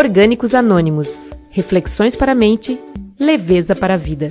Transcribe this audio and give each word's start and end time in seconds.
Orgânicos 0.00 0.54
Anônimos. 0.54 1.14
Reflexões 1.50 2.16
para 2.16 2.32
a 2.32 2.34
mente, 2.34 2.80
leveza 3.20 3.76
para 3.76 3.92
a 3.92 3.96
vida. 3.98 4.28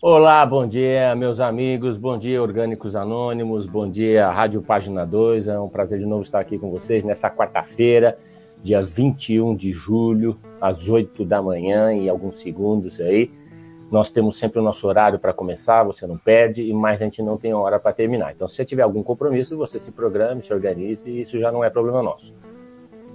Olá, 0.00 0.46
bom 0.46 0.68
dia, 0.68 1.12
meus 1.16 1.40
amigos. 1.40 1.98
Bom 1.98 2.16
dia, 2.16 2.40
Orgânicos 2.40 2.94
Anônimos. 2.94 3.66
Bom 3.66 3.90
dia, 3.90 4.30
Rádio 4.30 4.62
Página 4.62 5.04
2. 5.04 5.48
É 5.48 5.58
um 5.58 5.68
prazer 5.68 5.98
de 5.98 6.06
novo 6.06 6.22
estar 6.22 6.38
aqui 6.38 6.60
com 6.60 6.70
vocês 6.70 7.04
nessa 7.04 7.28
quarta-feira, 7.28 8.16
dia 8.62 8.78
21 8.78 9.56
de 9.56 9.72
julho, 9.72 10.38
às 10.60 10.88
8 10.88 11.24
da 11.24 11.42
manhã, 11.42 11.92
e 11.92 12.08
alguns 12.08 12.40
segundos 12.40 13.00
aí. 13.00 13.32
Nós 13.90 14.12
temos 14.12 14.38
sempre 14.38 14.60
o 14.60 14.62
nosso 14.62 14.86
horário 14.86 15.18
para 15.18 15.32
começar, 15.32 15.82
você 15.82 16.06
não 16.06 16.16
perde, 16.16 16.62
e 16.62 16.72
mais 16.72 17.02
a 17.02 17.04
gente 17.04 17.20
não 17.20 17.36
tem 17.36 17.52
hora 17.52 17.80
para 17.80 17.92
terminar. 17.92 18.30
Então, 18.30 18.46
se 18.46 18.54
você 18.54 18.64
tiver 18.64 18.82
algum 18.82 19.02
compromisso, 19.02 19.56
você 19.56 19.80
se 19.80 19.90
programe, 19.90 20.44
se 20.44 20.54
organize, 20.54 21.10
e 21.10 21.22
isso 21.22 21.36
já 21.40 21.50
não 21.50 21.64
é 21.64 21.68
problema 21.68 22.00
nosso. 22.00 22.32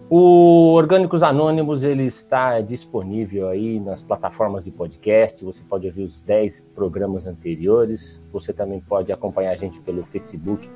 O 0.08 0.74
Orgânicos 0.74 1.24
Anônimos 1.24 1.84
ele 1.84 2.04
está 2.04 2.62
disponível 2.62 3.50
aí 3.50 3.80
nas 3.80 4.04
plataformas 4.04 4.66
de 4.66 4.72
podcast. 4.72 5.44
Você 5.44 5.64
pode 5.64 5.88
ouvir 5.88 6.04
os 6.04 6.22
10 6.22 6.62
programas 6.76 7.26
anteriores. 7.26 8.22
Você 8.32 8.54
também 8.54 8.80
pode 8.80 9.12
acompanhar 9.12 9.52
a 9.52 9.56
gente 9.56 9.82
pelo 9.82 10.06
Facebook 10.06 10.70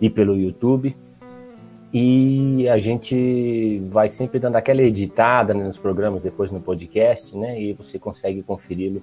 e 0.00 0.10
pelo 0.10 0.34
YouTube. 0.34 0.96
E 1.94 2.68
a 2.68 2.78
gente 2.78 3.80
vai 3.90 4.08
sempre 4.08 4.40
dando 4.40 4.56
aquela 4.56 4.82
editada 4.82 5.54
né, 5.54 5.62
nos 5.62 5.78
programas 5.78 6.24
depois 6.24 6.50
no 6.50 6.60
podcast, 6.60 7.36
né? 7.36 7.60
E 7.60 7.72
você 7.72 7.96
consegue 7.96 8.42
conferi-lo 8.42 9.00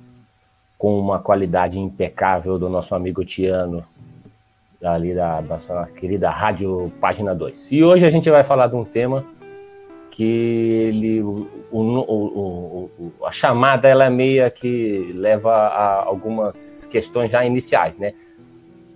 com 0.77 0.99
uma 0.99 1.19
qualidade 1.19 1.79
impecável 1.79 2.59
do 2.59 2.69
nosso 2.69 2.93
amigo 2.93 3.23
Tiano, 3.23 3.85
ali 4.83 5.15
da 5.15 5.41
nossa 5.41 5.87
querida 5.95 6.29
Rádio 6.29 6.91
Página 6.99 7.33
2. 7.33 7.71
E 7.71 7.83
hoje 7.83 8.05
a 8.05 8.09
gente 8.09 8.29
vai 8.29 8.43
falar 8.43 8.67
de 8.67 8.75
um 8.75 8.83
tema 8.83 9.25
que 10.15 10.23
ele, 10.23 11.21
o, 11.21 11.45
o, 11.69 12.89
o, 12.97 13.11
a 13.25 13.33
chamada 13.33 13.89
ela 13.89 14.05
é 14.05 14.09
meio 14.09 14.49
que 14.49 15.11
leva 15.13 15.51
a 15.51 16.05
algumas 16.05 16.87
questões 16.87 17.29
já 17.29 17.45
iniciais, 17.45 17.97
né? 17.97 18.13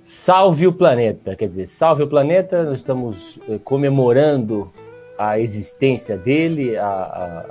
Salve 0.02 0.66
o 0.66 0.72
planeta, 0.72 1.36
quer 1.36 1.48
dizer, 1.48 1.68
salve 1.68 2.04
o 2.04 2.08
planeta, 2.08 2.64
nós 2.64 2.78
estamos 2.78 3.38
eh, 3.50 3.60
comemorando 3.62 4.72
a 5.18 5.38
existência 5.38 6.16
dele, 6.16 6.78
a, 6.78 6.88
a, 6.88 7.46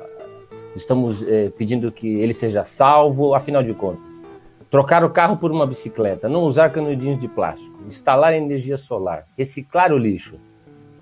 estamos 0.74 1.22
eh, 1.28 1.52
pedindo 1.58 1.92
que 1.92 2.08
ele 2.08 2.32
seja 2.32 2.64
salvo, 2.64 3.34
afinal 3.34 3.62
de 3.62 3.74
contas. 3.74 4.22
Trocar 4.70 5.04
o 5.04 5.10
carro 5.10 5.36
por 5.36 5.52
uma 5.52 5.66
bicicleta, 5.66 6.26
não 6.26 6.44
usar 6.44 6.70
canudinhos 6.70 7.20
de 7.20 7.28
plástico, 7.28 7.78
instalar 7.86 8.32
energia 8.32 8.78
solar, 8.78 9.26
reciclar 9.36 9.92
o 9.92 9.98
lixo. 9.98 10.38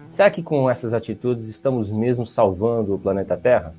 Será 0.08 0.30
que 0.30 0.42
com 0.42 0.68
essas 0.70 0.94
atitudes 0.94 1.46
estamos 1.48 1.90
mesmo 1.90 2.26
salvando 2.26 2.94
o 2.94 2.98
planeta 2.98 3.36
Terra? 3.36 3.74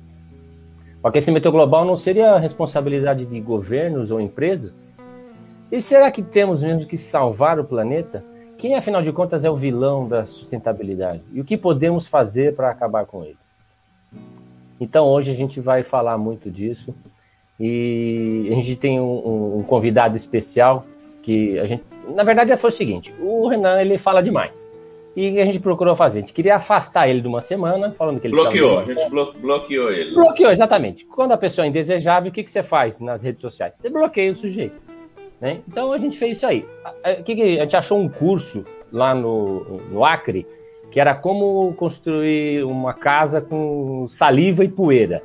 O 1.02 1.08
aquecimento 1.08 1.50
global 1.50 1.84
não 1.84 1.96
seria 1.96 2.32
a 2.32 2.38
responsabilidade 2.38 3.24
de 3.24 3.40
governos 3.40 4.10
ou 4.10 4.20
empresas? 4.20 4.90
E 5.70 5.80
será 5.80 6.10
que 6.10 6.22
temos 6.22 6.62
mesmo 6.62 6.86
que 6.86 6.96
salvar 6.96 7.58
o 7.58 7.64
planeta? 7.64 8.24
Quem, 8.56 8.74
afinal 8.74 9.02
de 9.02 9.12
contas, 9.12 9.44
é 9.44 9.50
o 9.50 9.56
vilão 9.56 10.08
da 10.08 10.26
sustentabilidade? 10.26 11.22
E 11.32 11.40
o 11.40 11.44
que 11.44 11.56
podemos 11.56 12.06
fazer 12.06 12.56
para 12.56 12.70
acabar 12.70 13.06
com 13.06 13.24
ele? 13.24 13.38
Então, 14.80 15.06
hoje 15.06 15.30
a 15.30 15.34
gente 15.34 15.60
vai 15.60 15.82
falar 15.82 16.18
muito 16.18 16.50
disso. 16.50 16.94
E 17.60 18.48
a 18.50 18.54
gente 18.54 18.76
tem 18.76 19.00
um, 19.00 19.58
um, 19.58 19.62
convidado 19.64 20.16
especial 20.16 20.84
que 21.22 21.58
a 21.58 21.66
gente. 21.66 21.82
Na 22.14 22.22
verdade, 22.22 22.56
foi 22.56 22.70
o 22.70 22.72
seguinte: 22.72 23.12
o 23.20 23.48
Renan 23.48 23.80
ele 23.80 23.98
fala 23.98 24.22
demais. 24.22 24.70
E 25.20 25.40
a 25.40 25.44
gente 25.44 25.58
procurou 25.58 25.96
fazer. 25.96 26.18
A 26.18 26.20
gente 26.20 26.32
queria 26.32 26.54
afastar 26.54 27.08
ele 27.08 27.20
de 27.20 27.26
uma 27.26 27.40
semana, 27.40 27.90
falando 27.90 28.20
que 28.20 28.28
ele. 28.28 28.34
Bloqueou, 28.34 28.78
a 28.78 28.84
gente 28.84 29.10
blo 29.10 29.32
bloqueou 29.32 29.90
ele. 29.90 30.14
Bloqueou, 30.14 30.52
exatamente. 30.52 31.04
Quando 31.06 31.32
a 31.32 31.36
pessoa 31.36 31.64
é 31.64 31.68
indesejável, 31.68 32.30
o 32.30 32.32
que, 32.32 32.44
que 32.44 32.52
você 32.52 32.62
faz 32.62 33.00
nas 33.00 33.24
redes 33.24 33.40
sociais? 33.40 33.74
Você 33.80 33.90
bloqueia 33.90 34.30
o 34.30 34.36
sujeito. 34.36 34.76
Né? 35.40 35.58
Então 35.66 35.92
a 35.92 35.98
gente 35.98 36.16
fez 36.16 36.36
isso 36.36 36.46
aí. 36.46 36.64
A, 36.84 36.90
a, 37.02 37.10
a 37.10 37.62
gente 37.64 37.74
achou 37.74 37.98
um 37.98 38.08
curso 38.08 38.64
lá 38.92 39.12
no, 39.12 39.80
no 39.90 40.04
Acre 40.04 40.46
que 40.88 41.00
era 41.00 41.16
como 41.16 41.74
construir 41.74 42.62
uma 42.62 42.94
casa 42.94 43.40
com 43.40 44.06
saliva 44.06 44.62
e 44.62 44.68
poeira. 44.68 45.20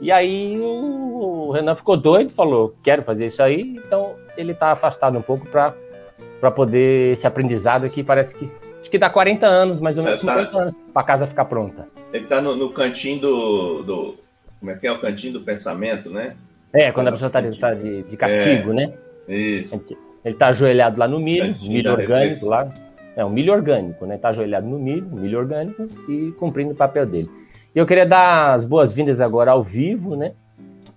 E 0.00 0.10
aí 0.10 0.58
o 0.60 1.52
Renan 1.52 1.76
ficou 1.76 1.96
doido, 1.96 2.30
falou: 2.30 2.74
quero 2.82 3.04
fazer 3.04 3.26
isso 3.26 3.40
aí, 3.40 3.76
então 3.86 4.16
ele 4.36 4.50
está 4.50 4.72
afastado 4.72 5.16
um 5.16 5.22
pouco 5.22 5.46
para 5.46 6.50
poder 6.50 7.12
esse 7.12 7.28
aprendizado 7.28 7.84
aqui. 7.84 8.02
Parece 8.02 8.34
que 8.34 8.50
acho 8.86 8.90
que 8.90 8.98
dá 8.98 9.10
40 9.10 9.46
anos, 9.46 9.80
mais 9.80 9.98
ou 9.98 10.04
menos 10.04 10.22
é, 10.22 10.26
tá, 10.26 10.38
50 10.38 10.58
anos, 10.58 10.74
para 10.92 11.02
a 11.02 11.04
casa 11.04 11.26
ficar 11.26 11.44
pronta. 11.46 11.88
Ele 12.12 12.22
está 12.22 12.40
no, 12.40 12.54
no, 12.54 12.70
cantinho 12.70 13.20
do, 13.20 13.82
do, 13.82 14.14
Como 14.60 14.70
é 14.70 14.76
que 14.76 14.86
é? 14.86 14.92
O 14.92 15.00
cantinho 15.00 15.34
do 15.34 15.40
pensamento, 15.40 16.08
né? 16.08 16.36
É, 16.72 16.92
quando 16.92 17.08
a 17.08 17.12
pessoa 17.12 17.26
está 17.26 17.42
tá 17.42 17.74
de, 17.74 18.02
de, 18.02 18.16
castigo, 18.16 18.70
é, 18.70 18.74
né? 18.74 18.92
Isso. 19.28 19.84
Ele 20.24 20.34
está 20.34 20.48
ajoelhado 20.48 20.98
lá 20.98 21.08
no 21.08 21.18
milho, 21.18 21.52
milho 21.68 21.92
orgânico 21.92 22.46
lá. 22.46 22.72
É 23.16 23.24
um 23.24 23.30
milho 23.30 23.52
orgânico, 23.52 24.06
né? 24.06 24.16
Está 24.16 24.28
ajoelhado 24.28 24.66
no 24.66 24.78
milho, 24.78 25.06
milho 25.06 25.38
orgânico 25.38 25.88
e 26.08 26.32
cumprindo 26.38 26.72
o 26.72 26.76
papel 26.76 27.06
dele. 27.06 27.30
E 27.74 27.78
eu 27.78 27.86
queria 27.86 28.06
dar 28.06 28.54
as 28.54 28.64
boas-vindas 28.64 29.20
agora 29.20 29.50
ao 29.50 29.62
vivo, 29.62 30.14
né? 30.14 30.32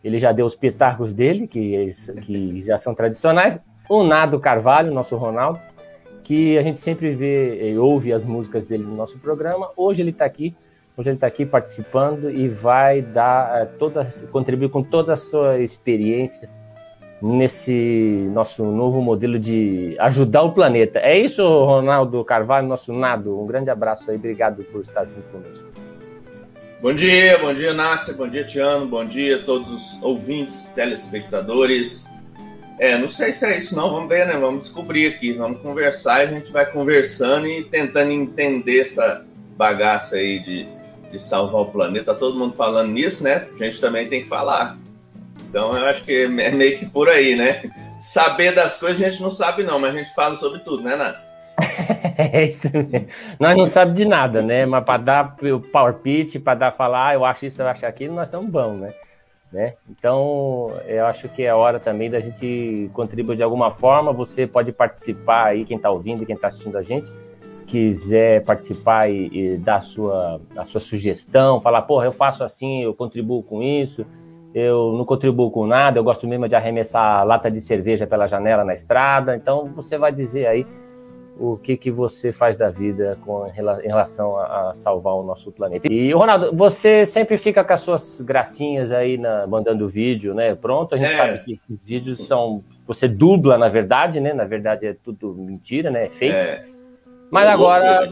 Ele 0.03 0.19
já 0.19 0.31
deu 0.31 0.45
os 0.45 0.55
pitacos 0.55 1.13
dele, 1.13 1.47
que, 1.47 1.89
que 2.21 2.61
já 2.61 2.77
são 2.77 2.93
tradicionais. 2.93 3.59
O 3.89 4.03
Nado 4.03 4.39
Carvalho, 4.39 4.93
nosso 4.93 5.15
Ronaldo, 5.15 5.59
que 6.29 6.59
a 6.59 6.61
gente 6.61 6.79
sempre 6.79 7.15
vê 7.15 7.71
e 7.71 7.77
ouve 7.79 8.13
as 8.13 8.23
músicas 8.23 8.63
dele 8.63 8.83
no 8.83 8.95
nosso 8.95 9.17
programa. 9.17 9.71
Hoje 9.75 10.03
ele 10.03 10.11
está 10.11 10.25
aqui, 10.25 10.55
hoje 10.95 11.09
ele 11.09 11.17
está 11.17 11.25
aqui 11.25 11.43
participando 11.43 12.29
e 12.29 12.47
vai 12.47 13.01
dar 13.01 13.63
eh, 13.63 13.65
toda, 13.65 14.07
contribuir 14.31 14.69
com 14.69 14.83
toda 14.83 15.13
a 15.13 15.15
sua 15.15 15.57
experiência 15.57 16.47
nesse 17.19 18.29
nosso 18.31 18.63
novo 18.63 19.01
modelo 19.01 19.39
de 19.39 19.95
ajudar 19.97 20.43
o 20.43 20.51
planeta. 20.51 20.99
É 20.99 21.17
isso, 21.17 21.41
Ronaldo 21.41 22.23
Carvalho, 22.23 22.67
nosso 22.67 22.93
Nado. 22.93 23.41
Um 23.41 23.47
grande 23.47 23.71
abraço 23.71 24.11
aí, 24.11 24.17
obrigado 24.17 24.63
por 24.65 24.81
estar 24.81 25.05
junto 25.05 25.27
conosco. 25.31 25.65
Bom 26.79 26.93
dia, 26.93 27.39
bom 27.39 27.55
dia, 27.55 27.73
Nácia, 27.73 28.13
bom 28.13 28.27
dia, 28.27 28.43
Tiano, 28.43 28.85
bom 28.85 29.03
dia 29.03 29.37
a 29.37 29.43
todos 29.43 29.67
os 29.71 30.03
ouvintes, 30.03 30.67
telespectadores. 30.75 32.07
É, 32.79 32.97
não 32.97 33.09
sei 33.09 33.33
se 33.33 33.45
é 33.45 33.57
isso 33.57 33.75
não, 33.75 33.91
vamos 33.91 34.07
ver, 34.07 34.25
né? 34.25 34.37
Vamos 34.37 34.61
descobrir 34.61 35.07
aqui, 35.07 35.33
vamos 35.33 35.61
conversar, 35.61 36.21
a 36.21 36.25
gente 36.25 36.49
vai 36.49 36.65
conversando 36.65 37.45
e 37.45 37.61
tentando 37.61 38.09
entender 38.09 38.79
essa 38.79 39.25
bagaça 39.57 40.15
aí 40.15 40.39
de, 40.39 40.65
de 41.11 41.19
salvar 41.19 41.61
o 41.61 41.65
planeta. 41.65 42.15
Todo 42.15 42.39
mundo 42.39 42.55
falando 42.55 42.91
nisso, 42.91 43.21
né? 43.21 43.47
A 43.51 43.55
gente 43.55 43.81
também 43.81 44.07
tem 44.07 44.21
que 44.21 44.29
falar. 44.29 44.77
Então 45.49 45.75
eu 45.75 45.85
acho 45.87 46.05
que 46.05 46.23
é 46.23 46.27
meio 46.27 46.79
que 46.79 46.85
por 46.85 47.09
aí, 47.09 47.35
né? 47.35 47.69
Saber 47.99 48.53
das 48.53 48.79
coisas 48.79 49.01
a 49.05 49.09
gente 49.09 49.21
não 49.21 49.31
sabe 49.31 49.63
não, 49.63 49.77
mas 49.77 49.93
a 49.93 49.97
gente 49.97 50.15
fala 50.15 50.33
sobre 50.35 50.59
tudo, 50.59 50.81
né, 50.81 50.95
Nácia? 50.95 51.29
é 52.17 52.45
isso 52.45 52.69
mesmo. 52.73 53.07
Nós 53.37 53.57
não 53.57 53.65
sabemos 53.65 53.99
de 53.99 54.05
nada, 54.05 54.41
né? 54.41 54.65
Mas 54.65 54.85
para 54.85 55.03
dar 55.03 55.35
o 55.41 55.93
pitch, 55.95 56.37
para 56.41 56.57
dar 56.57 56.71
falar, 56.71 57.09
ah, 57.09 57.13
eu 57.13 57.25
acho 57.25 57.45
isso, 57.45 57.61
eu 57.61 57.67
acho 57.67 57.85
aquilo, 57.85 58.15
nós 58.15 58.29
somos 58.29 58.49
bons, 58.49 58.79
né? 58.79 58.93
Né? 59.51 59.73
Então, 59.89 60.71
eu 60.87 61.05
acho 61.05 61.27
que 61.29 61.43
é 61.43 61.53
hora 61.53 61.79
também 61.79 62.09
da 62.09 62.19
gente 62.19 62.89
contribuir 62.93 63.35
de 63.35 63.43
alguma 63.43 63.71
forma. 63.71 64.13
Você 64.13 64.45
pode 64.45 64.71
participar 64.71 65.47
aí, 65.47 65.65
quem 65.65 65.77
está 65.77 65.89
ouvindo, 65.89 66.25
quem 66.25 66.35
está 66.35 66.47
assistindo 66.47 66.77
a 66.77 66.83
gente, 66.83 67.11
quiser 67.65 68.43
participar 68.43 69.09
e, 69.09 69.29
e, 69.31 69.57
dar 69.57 69.77
a 69.77 69.81
sua, 69.81 70.41
a 70.55 70.65
sua 70.65 70.81
sugestão, 70.81 71.61
falar, 71.61 71.83
porra, 71.83 72.05
eu 72.05 72.11
faço 72.11 72.43
assim, 72.43 72.83
eu 72.83 72.93
contribuo 72.93 73.43
com 73.43 73.61
isso, 73.61 74.05
eu 74.53 74.93
não 74.93 75.05
contribuo 75.05 75.51
com 75.51 75.67
nada, 75.67 75.99
eu 75.99 76.03
gosto 76.03 76.27
mesmo 76.27 76.47
de 76.47 76.55
arremessar 76.55 77.25
lata 77.25 77.51
de 77.51 77.61
cerveja 77.61 78.07
pela 78.07 78.27
janela 78.27 78.63
na 78.63 78.73
estrada. 78.73 79.35
Então, 79.35 79.71
você 79.75 79.97
vai 79.97 80.11
dizer 80.11 80.47
aí 80.47 80.65
o 81.39 81.57
que, 81.57 81.77
que 81.77 81.89
você 81.89 82.31
faz 82.33 82.57
da 82.57 82.69
vida 82.69 83.17
com, 83.25 83.47
em 83.47 83.87
relação 83.87 84.37
a, 84.37 84.69
a, 84.69 84.73
salvar 84.73 85.15
o 85.15 85.23
nosso 85.23 85.51
planeta. 85.51 85.91
E, 85.91 86.11
Ronaldo, 86.11 86.55
você 86.55 87.05
sempre 87.05 87.37
fica 87.37 87.63
com 87.63 87.73
as 87.73 87.81
suas 87.81 88.21
gracinhas 88.21 88.91
aí 88.91 89.17
na, 89.17 89.47
mandando 89.47 89.87
vídeo, 89.87 90.33
né? 90.33 90.53
Pronto, 90.53 90.95
a 90.95 90.97
gente 90.97 91.13
é, 91.13 91.17
sabe 91.17 91.43
que 91.45 91.53
esses 91.53 91.79
vídeos 91.83 92.17
sim. 92.17 92.25
são. 92.25 92.63
Você 92.85 93.07
dubla, 93.07 93.57
na 93.57 93.69
verdade, 93.69 94.19
né? 94.19 94.33
Na 94.33 94.45
verdade 94.45 94.85
é 94.85 94.93
tudo 94.93 95.33
mentira, 95.33 95.89
né? 95.89 96.05
É 96.05 96.09
fake. 96.09 96.35
É. 96.35 96.65
Mas 97.31 97.47
agora. 97.47 98.09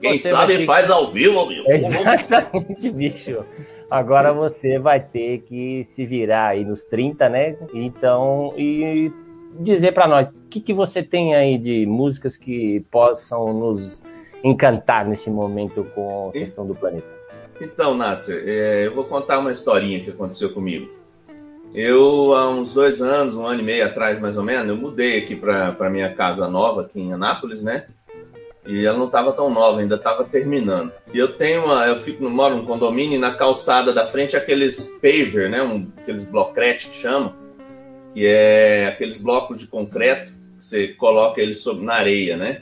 Quem 0.00 0.16
sabe 0.16 0.64
faz 0.64 0.90
ao 0.90 1.08
vivo, 1.08 1.40
amigo. 1.40 1.64
Exatamente, 1.72 2.88
bicho. 2.90 3.44
Agora 3.90 4.32
você 4.32 4.78
vai 4.78 5.00
ter 5.00 5.40
que 5.40 5.82
se 5.84 6.06
virar 6.06 6.48
aí 6.48 6.64
nos 6.64 6.84
30, 6.84 7.28
né? 7.28 7.56
Então, 7.74 8.54
e 8.56 9.10
dizer 9.60 9.92
para 9.92 10.06
nós 10.06 10.28
o 10.30 10.42
que, 10.48 10.60
que 10.60 10.74
você 10.74 11.02
tem 11.02 11.34
aí 11.34 11.58
de 11.58 11.86
músicas 11.86 12.36
que 12.36 12.80
possam 12.90 13.52
nos 13.52 14.02
encantar 14.42 15.06
nesse 15.06 15.30
momento 15.30 15.84
com 15.94 16.28
a 16.28 16.32
questão 16.32 16.66
do 16.66 16.74
planeta. 16.74 17.06
Então, 17.60 17.94
Nasser, 17.94 18.44
é, 18.46 18.86
eu 18.86 18.94
vou 18.94 19.04
contar 19.04 19.38
uma 19.38 19.50
historinha 19.50 20.00
que 20.00 20.10
aconteceu 20.10 20.50
comigo. 20.50 20.88
Eu, 21.74 22.34
há 22.34 22.48
uns 22.48 22.72
dois 22.72 23.02
anos, 23.02 23.34
um 23.36 23.44
ano 23.44 23.60
e 23.60 23.64
meio 23.64 23.84
atrás, 23.84 24.18
mais 24.18 24.38
ou 24.38 24.44
menos, 24.44 24.68
eu 24.68 24.76
mudei 24.76 25.18
aqui 25.18 25.36
para 25.36 25.90
minha 25.90 26.14
casa 26.14 26.48
nova, 26.48 26.82
aqui 26.82 27.00
em 27.00 27.12
Anápolis, 27.12 27.62
né? 27.62 27.86
E 28.66 28.84
ela 28.84 28.98
não 28.98 29.06
estava 29.06 29.32
tão 29.32 29.50
nova, 29.50 29.80
ainda 29.80 29.96
estava 29.96 30.24
terminando. 30.24 30.92
E 31.12 31.18
eu 31.18 31.36
tenho 31.36 31.64
uma, 31.64 31.86
eu 31.86 31.96
fico, 31.96 32.28
moro 32.28 32.56
num 32.56 32.64
condomínio 32.64 33.16
e 33.16 33.18
na 33.18 33.34
calçada 33.34 33.92
da 33.92 34.04
frente 34.04 34.36
aqueles 34.36 34.98
paver, 35.00 35.50
né, 35.50 35.62
um, 35.62 35.88
aqueles 35.96 36.24
blocretes 36.24 36.86
que 36.86 36.94
chamam, 36.94 37.34
que 38.14 38.26
é 38.26 38.86
aqueles 38.86 39.16
blocos 39.16 39.58
de 39.60 39.66
concreto 39.66 40.32
que 40.58 40.64
você 40.64 40.88
coloca 40.88 41.40
ele 41.40 41.54
sobre, 41.54 41.84
na 41.84 41.94
areia, 41.94 42.36
né? 42.36 42.60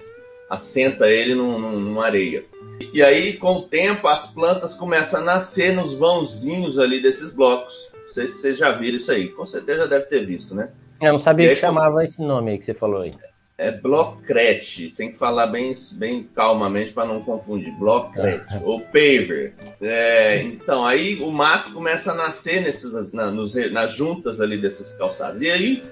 Assenta 0.51 1.11
ele 1.11 1.35
num, 1.35 1.59
num, 1.59 1.79
numa 1.79 2.05
areia. 2.05 2.45
E 2.93 3.03
aí, 3.03 3.35
com 3.35 3.55
o 3.55 3.63
tempo, 3.63 4.07
as 4.07 4.27
plantas 4.27 4.75
começam 4.75 5.21
a 5.21 5.25
nascer 5.25 5.75
nos 5.75 5.95
vãozinhos 5.95 6.79
ali 6.79 7.01
desses 7.01 7.33
blocos. 7.33 7.91
Não 8.01 8.09
sei 8.09 8.29
se 8.29 8.35
vocês 8.35 8.59
já 8.59 8.71
viram 8.71 8.97
isso 8.97 9.11
aí. 9.11 9.29
Com 9.29 9.45
certeza 9.45 9.83
já 9.83 9.87
deve 9.87 10.07
ter 10.07 10.25
visto, 10.25 10.55
né? 10.55 10.71
Eu 11.01 11.13
não 11.13 11.19
sabia 11.19 11.49
aí, 11.49 11.55
que 11.55 11.61
chamava 11.61 12.05
esse 12.05 12.23
nome 12.23 12.53
aí 12.53 12.59
que 12.59 12.65
você 12.65 12.75
falou 12.75 13.03
aí. 13.03 13.13
É 13.59 13.71
blocrete. 13.71 14.91
Tem 14.91 15.11
que 15.11 15.17
falar 15.17 15.47
bem, 15.47 15.73
bem 15.95 16.29
calmamente 16.35 16.93
para 16.93 17.07
não 17.07 17.23
confundir. 17.23 17.73
Blocrete 17.73 18.61
ou 18.63 18.81
paver. 18.81 19.55
É, 19.81 20.43
então, 20.43 20.85
aí 20.85 21.19
o 21.23 21.31
mato 21.31 21.73
começa 21.73 22.13
a 22.13 22.15
nascer 22.15 22.61
nesses, 22.61 23.13
na, 23.13 23.31
nos, 23.31 23.55
nas 23.73 23.93
juntas 23.93 24.41
ali 24.41 24.59
desses 24.59 24.97
calçados. 24.97 25.41
E 25.41 25.51
aí, 25.51 25.83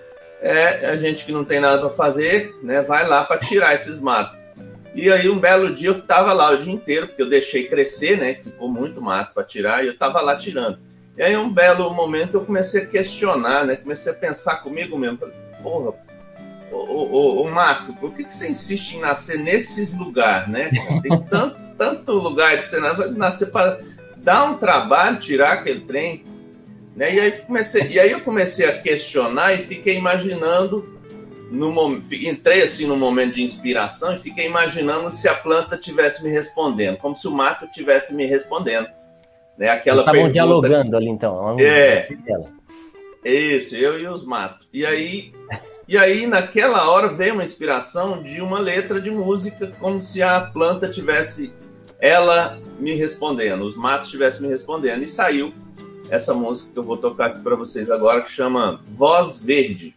é, 0.42 0.86
a 0.86 0.96
gente 0.96 1.24
que 1.24 1.32
não 1.32 1.42
tem 1.42 1.58
nada 1.58 1.80
para 1.80 1.90
fazer, 1.90 2.54
né, 2.62 2.82
vai 2.82 3.08
lá 3.08 3.24
para 3.24 3.38
tirar 3.38 3.72
esses 3.72 3.98
matos. 3.98 4.44
E 4.94 5.10
aí, 5.10 5.28
um 5.28 5.40
belo 5.40 5.74
dia, 5.74 5.88
eu 5.88 5.92
estava 5.92 6.32
lá 6.32 6.50
o 6.50 6.58
dia 6.58 6.72
inteiro, 6.72 7.08
porque 7.08 7.22
eu 7.22 7.28
deixei 7.28 7.66
crescer, 7.66 8.16
né? 8.16 8.32
Ficou 8.32 8.68
muito 8.68 9.02
mato 9.02 9.34
para 9.34 9.42
tirar, 9.42 9.82
e 9.82 9.88
eu 9.88 9.92
estava 9.92 10.20
lá 10.20 10.36
tirando. 10.36 10.78
E 11.16 11.22
aí, 11.22 11.36
um 11.36 11.52
belo 11.52 11.92
momento, 11.92 12.34
eu 12.34 12.44
comecei 12.44 12.82
a 12.82 12.86
questionar, 12.86 13.66
né? 13.66 13.74
Comecei 13.74 14.12
a 14.12 14.14
pensar 14.14 14.56
comigo 14.56 14.96
mesmo. 14.96 15.18
Falei, 15.18 15.34
porra, 15.60 15.94
ô, 16.74 17.08
ô, 17.10 17.42
ô, 17.42 17.50
Mato, 17.50 17.92
por 17.94 18.12
que, 18.14 18.24
que 18.24 18.34
você 18.34 18.48
insiste 18.50 18.94
em 18.94 19.00
nascer 19.00 19.38
nesses 19.38 19.96
lugares, 19.96 20.48
né? 20.48 20.70
Tem 21.02 21.20
tanto, 21.28 21.56
tanto 21.76 22.12
lugar 22.12 22.56
para 22.56 22.64
você 22.64 22.80
nascer 23.10 23.50
para 23.50 23.80
dar 24.18 24.44
um 24.44 24.56
trabalho, 24.56 25.18
tirar 25.18 25.52
aquele 25.52 25.80
trem. 25.80 26.24
Né? 26.96 27.14
E, 27.14 27.20
aí 27.20 27.32
comecei, 27.32 27.88
e 27.88 28.00
aí 28.00 28.10
eu 28.10 28.20
comecei 28.20 28.66
a 28.66 28.78
questionar 28.78 29.54
e 29.54 29.58
fiquei 29.58 29.96
imaginando 29.96 30.94
no, 31.50 31.98
entrei 32.12 32.62
assim 32.62 32.86
no 32.86 32.96
momento 32.96 33.34
de 33.34 33.42
inspiração 33.42 34.14
e 34.14 34.18
fiquei 34.18 34.46
imaginando 34.46 35.10
se 35.10 35.28
a 35.28 35.34
planta 35.34 35.76
tivesse 35.76 36.24
me 36.24 36.30
respondendo, 36.30 36.96
como 36.96 37.14
se 37.14 37.28
o 37.28 37.30
mato 37.30 37.68
tivesse 37.70 38.14
me 38.14 38.24
respondendo. 38.24 38.88
Né? 39.58 39.68
Aquela 39.68 40.00
Estavam 40.00 40.12
pergunta... 40.12 40.32
dialogando 40.32 40.96
ali 40.96 41.08
então. 41.08 41.56
É. 41.60 42.08
Isso, 43.24 43.74
eu 43.76 43.98
e 43.98 44.06
os 44.06 44.24
matos. 44.24 44.68
E 44.72 44.84
aí, 44.84 45.32
e 45.86 45.96
aí 45.96 46.26
naquela 46.26 46.88
hora 46.88 47.08
veio 47.08 47.34
uma 47.34 47.42
inspiração 47.42 48.22
de 48.22 48.40
uma 48.40 48.58
letra 48.58 49.00
de 49.00 49.10
música, 49.10 49.72
como 49.78 50.00
se 50.00 50.22
a 50.22 50.40
planta 50.40 50.88
tivesse 50.88 51.52
ela 52.00 52.58
me 52.78 52.94
respondendo, 52.94 53.62
os 53.62 53.74
matos 53.74 54.08
estivessem 54.08 54.42
me 54.42 54.48
respondendo. 54.48 55.02
E 55.02 55.08
saiu 55.08 55.54
essa 56.10 56.34
música 56.34 56.72
que 56.72 56.78
eu 56.78 56.84
vou 56.84 56.96
tocar 56.96 57.26
aqui 57.26 57.40
para 57.40 57.56
vocês 57.56 57.90
agora, 57.90 58.20
que 58.20 58.28
chama 58.28 58.80
Voz 58.86 59.40
Verde. 59.40 59.94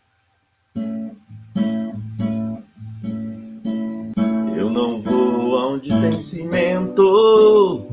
não 4.78 5.00
vou 5.00 5.58
onde 5.74 5.90
tem 5.90 6.20
cimento. 6.20 7.88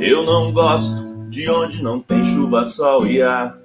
Eu 0.00 0.26
não 0.26 0.52
gosto 0.52 1.28
de 1.30 1.48
onde 1.48 1.80
não 1.80 2.00
tem 2.00 2.24
chuva, 2.24 2.64
sol 2.64 3.06
e 3.06 3.22
ar. 3.22 3.56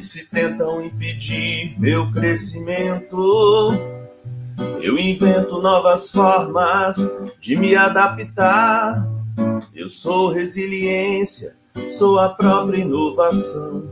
E 0.00 0.02
se 0.02 0.30
tentam 0.30 0.82
impedir 0.82 1.78
meu 1.78 2.10
crescimento, 2.10 3.70
eu 4.80 4.98
invento 4.98 5.60
novas 5.60 6.10
formas 6.10 6.96
de 7.38 7.54
me 7.54 7.76
adaptar. 7.76 9.06
Eu 9.74 9.90
sou 9.90 10.30
resiliência, 10.30 11.54
sou 11.90 12.18
a 12.18 12.30
própria 12.30 12.80
inovação. 12.80 13.90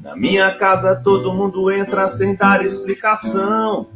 Na 0.00 0.14
minha 0.14 0.54
casa 0.54 0.94
todo 1.02 1.34
mundo 1.34 1.72
entra 1.72 2.08
sem 2.08 2.36
dar 2.36 2.64
explicação. 2.64 3.90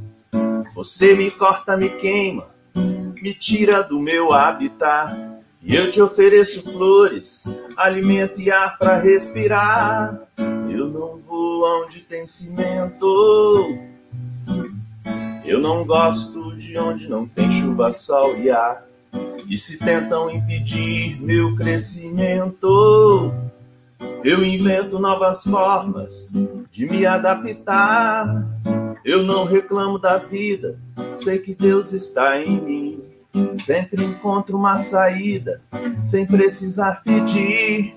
Você 0.75 1.15
me 1.15 1.31
corta, 1.31 1.77
me 1.77 1.91
queima, 1.91 2.49
me 2.75 3.33
tira 3.33 3.85
do 3.85 4.01
meu 4.01 4.33
habitat. 4.33 5.17
E 5.63 5.77
eu 5.77 5.93
te 5.93 6.03
ofereço 6.03 6.73
flores, 6.73 7.45
alimento 7.77 8.41
e 8.41 8.51
ar 8.51 8.77
para 8.79 8.99
respirar. 8.99 10.19
Eu 10.87 10.93
não 10.93 11.19
vou 11.19 11.83
onde 11.83 11.99
tem 11.99 12.25
cimento. 12.25 13.77
Eu 15.45 15.61
não 15.61 15.85
gosto 15.85 16.57
de 16.57 16.79
onde 16.79 17.09
não 17.09 17.27
tem 17.27 17.51
chuva, 17.51 17.93
sol 17.93 18.37
e 18.37 18.51
ar. 18.51 18.87
E 19.49 19.57
se 19.57 19.79
tentam 19.79 20.31
impedir 20.31 21.21
meu 21.21 21.57
crescimento, 21.57 23.35
eu 24.23 24.45
invento 24.45 25.01
novas 25.01 25.43
formas 25.43 26.33
de 26.71 26.87
me 26.87 27.05
adaptar. 27.05 28.47
Eu 29.05 29.25
não 29.25 29.45
reclamo 29.45 29.99
da 29.99 30.19
vida, 30.19 30.79
sei 31.15 31.41
que 31.41 31.53
Deus 31.53 31.93
está 31.93 32.41
em 32.41 32.61
mim. 32.61 33.05
Sempre 33.57 34.05
encontro 34.05 34.57
uma 34.57 34.77
saída, 34.77 35.61
sem 36.01 36.25
precisar 36.25 37.03
pedir. 37.03 37.97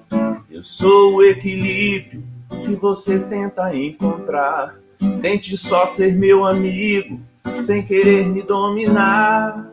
Eu 0.50 0.64
sou 0.64 1.18
o 1.18 1.24
equilíbrio 1.24 2.39
que 2.50 2.76
você 2.76 3.20
tenta 3.20 3.76
encontrar. 3.76 4.76
Tente 5.22 5.56
só 5.56 5.88
ser 5.88 6.16
meu 6.16 6.46
amigo, 6.46 7.20
sem 7.62 7.82
querer 7.82 8.28
me 8.28 8.42
dominar. 8.42 9.70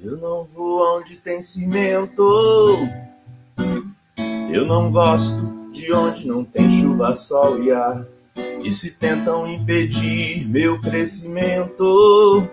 Eu 0.00 0.16
não 0.16 0.44
vou 0.44 0.98
onde 0.98 1.16
tem 1.16 1.40
cimento. 1.40 2.78
Eu 4.52 4.66
não 4.66 4.90
gosto 4.90 5.70
de 5.72 5.92
onde 5.92 6.28
não 6.28 6.44
tem 6.44 6.70
chuva, 6.70 7.14
sol 7.14 7.62
e 7.62 7.72
ar. 7.72 8.04
E 8.62 8.70
se 8.70 8.92
tentam 8.92 9.46
impedir 9.46 10.46
meu 10.48 10.80
crescimento, 10.80 12.46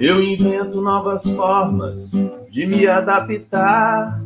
eu 0.00 0.22
invento 0.22 0.80
novas 0.80 1.28
formas 1.28 2.12
de 2.48 2.66
me 2.66 2.86
adaptar. 2.86 4.22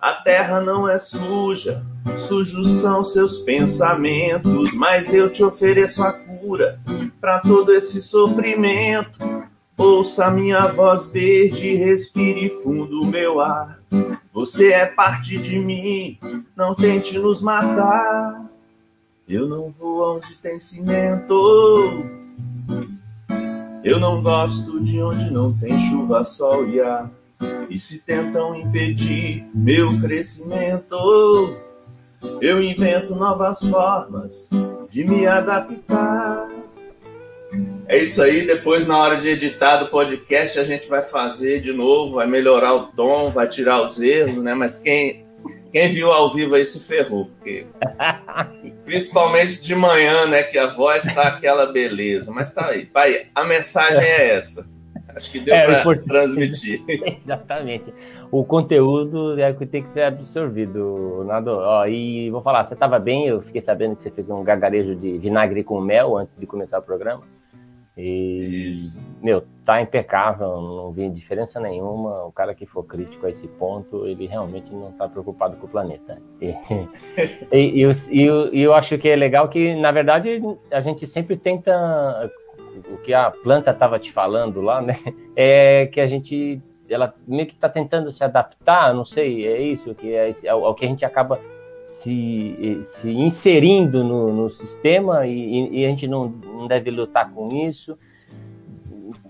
A 0.00 0.12
terra 0.12 0.60
não 0.60 0.88
é 0.88 0.98
suja, 0.98 1.84
sujos 2.16 2.68
são 2.80 3.02
seus 3.02 3.38
pensamentos, 3.38 4.72
mas 4.74 5.12
eu 5.12 5.30
te 5.30 5.42
ofereço 5.42 6.02
a 6.02 6.12
cura 6.12 6.78
para 7.20 7.40
todo 7.40 7.72
esse 7.72 8.00
sofrimento. 8.00 9.18
Ouça 9.76 10.30
minha 10.30 10.66
voz 10.68 11.08
verde, 11.08 11.74
respire 11.74 12.48
fundo 12.48 13.04
meu 13.04 13.40
ar. 13.40 13.78
Você 14.32 14.72
é 14.72 14.86
parte 14.86 15.36
de 15.36 15.58
mim, 15.58 16.18
não 16.56 16.74
tente 16.74 17.18
nos 17.18 17.42
matar. 17.42 18.46
Eu 19.28 19.46
não 19.46 19.70
vou 19.70 20.16
onde 20.16 20.34
tem 20.36 20.58
cimento. 20.58 22.04
Eu 23.84 24.00
não 24.00 24.22
gosto 24.22 24.80
de 24.80 25.00
onde 25.02 25.30
não 25.30 25.52
tem 25.52 25.78
chuva, 25.78 26.24
sol 26.24 26.66
e 26.66 26.80
ar. 26.80 27.10
E 27.68 27.78
se 27.78 27.98
tentam 28.00 28.54
impedir 28.54 29.46
meu 29.54 30.00
crescimento, 30.00 31.56
eu 32.40 32.62
invento 32.62 33.14
novas 33.14 33.66
formas 33.66 34.50
de 34.90 35.04
me 35.04 35.26
adaptar. 35.26 36.48
É 37.88 37.98
isso 37.98 38.22
aí, 38.22 38.46
depois 38.46 38.86
na 38.86 38.98
hora 38.98 39.16
de 39.16 39.28
editar 39.28 39.76
do 39.76 39.86
podcast 39.86 40.58
a 40.58 40.64
gente 40.64 40.88
vai 40.88 41.02
fazer 41.02 41.60
de 41.60 41.72
novo, 41.72 42.16
vai 42.16 42.26
melhorar 42.26 42.74
o 42.74 42.86
tom, 42.88 43.30
vai 43.30 43.46
tirar 43.46 43.82
os 43.82 44.00
erros, 44.00 44.42
né? 44.42 44.54
Mas 44.54 44.76
quem 44.76 45.24
quem 45.72 45.90
viu 45.90 46.10
ao 46.10 46.32
vivo 46.32 46.54
aí 46.54 46.64
se 46.64 46.80
ferrou, 46.80 47.26
porque 47.26 47.66
principalmente 48.84 49.60
de 49.60 49.74
manhã, 49.74 50.26
né, 50.26 50.42
que 50.42 50.58
a 50.58 50.66
voz 50.66 51.04
tá 51.04 51.28
aquela 51.28 51.70
beleza, 51.72 52.32
mas 52.32 52.50
tá 52.52 52.68
aí. 52.68 52.86
Pai, 52.86 53.26
a 53.34 53.44
mensagem 53.44 54.04
é 54.04 54.30
essa. 54.34 54.66
Acho 55.14 55.32
que 55.32 55.40
deu 55.40 55.54
é, 55.54 55.82
para 55.82 55.98
transmitir. 55.98 56.82
Exatamente. 57.22 57.92
O 58.30 58.44
conteúdo 58.44 59.38
é 59.38 59.50
o 59.50 59.56
que 59.56 59.66
tem 59.66 59.82
que 59.82 59.90
ser 59.90 60.02
absorvido, 60.02 61.24
Nado. 61.24 61.50
Ó, 61.50 61.86
e 61.86 62.30
vou 62.30 62.42
falar, 62.42 62.64
você 62.64 62.74
estava 62.74 62.98
bem, 62.98 63.26
eu 63.26 63.40
fiquei 63.40 63.60
sabendo 63.60 63.96
que 63.96 64.02
você 64.02 64.10
fez 64.10 64.28
um 64.28 64.42
gargarejo 64.42 64.94
de 64.94 65.18
vinagre 65.18 65.62
com 65.62 65.80
mel 65.80 66.16
antes 66.16 66.38
de 66.38 66.46
começar 66.46 66.78
o 66.78 66.82
programa. 66.82 67.22
E, 67.96 68.70
Isso. 68.72 69.00
meu, 69.22 69.42
tá 69.64 69.80
impecável, 69.80 70.60
não 70.60 70.92
vi 70.92 71.08
diferença 71.08 71.58
nenhuma. 71.58 72.26
O 72.26 72.32
cara 72.32 72.54
que 72.54 72.66
for 72.66 72.82
crítico 72.82 73.24
a 73.24 73.30
esse 73.30 73.48
ponto, 73.48 74.06
ele 74.06 74.26
realmente 74.26 74.70
não 74.70 74.90
está 74.90 75.08
preocupado 75.08 75.56
com 75.56 75.66
o 75.66 75.70
planeta. 75.70 76.20
E, 76.40 76.54
e, 77.50 77.78
e, 77.78 77.80
eu, 77.80 78.52
e, 78.52 78.60
eu, 78.60 78.74
acho 78.74 78.98
que 78.98 79.08
é 79.08 79.16
legal 79.16 79.48
que, 79.48 79.74
na 79.76 79.90
verdade, 79.92 80.42
a 80.70 80.80
gente 80.82 81.06
sempre 81.06 81.36
tenta. 81.36 82.30
O 82.90 82.98
que 82.98 83.14
a 83.14 83.30
planta 83.30 83.70
estava 83.70 83.98
te 83.98 84.12
falando 84.12 84.60
lá, 84.60 84.82
né? 84.82 84.98
É 85.34 85.86
que 85.86 86.00
a 86.00 86.06
gente. 86.06 86.60
Ela 86.88 87.14
meio 87.26 87.46
que 87.46 87.54
está 87.54 87.68
tentando 87.68 88.10
se 88.12 88.22
adaptar, 88.22 88.94
não 88.94 89.04
sei, 89.04 89.46
é 89.46 89.60
isso, 89.60 89.94
que 89.94 90.14
é, 90.14 90.32
é 90.44 90.54
o 90.54 90.74
que 90.74 90.84
a 90.84 90.88
gente 90.88 91.04
acaba 91.04 91.40
se, 91.86 92.80
se 92.82 93.10
inserindo 93.10 94.02
no, 94.02 94.32
no 94.32 94.50
sistema 94.50 95.26
e, 95.26 95.80
e, 95.80 95.86
a 95.86 95.88
gente 95.88 96.08
não, 96.08 96.28
não 96.28 96.66
deve 96.66 96.90
lutar 96.90 97.32
com 97.32 97.48
isso. 97.48 97.96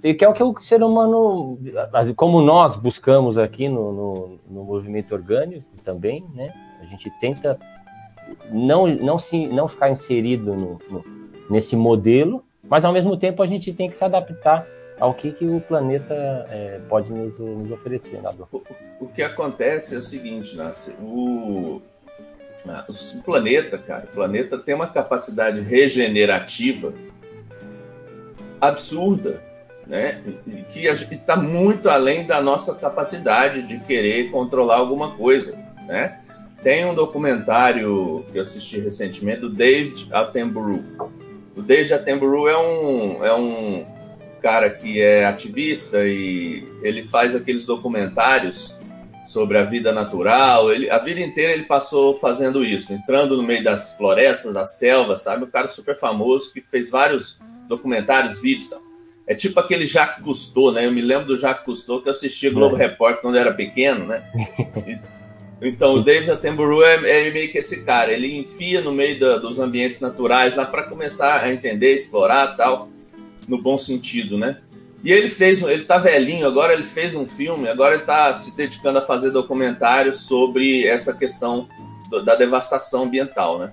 que 0.03 0.25
é 0.25 0.29
o 0.29 0.33
que 0.33 0.43
o 0.43 0.63
ser 0.63 0.83
humano, 0.83 1.59
como 2.17 2.41
nós 2.41 2.75
buscamos 2.77 3.37
aqui 3.37 3.69
no, 3.69 3.93
no, 3.93 4.39
no 4.49 4.65
movimento 4.65 5.15
orgânico 5.15 5.67
também, 5.85 6.25
né? 6.35 6.53
A 6.81 6.87
gente 6.87 7.11
tenta 7.21 7.59
não, 8.51 8.87
não, 8.87 9.19
se, 9.19 9.47
não 9.47 9.69
ficar 9.69 9.91
inserido 9.91 10.55
no, 10.55 10.79
no, 10.91 11.05
nesse 11.51 11.77
modelo, 11.77 12.43
mas 12.69 12.85
ao 12.85 12.93
mesmo 12.93 13.17
tempo 13.17 13.43
a 13.43 13.47
gente 13.47 13.73
tem 13.73 13.89
que 13.89 13.97
se 13.97 14.05
adaptar 14.05 14.67
ao 14.99 15.15
que, 15.15 15.33
que 15.33 15.47
o 15.47 15.61
planeta 15.61 16.15
é, 16.51 16.81
pode 16.89 17.13
nos, 17.13 17.39
nos 17.39 17.71
oferecer. 17.71 18.21
Né, 18.21 18.31
o, 18.53 18.63
o, 19.01 19.09
que 19.09 19.23
acontece 19.23 19.95
é 19.95 19.99
o 19.99 20.03
seguinte, 20.03 20.57
Nassi, 20.57 20.93
o, 21.01 21.83
o 22.67 23.23
planeta, 23.25 23.79
cara, 23.79 24.05
o 24.05 24.15
planeta 24.15 24.59
tem 24.59 24.75
uma 24.75 24.89
capacidade 24.89 25.61
regenerativa 25.61 26.93
absurda, 28.61 29.43
né? 29.87 30.23
Que 30.71 30.87
está 30.89 31.37
muito 31.37 31.89
além 31.89 32.27
da 32.27 32.41
nossa 32.41 32.75
capacidade 32.75 33.63
de 33.63 33.79
querer 33.81 34.31
controlar 34.31 34.77
alguma 34.77 35.17
coisa, 35.17 35.57
né? 35.87 36.21
Tem 36.63 36.85
um 36.85 36.95
documentário 36.95 38.25
que 38.33 38.39
eu 38.39 38.43
assisti 38.43 38.81
recentemente 38.81 39.41
do 39.41 39.51
David 39.51 40.09
Attenborough. 40.13 40.83
O 41.55 41.63
David 41.63 41.95
Attenborough 41.95 42.49
é 42.49 42.59
um, 42.59 43.25
é 43.25 43.35
um 43.35 43.96
cara 44.41 44.71
que 44.71 45.01
é 45.01 45.25
ativista 45.25 46.07
e 46.07 46.67
ele 46.83 47.05
faz 47.05 47.35
aqueles 47.35 47.67
documentários 47.67 48.77
sobre 49.25 49.59
a 49.59 49.65
vida 49.65 49.93
natural. 49.93 50.73
Ele, 50.73 50.89
a 50.89 50.99
vida 50.99 51.21
inteira 51.21 51.53
ele 51.53 51.65
passou 51.65 52.15
fazendo 52.15 52.65
isso, 52.65 52.93
entrando 52.93 53.37
no 53.37 53.43
meio 53.43 53.63
das 53.63 53.97
florestas, 53.97 54.55
das 54.55 54.79
selvas, 54.79 55.23
sabe? 55.23 55.45
Um 55.45 55.51
cara 55.51 55.69
super 55.69 55.97
famoso 55.97 56.53
que 56.53 56.61
fez 56.61 56.91
vários 56.91 57.39
documentários, 57.69 58.41
vídeos. 58.41 58.69
Tal. 58.69 58.81
É 59.27 59.35
tipo 59.35 59.59
aquele 59.59 59.85
Jacques 59.85 60.25
Cousteau, 60.25 60.73
né? 60.73 60.87
Eu 60.87 60.93
me 60.93 61.01
lembro 61.03 61.27
do 61.27 61.37
Jacques 61.37 61.65
Cousteau 61.65 62.01
que 62.01 62.09
eu 62.09 62.13
assistia 62.13 62.53
Globo 62.53 62.77
é. 62.77 62.79
Repórter 62.79 63.21
quando 63.21 63.35
eu 63.35 63.41
era 63.41 63.53
pequeno, 63.53 64.07
né? 64.07 64.23
então 65.61 65.95
o 65.95 66.03
David 66.03 66.31
Attenborough 66.31 66.85
é, 66.85 67.27
é, 67.27 67.31
meio 67.33 67.51
que 67.51 67.59
esse 67.59 67.85
cara. 67.85 68.13
Ele 68.13 68.37
enfia 68.37 68.81
no 68.81 68.93
meio 68.93 69.19
da, 69.19 69.39
dos 69.39 69.59
ambientes 69.59 70.01
naturais 70.01 70.55
lá 70.55 70.65
para 70.65 70.85
começar 70.85 71.43
a 71.43 71.53
entender, 71.53 71.93
explorar 71.93 72.57
tal, 72.57 72.89
no 73.49 73.61
bom 73.61 73.79
sentido, 73.79 74.37
né? 74.37 74.61
E 75.05 75.13
ele 75.13 75.29
fez, 75.29 75.63
ele 75.63 75.85
tá 75.85 75.99
velhinho 75.99 76.47
agora, 76.47 76.73
ele 76.73 76.85
fez 76.85 77.15
um 77.15 77.27
filme, 77.27 77.69
agora 77.69 77.95
ele 77.95 78.05
tá 78.05 78.33
se 78.33 78.57
dedicando 78.57 78.99
a 78.99 79.03
fazer 79.03 79.31
documentários 79.31 80.23
sobre 80.23 80.85
essa 80.85 81.15
questão 81.15 81.69
do, 82.11 82.25
da 82.25 82.35
devastação 82.35 83.05
ambiental, 83.05 83.59
né? 83.59 83.73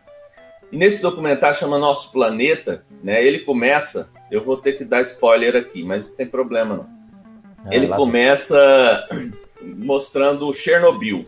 E 0.72 0.78
nesse 0.78 1.02
documentário 1.02 1.58
chama 1.58 1.78
Nosso 1.78 2.12
Planeta, 2.12 2.84
né? 3.04 3.26
Ele 3.26 3.40
começa, 3.40 4.12
eu 4.32 4.42
vou 4.42 4.58
ter 4.58 4.74
que 4.74 4.84
dar 4.84 5.02
spoiler 5.02 5.56
aqui, 5.56 5.84
mas 5.84 6.08
não 6.10 6.16
tem 6.16 6.28
problema 6.28 6.76
não. 6.76 6.88
Ah, 7.66 7.70
ele 7.72 7.88
começa 7.88 9.08
mostrando 9.62 10.52
Chernobyl, 10.54 11.26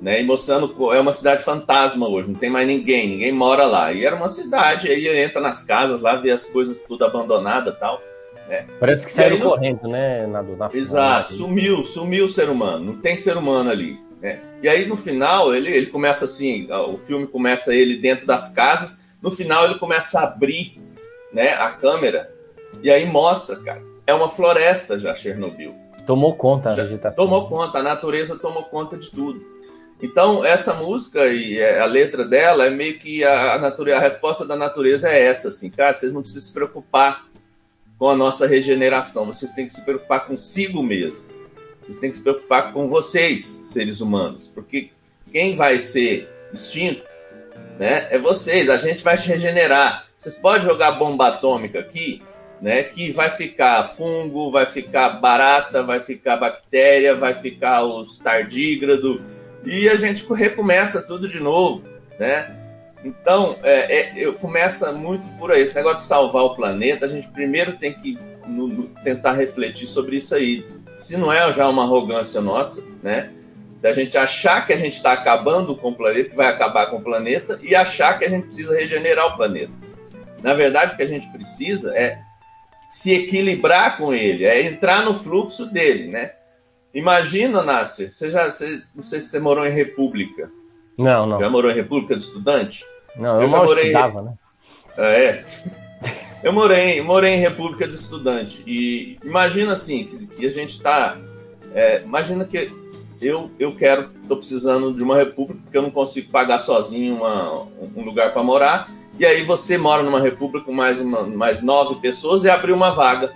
né? 0.00 0.20
E 0.20 0.24
mostrando 0.24 0.92
é 0.92 1.00
uma 1.00 1.12
cidade 1.12 1.42
fantasma 1.42 2.08
hoje, 2.08 2.28
não 2.28 2.38
tem 2.38 2.50
mais 2.50 2.66
ninguém, 2.66 3.08
ninguém 3.08 3.32
mora 3.32 3.66
lá. 3.66 3.92
E 3.92 4.04
era 4.04 4.14
uma 4.14 4.28
cidade, 4.28 4.88
aí 4.88 5.08
entra 5.18 5.40
nas 5.40 5.62
casas 5.62 6.00
lá, 6.00 6.16
vê 6.16 6.30
as 6.30 6.46
coisas 6.46 6.82
tudo 6.84 7.04
abandonada, 7.04 7.72
tal. 7.72 8.00
É. 8.48 8.64
Parece 8.78 9.04
que 9.04 9.12
saiu 9.12 9.40
correndo, 9.40 9.88
né? 9.88 10.26
Na, 10.26 10.42
na 10.42 10.70
Exato, 10.72 11.32
na... 11.32 11.36
sumiu, 11.36 11.82
sumiu 11.82 12.26
o 12.26 12.28
ser 12.28 12.48
humano, 12.48 12.92
não 12.92 13.00
tem 13.00 13.16
ser 13.16 13.36
humano 13.36 13.70
ali. 13.70 13.98
Né? 14.20 14.40
E 14.62 14.68
aí 14.68 14.86
no 14.86 14.96
final 14.96 15.54
ele, 15.54 15.70
ele 15.70 15.86
começa 15.86 16.24
assim, 16.24 16.68
o 16.70 16.96
filme 16.96 17.26
começa 17.26 17.74
ele 17.74 17.96
dentro 17.96 18.26
das 18.26 18.48
casas, 18.48 19.16
no 19.20 19.30
final 19.30 19.64
ele 19.64 19.78
começa 19.78 20.20
a 20.20 20.24
abrir 20.24 20.80
né, 21.32 21.54
a 21.54 21.72
câmera 21.72 22.32
e 22.82 22.90
aí 22.90 23.04
mostra, 23.04 23.56
cara, 23.56 23.82
é 24.06 24.14
uma 24.14 24.28
floresta 24.28 24.98
já 24.98 25.14
Chernobyl. 25.14 25.74
Tomou 26.06 26.36
conta 26.36 26.70
a 26.70 26.74
vegetação. 26.74 27.24
Tomou 27.24 27.48
conta, 27.48 27.78
a 27.78 27.82
natureza 27.82 28.38
tomou 28.38 28.62
conta 28.64 28.96
de 28.96 29.10
tudo. 29.10 29.44
Então, 30.02 30.44
essa 30.44 30.74
música 30.74 31.26
e 31.28 31.58
é, 31.58 31.80
a 31.80 31.86
letra 31.86 32.24
dela 32.24 32.66
é 32.66 32.70
meio 32.70 32.98
que 32.98 33.24
a, 33.24 33.54
a, 33.54 33.58
natureza, 33.58 33.96
a 33.96 34.00
resposta 34.00 34.44
da 34.44 34.54
natureza 34.54 35.08
é 35.08 35.24
essa, 35.24 35.48
assim, 35.48 35.70
cara, 35.70 35.94
vocês 35.94 36.12
não 36.12 36.20
precisam 36.20 36.48
se 36.48 36.52
preocupar 36.52 37.26
com 37.98 38.10
a 38.10 38.16
nossa 38.16 38.46
regeneração. 38.46 39.24
Vocês 39.26 39.52
têm 39.52 39.66
que 39.66 39.72
se 39.72 39.84
preocupar 39.84 40.26
consigo 40.26 40.82
mesmo. 40.82 41.24
Vocês 41.82 41.96
têm 41.96 42.10
que 42.10 42.18
se 42.18 42.22
preocupar 42.22 42.72
com 42.72 42.88
vocês, 42.88 43.42
seres 43.44 44.00
humanos, 44.00 44.48
porque 44.48 44.90
quem 45.32 45.56
vai 45.56 45.78
ser 45.78 46.28
extinto, 46.52 47.02
né, 47.78 48.08
é 48.10 48.18
vocês. 48.18 48.68
A 48.68 48.76
gente 48.76 49.02
vai 49.02 49.16
se 49.16 49.28
regenerar. 49.28 50.06
Vocês 50.16 50.34
podem 50.34 50.62
jogar 50.62 50.92
bomba 50.92 51.28
atômica 51.28 51.78
aqui, 51.78 52.22
né, 52.60 52.82
que 52.82 53.12
vai 53.12 53.30
ficar 53.30 53.84
fungo, 53.84 54.50
vai 54.50 54.66
ficar 54.66 55.20
barata, 55.20 55.82
vai 55.82 56.00
ficar 56.00 56.36
bactéria, 56.36 57.14
vai 57.14 57.32
ficar 57.32 57.84
os 57.84 58.18
tardígrado 58.18 59.22
e 59.66 59.88
a 59.88 59.96
gente 59.96 60.24
recomeça 60.32 61.02
tudo 61.02 61.28
de 61.28 61.40
novo, 61.40 61.84
né? 62.18 62.56
Então, 63.04 63.58
é, 63.62 63.96
é, 63.96 64.12
eu 64.16 64.34
começa 64.34 64.92
muito 64.92 65.26
por 65.38 65.52
aí. 65.52 65.60
Esse 65.60 65.74
negócio 65.74 65.98
de 65.98 66.02
salvar 66.02 66.44
o 66.44 66.54
planeta, 66.54 67.04
a 67.04 67.08
gente 67.08 67.28
primeiro 67.28 67.76
tem 67.76 67.92
que 67.92 68.18
no, 68.46 68.68
no, 68.68 68.86
tentar 69.02 69.32
refletir 69.32 69.86
sobre 69.86 70.16
isso 70.16 70.34
aí. 70.34 70.64
Se 70.96 71.16
não 71.16 71.32
é 71.32 71.50
já 71.52 71.68
uma 71.68 71.84
arrogância 71.84 72.40
nossa, 72.40 72.82
né? 73.02 73.30
Da 73.82 73.92
gente 73.92 74.16
achar 74.16 74.66
que 74.66 74.72
a 74.72 74.76
gente 74.76 74.94
está 74.94 75.12
acabando 75.12 75.76
com 75.76 75.90
o 75.90 75.94
planeta, 75.94 76.30
que 76.30 76.36
vai 76.36 76.48
acabar 76.48 76.86
com 76.86 76.96
o 76.96 77.02
planeta, 77.02 77.58
e 77.62 77.74
achar 77.74 78.18
que 78.18 78.24
a 78.24 78.28
gente 78.28 78.44
precisa 78.44 78.76
regenerar 78.76 79.26
o 79.26 79.36
planeta. 79.36 79.72
Na 80.42 80.54
verdade, 80.54 80.94
o 80.94 80.96
que 80.96 81.02
a 81.02 81.08
gente 81.08 81.28
precisa 81.28 81.96
é 81.96 82.18
se 82.88 83.12
equilibrar 83.12 83.98
com 83.98 84.14
ele, 84.14 84.44
é 84.44 84.62
entrar 84.62 85.04
no 85.04 85.14
fluxo 85.14 85.66
dele, 85.66 86.08
né? 86.08 86.32
Imagina, 86.96 87.62
Nasser, 87.62 88.10
você 88.10 88.30
já, 88.30 88.48
você, 88.48 88.82
não 88.94 89.02
sei 89.02 89.20
se 89.20 89.28
você 89.28 89.38
morou 89.38 89.66
em 89.66 89.70
República. 89.70 90.50
Não, 90.96 91.26
não. 91.26 91.36
Já 91.36 91.50
morou 91.50 91.70
em 91.70 91.74
República 91.74 92.16
de 92.16 92.22
Estudante? 92.22 92.86
Não, 93.14 93.36
eu, 93.36 93.42
eu 93.42 93.48
já 93.48 93.62
morei. 93.62 93.84
Estudava, 93.84 94.22
né? 94.22 94.32
É. 94.96 95.42
Eu 96.42 96.54
morei, 96.54 97.02
morei 97.02 97.34
em 97.34 97.40
República 97.40 97.86
de 97.86 97.94
Estudante 97.94 98.62
e 98.66 99.18
imagina 99.22 99.72
assim 99.72 100.04
que, 100.04 100.26
que 100.26 100.46
a 100.46 100.50
gente 100.50 100.70
está, 100.70 101.18
é, 101.74 102.00
imagina 102.02 102.46
que 102.46 102.72
eu 103.20 103.50
eu 103.58 103.74
quero, 103.74 104.10
estou 104.22 104.36
precisando 104.36 104.94
de 104.94 105.02
uma 105.02 105.16
república 105.16 105.60
porque 105.62 105.76
eu 105.76 105.82
não 105.82 105.90
consigo 105.90 106.30
pagar 106.30 106.58
sozinho 106.58 107.16
uma, 107.16 107.62
um 107.94 108.04
lugar 108.04 108.32
para 108.32 108.42
morar 108.42 108.90
e 109.18 109.26
aí 109.26 109.42
você 109.42 109.76
mora 109.76 110.02
numa 110.02 110.20
república 110.20 110.64
com 110.64 110.72
mais 110.72 111.00
uma, 111.00 111.24
mais 111.24 111.62
nove 111.62 111.96
pessoas 111.96 112.44
e 112.44 112.50
abriu 112.50 112.76
uma 112.76 112.90
vaga 112.90 113.34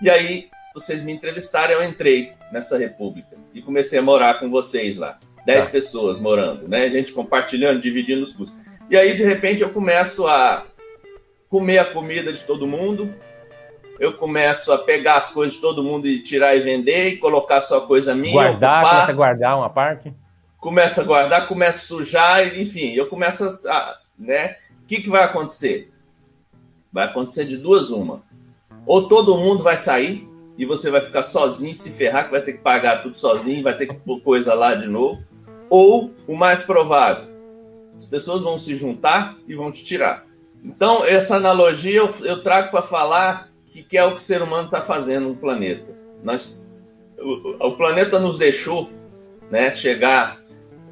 e 0.00 0.08
aí 0.08 0.48
vocês 0.78 1.02
me 1.02 1.12
entrevistaram 1.12 1.74
eu 1.74 1.88
entrei 1.88 2.32
nessa 2.52 2.78
república 2.78 3.36
e 3.54 3.60
comecei 3.60 3.98
a 3.98 4.02
morar 4.02 4.38
com 4.38 4.48
vocês 4.48 4.96
lá, 4.96 5.18
dez 5.44 5.66
tá. 5.66 5.72
pessoas 5.72 6.18
morando, 6.18 6.68
né? 6.68 6.88
Gente 6.90 7.12
compartilhando, 7.12 7.80
dividindo 7.80 8.22
os 8.22 8.32
custos. 8.32 8.58
E 8.90 8.96
aí, 8.96 9.14
de 9.14 9.24
repente, 9.24 9.62
eu 9.62 9.70
começo 9.70 10.26
a 10.26 10.66
comer 11.48 11.78
a 11.78 11.84
comida 11.84 12.32
de 12.32 12.44
todo 12.44 12.66
mundo, 12.66 13.14
eu 13.98 14.16
começo 14.16 14.72
a 14.72 14.78
pegar 14.78 15.16
as 15.16 15.30
coisas 15.30 15.56
de 15.56 15.60
todo 15.60 15.82
mundo 15.82 16.06
e 16.06 16.22
tirar 16.22 16.54
e 16.54 16.60
vender, 16.60 17.08
e 17.08 17.16
colocar 17.16 17.60
só 17.60 17.80
coisa 17.80 18.14
minha. 18.14 18.32
Guardar, 18.32 18.82
ocupar, 18.82 18.90
começa 18.90 19.10
a 19.10 19.14
guardar 19.14 19.58
uma 19.58 19.70
parte? 19.70 20.12
Começa 20.58 21.00
a 21.00 21.04
guardar, 21.04 21.48
começa 21.48 21.78
a 21.78 21.86
sujar, 21.86 22.58
enfim, 22.58 22.92
eu 22.92 23.06
começo 23.06 23.44
a. 23.66 23.98
Né? 24.18 24.56
O 24.82 24.86
que, 24.86 25.00
que 25.00 25.08
vai 25.08 25.22
acontecer? 25.22 25.92
Vai 26.92 27.06
acontecer 27.06 27.44
de 27.44 27.56
duas 27.56 27.90
uma. 27.90 28.22
Ou 28.86 29.08
todo 29.08 29.36
mundo 29.36 29.62
vai 29.62 29.76
sair 29.76 30.27
e 30.58 30.66
você 30.66 30.90
vai 30.90 31.00
ficar 31.00 31.22
sozinho, 31.22 31.72
se 31.72 31.88
ferrar, 31.90 32.24
que 32.24 32.32
vai 32.32 32.42
ter 32.42 32.54
que 32.54 32.58
pagar 32.58 33.00
tudo 33.00 33.16
sozinho, 33.16 33.62
vai 33.62 33.76
ter 33.76 33.86
que 33.86 33.94
pôr 33.94 34.20
coisa 34.20 34.54
lá 34.54 34.74
de 34.74 34.88
novo. 34.88 35.22
Ou 35.70 36.12
o 36.26 36.34
mais 36.34 36.64
provável, 36.64 37.26
as 37.94 38.04
pessoas 38.04 38.42
vão 38.42 38.58
se 38.58 38.74
juntar 38.74 39.38
e 39.46 39.54
vão 39.54 39.70
te 39.70 39.84
tirar. 39.84 40.26
Então, 40.64 41.04
essa 41.04 41.36
analogia 41.36 41.98
eu, 41.98 42.12
eu 42.22 42.42
trago 42.42 42.72
para 42.72 42.82
falar 42.82 43.52
que, 43.66 43.84
que, 43.84 43.96
é 43.96 44.04
o 44.04 44.10
que 44.10 44.16
o 44.16 44.18
ser 44.20 44.42
humano 44.42 44.64
está 44.64 44.80
fazendo 44.80 45.28
no 45.28 45.36
planeta. 45.36 45.92
Nós, 46.24 46.68
o, 47.16 47.66
o, 47.68 47.76
planeta 47.76 48.18
nos 48.18 48.36
deixou 48.36 48.90
né, 49.52 49.70
chegar, 49.70 50.42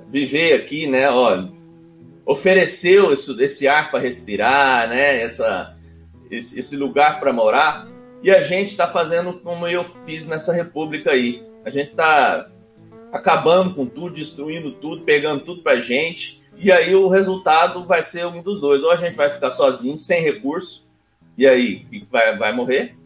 viver 0.09 0.53
aqui, 0.53 0.87
né, 0.87 1.11
ó, 1.11 1.45
ofereceu 2.25 3.13
esse, 3.13 3.43
esse 3.43 3.67
ar 3.67 3.91
para 3.91 3.99
respirar, 3.99 4.89
né, 4.89 5.21
essa, 5.21 5.75
esse, 6.31 6.61
esse 6.61 6.77
lugar 6.77 7.19
para 7.19 7.33
morar, 7.33 7.89
e 8.23 8.31
a 8.31 8.41
gente 8.41 8.69
está 8.69 8.89
fazendo 8.89 9.35
como 9.35 9.67
eu 9.67 9.85
fiz 9.85 10.27
nessa 10.27 10.53
república 10.53 11.13
aí. 11.13 11.45
A 11.65 11.71
gente 11.71 11.91
está 11.91 12.49
acabando 13.13 13.75
com 13.75 13.87
tudo, 13.87 14.15
destruindo 14.15 14.73
tudo, 14.73 15.03
pegando 15.03 15.45
tudo 15.45 15.63
para 15.63 15.81
gente 15.81 16.45
e 16.59 16.73
aí 16.73 16.95
o 16.95 17.09
resultado 17.09 17.85
vai 17.85 18.03
ser 18.03 18.27
um 18.27 18.43
dos 18.43 18.61
dois. 18.61 18.83
Ou 18.83 18.91
a 18.91 18.97
gente 18.97 19.15
vai 19.15 19.29
ficar 19.29 19.51
sozinho, 19.51 19.99
sem 19.99 20.23
recurso, 20.23 20.87
e 21.37 21.47
aí 21.47 21.87
vai, 22.11 22.37
vai 22.37 22.53
morrer. 22.53 22.97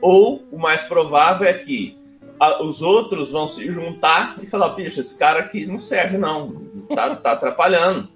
Ou 0.00 0.44
o 0.50 0.58
mais 0.58 0.82
provável 0.84 1.46
é 1.46 1.52
que 1.52 1.98
a, 2.38 2.62
os 2.62 2.80
outros 2.80 3.32
vão 3.32 3.48
se 3.48 3.70
juntar 3.70 4.38
e 4.40 4.46
falar: 4.46 4.70
bicho, 4.70 5.00
esse 5.00 5.18
cara 5.18 5.40
aqui 5.40 5.66
não 5.66 5.78
serve, 5.78 6.16
não, 6.16 6.52
tá, 6.94 7.14
tá 7.16 7.32
atrapalhando. 7.32 8.08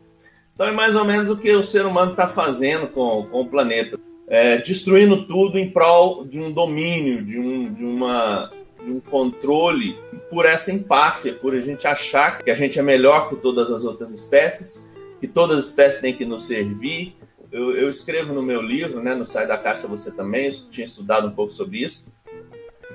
Então 0.54 0.66
é 0.66 0.72
mais 0.72 0.94
ou 0.94 1.04
menos 1.04 1.28
o 1.28 1.36
que 1.36 1.52
o 1.52 1.64
ser 1.64 1.84
humano 1.84 2.12
está 2.12 2.28
fazendo 2.28 2.86
com, 2.86 3.26
com 3.30 3.40
o 3.40 3.48
planeta. 3.48 3.98
É, 4.28 4.56
destruindo 4.58 5.26
tudo 5.26 5.58
em 5.58 5.70
prol 5.70 6.24
de 6.24 6.40
um 6.40 6.50
domínio, 6.50 7.22
de 7.24 7.38
um, 7.38 7.72
de 7.72 7.84
uma 7.84 8.50
de 8.84 8.92
um 8.92 9.00
controle 9.00 9.98
por 10.30 10.44
essa 10.44 10.70
empáfia, 10.70 11.32
por 11.34 11.54
a 11.54 11.58
gente 11.58 11.86
achar 11.86 12.38
que 12.38 12.50
a 12.50 12.54
gente 12.54 12.78
é 12.78 12.82
melhor 12.82 13.30
que 13.30 13.36
todas 13.36 13.72
as 13.72 13.84
outras 13.84 14.10
espécies, 14.10 14.90
que 15.20 15.26
todas 15.26 15.58
as 15.58 15.64
espécies 15.66 16.00
têm 16.00 16.14
que 16.14 16.24
nos 16.24 16.46
servir. 16.46 17.16
Eu, 17.50 17.74
eu 17.74 17.88
escrevo 17.88 18.34
no 18.34 18.42
meu 18.42 18.60
livro, 18.60 19.02
né, 19.02 19.14
no 19.14 19.24
Sai 19.24 19.46
da 19.46 19.56
Caixa 19.56 19.88
você 19.88 20.10
também, 20.10 20.46
eu 20.46 20.52
tinha 20.68 20.84
estudado 20.84 21.28
um 21.28 21.30
pouco 21.30 21.50
sobre 21.50 21.78
isso. 21.78 22.04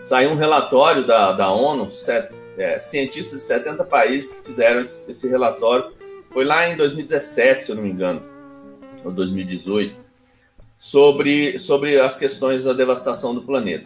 Saiu 0.04 0.30
um 0.30 0.36
relatório 0.36 1.06
da, 1.06 1.34
da 1.34 1.52
ONU, 1.52 1.90
set, 1.90 2.30
é, 2.58 2.78
cientistas 2.78 3.42
de 3.42 3.48
70 3.48 3.84
países 3.84 4.40
que 4.40 4.46
fizeram 4.46 4.82
esse, 4.82 5.10
esse 5.10 5.28
relatório. 5.28 5.92
Foi 6.30 6.46
lá 6.46 6.70
em 6.70 6.78
2017, 6.78 7.64
se 7.64 7.72
eu 7.72 7.76
não 7.76 7.84
me 7.84 7.90
engano, 7.90 8.22
ou 9.04 9.12
2018, 9.12 9.96
sobre, 10.80 11.60
sobre 11.60 12.00
as 12.00 12.16
questões 12.16 12.64
da 12.64 12.72
devastação 12.72 13.36
do 13.36 13.42
planeta. 13.42 13.86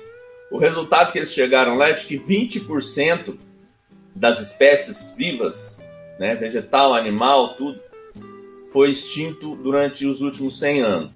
O 0.51 0.59
resultado 0.59 1.11
que 1.11 1.17
eles 1.17 1.33
chegaram 1.33 1.73
lá 1.73 1.89
é 1.89 1.93
de 1.93 2.05
que 2.05 2.19
20% 2.19 3.35
das 4.15 4.39
espécies 4.39 5.15
vivas, 5.17 5.81
né, 6.19 6.35
vegetal, 6.35 6.93
animal, 6.93 7.55
tudo, 7.55 7.81
foi 8.71 8.91
extinto 8.91 9.55
durante 9.55 10.05
os 10.05 10.21
últimos 10.21 10.59
100 10.59 10.81
anos. 10.81 11.11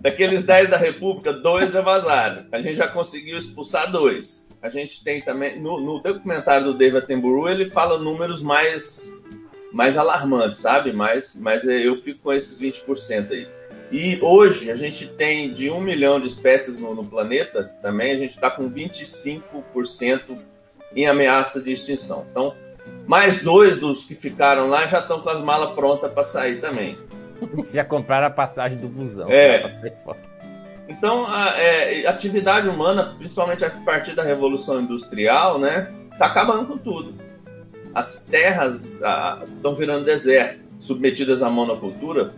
Daqueles 0.00 0.42
10 0.42 0.70
da 0.70 0.76
República, 0.76 1.32
dois 1.32 1.70
já 1.70 1.80
vazaram. 1.80 2.44
A 2.50 2.60
gente 2.60 2.74
já 2.74 2.88
conseguiu 2.88 3.38
expulsar 3.38 3.90
dois. 3.92 4.48
A 4.60 4.68
gente 4.68 5.04
tem 5.04 5.22
também, 5.22 5.60
no, 5.60 5.80
no 5.80 6.00
documentário 6.00 6.66
do 6.66 6.74
David 6.76 7.04
Attenborough, 7.04 7.48
ele 7.48 7.64
fala 7.64 7.96
números 7.96 8.42
mais, 8.42 9.12
mais 9.72 9.96
alarmantes, 9.96 10.58
sabe? 10.58 10.92
Mas, 10.92 11.36
mas 11.38 11.64
eu 11.64 11.94
fico 11.94 12.22
com 12.24 12.32
esses 12.32 12.60
20% 12.60 13.30
aí. 13.30 13.55
E 13.90 14.18
hoje 14.20 14.70
a 14.70 14.74
gente 14.74 15.06
tem 15.06 15.52
de 15.52 15.70
um 15.70 15.80
milhão 15.80 16.20
de 16.20 16.26
espécies 16.26 16.78
no, 16.78 16.94
no 16.94 17.04
planeta, 17.04 17.70
também 17.80 18.12
a 18.12 18.16
gente 18.16 18.30
está 18.30 18.50
com 18.50 18.68
25% 18.70 19.42
em 20.94 21.06
ameaça 21.06 21.62
de 21.62 21.72
extinção. 21.72 22.26
Então, 22.30 22.54
mais 23.06 23.42
dois 23.42 23.78
dos 23.78 24.04
que 24.04 24.14
ficaram 24.14 24.68
lá 24.68 24.86
já 24.86 24.98
estão 24.98 25.20
com 25.20 25.28
as 25.28 25.40
malas 25.40 25.74
prontas 25.74 26.12
para 26.12 26.24
sair 26.24 26.60
também. 26.60 26.98
Já 27.70 27.84
compraram 27.84 28.28
a 28.28 28.30
passagem 28.30 28.78
do 28.78 28.88
busão. 28.88 29.28
É. 29.28 29.92
Então, 30.88 31.26
a 31.26 31.54
é, 31.58 32.06
atividade 32.06 32.66
humana, 32.66 33.14
principalmente 33.18 33.62
a 33.62 33.68
partir 33.68 34.14
da 34.14 34.22
Revolução 34.22 34.80
Industrial, 34.80 35.58
né, 35.58 35.92
está 36.12 36.26
acabando 36.26 36.64
com 36.64 36.78
tudo. 36.78 37.14
As 37.94 38.24
terras 38.24 39.02
estão 39.56 39.74
virando 39.74 40.06
deserto, 40.06 40.60
submetidas 40.78 41.42
à 41.42 41.50
monocultura 41.50 42.32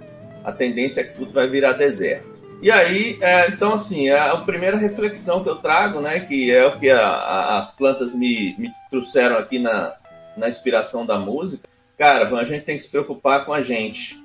a 0.48 0.52
tendência 0.52 1.02
é 1.02 1.04
que 1.04 1.14
tudo 1.14 1.30
vai 1.30 1.46
virar 1.46 1.72
deserto. 1.74 2.26
E 2.62 2.70
aí, 2.70 3.18
é, 3.20 3.48
então, 3.48 3.74
assim, 3.74 4.08
é 4.08 4.18
a 4.18 4.36
primeira 4.38 4.78
reflexão 4.78 5.44
que 5.44 5.48
eu 5.50 5.56
trago, 5.56 6.00
né, 6.00 6.20
que 6.20 6.50
é 6.50 6.66
o 6.66 6.78
que 6.78 6.88
a, 6.90 7.06
a, 7.06 7.58
as 7.58 7.70
plantas 7.70 8.14
me, 8.14 8.56
me 8.58 8.72
trouxeram 8.90 9.36
aqui 9.36 9.58
na, 9.58 9.94
na 10.36 10.48
inspiração 10.48 11.04
da 11.04 11.18
música. 11.18 11.68
Cara, 11.98 12.26
a 12.34 12.44
gente 12.44 12.64
tem 12.64 12.76
que 12.76 12.82
se 12.82 12.90
preocupar 12.90 13.44
com 13.44 13.52
a 13.52 13.60
gente. 13.60 14.20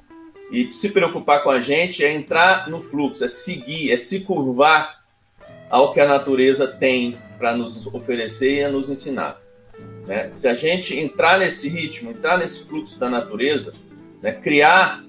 E 0.50 0.72
se 0.72 0.90
preocupar 0.90 1.44
com 1.44 1.50
a 1.50 1.60
gente 1.60 2.06
é 2.06 2.12
entrar 2.12 2.70
no 2.70 2.80
fluxo, 2.80 3.26
é 3.26 3.28
seguir, 3.28 3.92
é 3.92 3.98
se 3.98 4.22
curvar 4.22 5.04
ao 5.70 5.92
que 5.92 6.00
a 6.00 6.08
natureza 6.08 6.68
tem 6.68 7.20
para 7.38 7.54
nos 7.54 7.86
oferecer 7.88 8.60
e 8.60 8.64
a 8.64 8.70
nos 8.70 8.90
ensinar. 8.90 9.42
Né? 10.08 10.30
Se 10.32 10.48
a 10.48 10.54
gente 10.54 10.98
entrar 10.98 11.38
nesse 11.38 11.68
ritmo, 11.68 12.12
entrar 12.12 12.38
nesse 12.38 12.64
fluxo 12.64 12.98
da 12.98 13.10
natureza, 13.10 13.74
né, 14.22 14.32
criar 14.32 15.04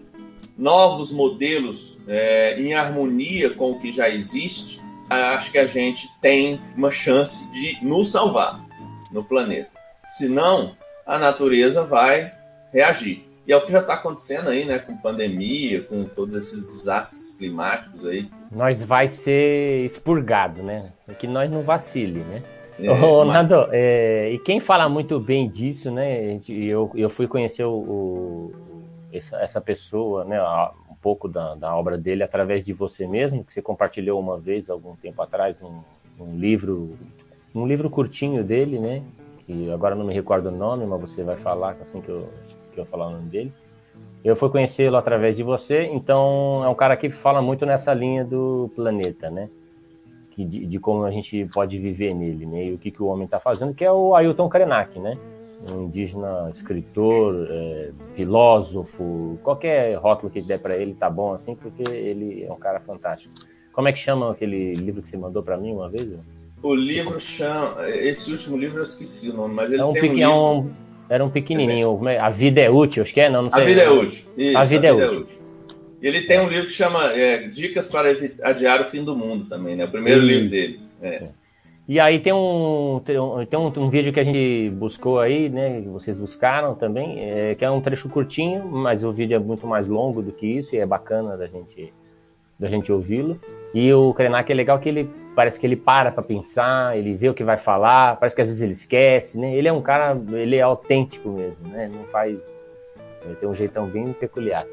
novos 0.56 1.10
modelos 1.10 1.98
é, 2.06 2.60
em 2.60 2.74
harmonia 2.74 3.50
com 3.50 3.72
o 3.72 3.78
que 3.78 3.90
já 3.90 4.08
existe, 4.08 4.80
acho 5.10 5.50
que 5.52 5.58
a 5.58 5.66
gente 5.66 6.08
tem 6.20 6.60
uma 6.76 6.90
chance 6.90 7.50
de 7.52 7.84
nos 7.84 8.10
salvar 8.10 8.64
no 9.12 9.22
planeta. 9.24 9.70
Senão, 10.04 10.76
a 11.06 11.18
natureza 11.18 11.84
vai 11.84 12.32
reagir. 12.72 13.24
E 13.46 13.52
é 13.52 13.56
o 13.56 13.60
que 13.60 13.70
já 13.70 13.80
está 13.80 13.94
acontecendo 13.94 14.48
aí, 14.48 14.64
né? 14.64 14.78
Com 14.78 14.96
pandemia, 14.96 15.82
com 15.82 16.04
todos 16.04 16.34
esses 16.34 16.64
desastres 16.64 17.34
climáticos 17.34 18.04
aí. 18.06 18.28
Nós 18.50 18.82
vai 18.82 19.06
ser 19.06 19.84
expurgado, 19.84 20.62
né? 20.62 20.90
É 21.06 21.12
que 21.12 21.26
nós 21.26 21.50
não 21.50 21.62
vacile, 21.62 22.20
né? 22.20 22.42
É, 22.78 22.90
Ô, 22.90 23.24
mas... 23.24 23.34
Nando, 23.34 23.68
é, 23.70 24.30
e 24.32 24.38
quem 24.38 24.60
fala 24.60 24.88
muito 24.88 25.20
bem 25.20 25.48
disso, 25.48 25.90
né? 25.90 26.40
Eu, 26.48 26.90
eu 26.94 27.10
fui 27.10 27.28
conhecer 27.28 27.64
o, 27.64 28.50
essa, 29.18 29.36
essa 29.38 29.60
pessoa, 29.60 30.24
né, 30.24 30.40
um 30.90 30.94
pouco 31.00 31.28
da, 31.28 31.54
da, 31.54 31.76
obra 31.76 31.96
dele 31.96 32.22
através 32.22 32.64
de 32.64 32.72
você 32.72 33.06
mesmo, 33.06 33.44
que 33.44 33.52
você 33.52 33.62
compartilhou 33.62 34.18
uma 34.18 34.38
vez, 34.38 34.68
algum 34.68 34.96
tempo 34.96 35.20
atrás, 35.22 35.60
um, 35.62 35.80
um 36.18 36.36
livro, 36.36 36.96
um 37.54 37.66
livro 37.66 37.88
curtinho 37.88 38.42
dele, 38.42 38.78
né, 38.78 39.02
que 39.46 39.70
agora 39.70 39.94
não 39.94 40.04
me 40.04 40.14
recordo 40.14 40.48
o 40.48 40.52
nome, 40.52 40.86
mas 40.86 41.00
você 41.00 41.22
vai 41.22 41.36
falar 41.36 41.76
assim 41.82 42.00
que 42.00 42.08
eu, 42.08 42.28
que 42.72 42.80
eu 42.80 42.86
falar 42.86 43.08
o 43.08 43.10
nome 43.12 43.28
dele. 43.28 43.52
Eu 44.24 44.34
fui 44.34 44.48
conhecê-lo 44.48 44.96
através 44.96 45.36
de 45.36 45.42
você, 45.42 45.84
então 45.84 46.62
é 46.64 46.68
um 46.68 46.74
cara 46.74 46.96
que 46.96 47.10
fala 47.10 47.42
muito 47.42 47.66
nessa 47.66 47.92
linha 47.92 48.24
do 48.24 48.70
planeta, 48.74 49.28
né? 49.30 49.50
De, 50.36 50.66
de 50.66 50.78
como 50.80 51.04
a 51.04 51.10
gente 51.10 51.44
pode 51.52 51.78
viver 51.78 52.14
nele, 52.14 52.46
né? 52.46 52.64
E 52.64 52.72
o 52.72 52.78
que, 52.78 52.90
que 52.90 53.02
o 53.02 53.06
homem 53.06 53.26
está 53.26 53.38
fazendo, 53.38 53.74
que 53.74 53.84
é 53.84 53.92
o 53.92 54.14
Ailton 54.14 54.48
Krenak, 54.48 54.98
né? 54.98 55.18
Um 55.72 55.84
indígena 55.84 56.50
escritor, 56.52 57.46
é, 57.50 57.90
filósofo, 58.12 59.38
qualquer 59.42 59.94
rótulo 59.96 60.30
que 60.30 60.42
der 60.42 60.58
para 60.58 60.76
ele 60.76 60.94
tá 60.94 61.08
bom 61.08 61.32
assim, 61.32 61.54
porque 61.54 61.82
ele 61.90 62.44
é 62.44 62.52
um 62.52 62.58
cara 62.58 62.80
fantástico. 62.80 63.34
Como 63.72 63.88
é 63.88 63.92
que 63.92 63.98
chama 63.98 64.30
aquele 64.30 64.72
livro 64.74 65.02
que 65.02 65.08
você 65.08 65.16
mandou 65.16 65.42
para 65.42 65.56
mim 65.56 65.72
uma 65.72 65.88
vez? 65.88 66.08
O 66.62 66.74
livro 66.74 67.18
chama. 67.18 67.88
Esse 67.88 68.30
último 68.32 68.56
livro 68.56 68.78
eu 68.78 68.82
esqueci 68.84 69.30
o 69.30 69.34
nome, 69.34 69.54
mas 69.54 69.72
ele 69.72 69.82
é 69.82 69.84
um 69.84 69.92
tem 69.92 70.02
um 70.02 70.14
livro... 70.14 70.22
É 70.22 70.28
um, 70.28 70.70
era 71.08 71.24
um 71.24 71.30
pequenininho. 71.30 72.08
É 72.08 72.18
a 72.18 72.30
Vida 72.30 72.60
é 72.60 72.70
Útil, 72.70 73.02
acho 73.02 73.12
que 73.12 73.20
é, 73.20 73.28
não, 73.28 73.42
não 73.42 73.50
sei. 73.50 73.62
A 73.62 73.66
Vida 73.66 73.82
é 73.82 73.90
Útil. 73.90 74.30
Isso, 74.36 74.58
a 74.58 74.62
Vida, 74.62 74.62
a 74.62 74.64
vida 74.64 74.86
é, 74.88 74.92
útil. 74.92 75.04
é, 75.04 75.20
Útil. 75.20 75.38
Ele 76.00 76.20
tem 76.22 76.40
um 76.40 76.48
livro 76.48 76.66
que 76.66 76.72
chama 76.72 77.12
é, 77.12 77.48
Dicas 77.48 77.88
para 77.88 78.10
Adiar 78.42 78.82
o 78.82 78.84
Fim 78.84 79.02
do 79.02 79.16
Mundo 79.16 79.46
também, 79.46 79.74
né? 79.74 79.86
O 79.86 79.90
primeiro 79.90 80.20
livro 80.20 80.50
dele. 80.50 80.80
É. 81.02 81.28
E 81.86 82.00
aí 82.00 82.18
tem 82.18 82.32
um, 82.32 83.00
tem 83.04 83.18
um, 83.18 83.44
tem 83.44 83.58
um, 83.58 83.90
vídeo 83.90 84.10
que 84.10 84.18
a 84.18 84.24
gente 84.24 84.70
buscou 84.70 85.20
aí, 85.20 85.50
né? 85.50 85.82
Que 85.82 85.88
vocês 85.88 86.18
buscaram 86.18 86.74
também, 86.74 87.20
é, 87.20 87.54
que 87.54 87.62
é 87.62 87.70
um 87.70 87.80
trecho 87.80 88.08
curtinho, 88.08 88.64
mas 88.64 89.04
o 89.04 89.12
vídeo 89.12 89.36
é 89.36 89.38
muito 89.38 89.66
mais 89.66 89.86
longo 89.86 90.22
do 90.22 90.32
que 90.32 90.46
isso 90.46 90.74
e 90.74 90.78
é 90.78 90.86
bacana 90.86 91.36
da 91.36 91.46
gente, 91.46 91.92
da 92.58 92.68
gente 92.68 92.90
ouvi-lo. 92.90 93.38
E 93.74 93.92
o 93.92 94.14
Krenak 94.14 94.50
é 94.50 94.54
legal 94.54 94.78
que 94.78 94.88
ele 94.88 95.10
parece 95.36 95.60
que 95.60 95.66
ele 95.66 95.76
para 95.76 96.10
para 96.10 96.22
pensar, 96.22 96.96
ele 96.96 97.14
vê 97.14 97.28
o 97.28 97.34
que 97.34 97.44
vai 97.44 97.58
falar, 97.58 98.16
parece 98.16 98.34
que 98.34 98.40
às 98.40 98.48
vezes 98.48 98.62
ele 98.62 98.72
esquece, 98.72 99.38
né? 99.38 99.54
Ele 99.54 99.68
é 99.68 99.72
um 99.72 99.82
cara, 99.82 100.18
ele 100.32 100.56
é 100.56 100.62
autêntico 100.62 101.28
mesmo, 101.28 101.68
né? 101.68 101.90
Não 101.92 102.04
faz, 102.04 102.38
ele 103.26 103.34
tem 103.34 103.48
um 103.48 103.54
jeitão 103.54 103.86
bem 103.86 104.10
peculiar. 104.14 104.64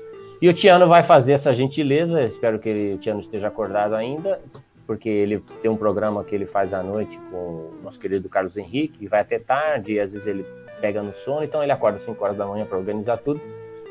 E 0.41 0.47
o 0.47 0.53
Tiano 0.53 0.87
vai 0.87 1.03
fazer 1.03 1.33
essa 1.33 1.53
gentileza, 1.53 2.23
espero 2.23 2.57
que 2.57 2.69
ele, 2.69 2.93
o 2.95 2.97
Tiano 2.99 3.19
esteja 3.19 3.49
acordado 3.49 3.95
ainda, 3.95 4.39
porque 4.85 5.09
ele 5.09 5.43
tem 5.61 5.69
um 5.69 5.77
programa 5.77 6.23
que 6.23 6.33
ele 6.33 6.45
faz 6.45 6.73
à 6.73 6.83
noite 6.83 7.19
com 7.29 7.37
o 7.37 7.79
nosso 7.83 7.99
querido 7.99 8.27
Carlos 8.29 8.57
Henrique, 8.57 8.99
que 8.99 9.07
vai 9.07 9.21
até 9.21 9.39
tarde, 9.39 9.93
e 9.93 9.99
às 9.99 10.11
vezes 10.11 10.27
ele 10.27 10.45
pega 10.79 11.01
no 11.01 11.13
sono, 11.13 11.43
então 11.43 11.61
ele 11.61 11.71
acorda 11.71 11.97
às 11.97 12.01
5 12.03 12.23
horas 12.23 12.37
da 12.37 12.45
manhã 12.45 12.65
para 12.65 12.77
organizar 12.77 13.17
tudo. 13.17 13.39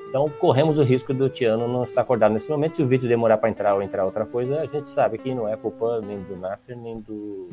Então 0.08 0.28
corremos 0.28 0.78
o 0.78 0.82
risco 0.82 1.14
do 1.14 1.28
Tiano 1.28 1.68
não 1.68 1.84
estar 1.84 2.00
acordado 2.00 2.32
nesse 2.32 2.50
momento. 2.50 2.74
Se 2.74 2.82
o 2.82 2.86
vídeo 2.86 3.08
demorar 3.08 3.38
para 3.38 3.48
entrar 3.48 3.74
ou 3.74 3.82
entrar 3.82 4.04
outra 4.04 4.26
coisa, 4.26 4.60
a 4.60 4.66
gente 4.66 4.88
sabe 4.88 5.18
que 5.18 5.32
não 5.32 5.48
é 5.48 5.56
culpa 5.56 6.00
nem 6.00 6.18
do 6.20 6.36
Nasser, 6.36 6.76
nem 6.76 7.00
do, 7.00 7.48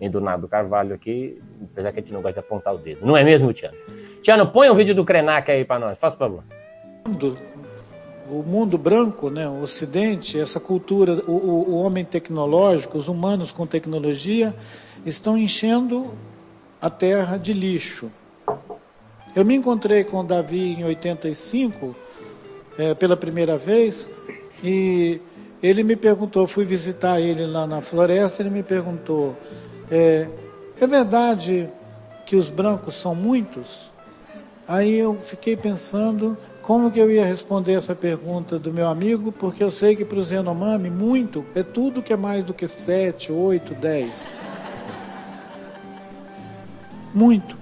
nem 0.00 0.10
do 0.10 0.18
Nado 0.18 0.48
Carvalho 0.48 0.94
aqui, 0.94 1.40
apesar 1.70 1.92
que 1.92 1.98
a 1.98 2.02
gente 2.02 2.12
não 2.12 2.22
gosta 2.22 2.40
de 2.40 2.46
apontar 2.46 2.74
o 2.74 2.78
dedo. 2.78 3.04
Não 3.04 3.16
é 3.16 3.22
mesmo, 3.22 3.52
Tiano? 3.52 3.76
Tiano, 4.22 4.46
põe 4.46 4.70
o 4.70 4.74
vídeo 4.74 4.94
do 4.94 5.04
Krenak 5.04 5.50
aí 5.50 5.64
para 5.64 5.78
nós, 5.78 5.98
faz 5.98 6.14
favor 6.14 6.42
o 8.30 8.44
mundo 8.46 8.78
branco, 8.78 9.28
né, 9.28 9.48
o 9.48 9.62
Ocidente, 9.62 10.38
essa 10.38 10.60
cultura, 10.60 11.22
o, 11.26 11.32
o, 11.32 11.74
homem 11.76 12.04
tecnológico, 12.04 12.96
os 12.96 13.08
humanos 13.08 13.50
com 13.50 13.66
tecnologia, 13.66 14.54
estão 15.04 15.36
enchendo 15.36 16.14
a 16.80 16.88
terra 16.88 17.36
de 17.36 17.52
lixo. 17.52 18.10
Eu 19.34 19.44
me 19.44 19.54
encontrei 19.54 20.04
com 20.04 20.24
Davi 20.24 20.74
em 20.78 20.84
85, 20.84 21.94
é, 22.78 22.94
pela 22.94 23.16
primeira 23.16 23.58
vez, 23.58 24.08
e 24.62 25.20
ele 25.62 25.82
me 25.82 25.96
perguntou, 25.96 26.46
fui 26.46 26.64
visitar 26.64 27.20
ele 27.20 27.46
lá 27.46 27.66
na 27.66 27.82
floresta, 27.82 28.42
ele 28.42 28.50
me 28.50 28.62
perguntou, 28.62 29.36
é, 29.90 30.28
é 30.80 30.86
verdade 30.86 31.68
que 32.24 32.36
os 32.36 32.48
brancos 32.48 32.94
são 32.94 33.14
muitos? 33.14 33.90
Aí 34.66 34.96
eu 34.96 35.16
fiquei 35.16 35.56
pensando, 35.56 36.38
como 36.62 36.90
que 36.90 36.98
eu 36.98 37.10
ia 37.10 37.24
responder 37.24 37.72
essa 37.72 37.94
pergunta 37.94 38.58
do 38.58 38.72
meu 38.72 38.88
amigo? 38.88 39.32
Porque 39.32 39.62
eu 39.62 39.70
sei 39.70 39.96
que 39.96 40.04
para 40.04 40.18
o 40.18 40.22
Zenomami, 40.22 40.90
muito 40.90 41.44
é 41.54 41.62
tudo 41.62 42.02
que 42.02 42.12
é 42.12 42.16
mais 42.16 42.44
do 42.44 42.52
que 42.52 42.68
7, 42.68 43.32
8, 43.32 43.74
10. 43.74 44.32
Muito. 47.14 47.56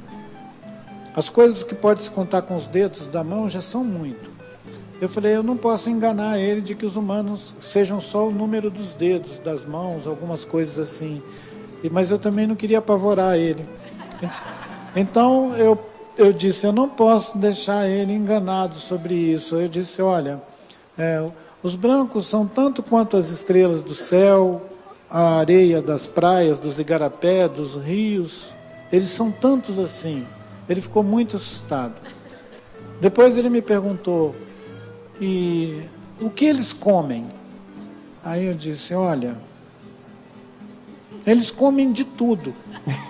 As 1.14 1.28
coisas 1.28 1.62
que 1.62 1.74
pode 1.74 2.02
se 2.02 2.11
contar 2.11 2.42
com 2.42 2.54
os 2.54 2.66
dedos 2.66 3.06
da 3.06 3.24
mão 3.24 3.48
já 3.48 3.61
são 3.61 3.82
muito. 3.82 4.30
Eu 5.00 5.08
falei, 5.08 5.37
eu 5.37 5.42
não 5.42 5.56
posso 5.56 5.88
enganar 5.88 6.38
ele 6.38 6.61
de 6.61 6.74
que 6.74 6.84
os 6.84 6.96
humanos 6.96 7.54
sejam 7.61 8.00
só 8.00 8.26
o 8.26 8.32
número 8.32 8.68
dos 8.68 8.94
dedos, 8.94 9.38
das 9.38 9.64
mãos, 9.64 10.06
algumas 10.06 10.44
coisas 10.44 10.78
assim. 10.78 11.22
Mas 11.90 12.11
eu 12.11 12.18
também 12.18 12.46
não 12.46 12.56
queria 12.56 12.78
apavorar 12.78 13.37
ele. 13.37 13.64
Então 14.96 15.56
eu, 15.56 15.80
eu 16.18 16.33
disse, 16.33 16.66
eu 16.66 16.72
não 16.72 16.88
posso 16.88 17.38
deixar 17.38 17.88
ele 17.88 18.12
enganado 18.12 18.74
sobre 18.74 19.14
isso. 19.14 19.54
Eu 19.54 19.68
disse, 19.68 20.02
olha, 20.02 20.42
é, 20.98 21.24
os 21.62 21.76
brancos 21.76 22.26
são 22.26 22.44
tanto 22.44 22.83
quanto 22.83 23.16
as 23.16 23.28
estrelas 23.31 23.85
do 23.85 23.94
céu, 23.94 24.61
a 25.09 25.38
areia 25.38 25.81
das 25.81 26.09
praias, 26.09 26.59
dos 26.59 26.81
igarapé, 26.81 27.46
dos 27.46 27.76
rios. 27.76 28.52
Eles 28.92 29.11
são 29.11 29.31
tantos 29.31 29.78
assim. 29.78 30.26
Ele 30.68 30.81
ficou 30.81 31.04
muito 31.04 31.37
assustado. 31.37 31.94
Depois 33.00 33.37
ele 33.38 33.48
me 33.48 33.62
perguntou, 33.62 34.35
e 35.20 35.81
o 36.20 36.28
que 36.28 36.46
eles 36.46 36.72
comem? 36.72 37.26
Aí 38.24 38.46
eu 38.46 38.54
disse, 38.54 38.92
olha, 38.92 39.38
eles 41.24 41.52
comem 41.52 41.92
de 41.92 42.04
tudo. 42.04 42.52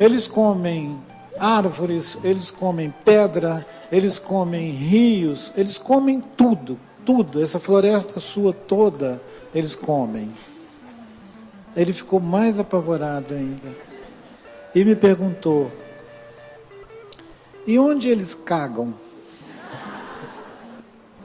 Eles 0.00 0.26
comem 0.26 0.98
árvores, 1.38 2.18
eles 2.22 2.50
comem 2.50 2.92
pedra, 3.04 3.66
eles 3.90 4.18
comem 4.18 4.70
rios, 4.70 5.52
eles 5.56 5.78
comem 5.78 6.20
tudo, 6.20 6.78
tudo. 7.04 7.42
Essa 7.42 7.58
floresta 7.58 8.20
sua 8.20 8.52
toda, 8.52 9.20
eles 9.54 9.74
comem. 9.74 10.30
Ele 11.76 11.92
ficou 11.92 12.20
mais 12.20 12.58
apavorado 12.58 13.34
ainda. 13.34 13.74
E 14.74 14.84
me 14.84 14.94
perguntou: 14.94 15.70
e 17.66 17.78
onde 17.78 18.08
eles 18.08 18.34
cagam? 18.34 18.92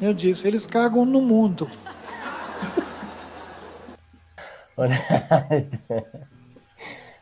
Eu 0.02 0.13
disse: 0.13 0.48
eles 0.48 0.65
cagam 0.65 1.04
no 1.06 1.22
mundo. 1.22 1.69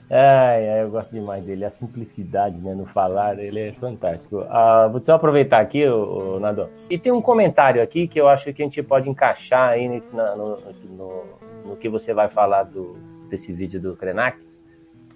Ai, 0.10 0.70
ai, 0.70 0.84
eu 0.84 0.90
gosto 0.90 1.12
demais 1.12 1.44
dele. 1.44 1.66
A 1.66 1.70
simplicidade 1.70 2.58
né, 2.58 2.74
no 2.74 2.86
falar, 2.86 3.38
ele 3.40 3.60
é 3.60 3.74
fantástico. 3.74 4.46
Ah, 4.50 4.88
vou 4.88 5.04
só 5.04 5.16
aproveitar 5.16 5.60
aqui, 5.60 5.86
o, 5.86 6.40
Nado. 6.40 6.70
E 6.90 6.98
tem 6.98 7.12
um 7.12 7.22
comentário 7.22 7.82
aqui 7.82 8.08
que 8.08 8.20
eu 8.20 8.30
acho 8.30 8.54
que 8.54 8.62
a 8.62 8.66
gente 8.66 8.82
pode 8.82 9.10
encaixar 9.10 9.70
aí 9.70 9.88
no, 9.88 10.02
no, 10.14 10.58
no, 10.90 11.24
no 11.66 11.76
que 11.76 11.90
você 11.90 12.14
vai 12.14 12.30
falar 12.30 12.64
do, 12.64 12.96
desse 13.30 13.52
vídeo 13.52 13.82
do 13.82 13.98
Krenak, 13.98 14.38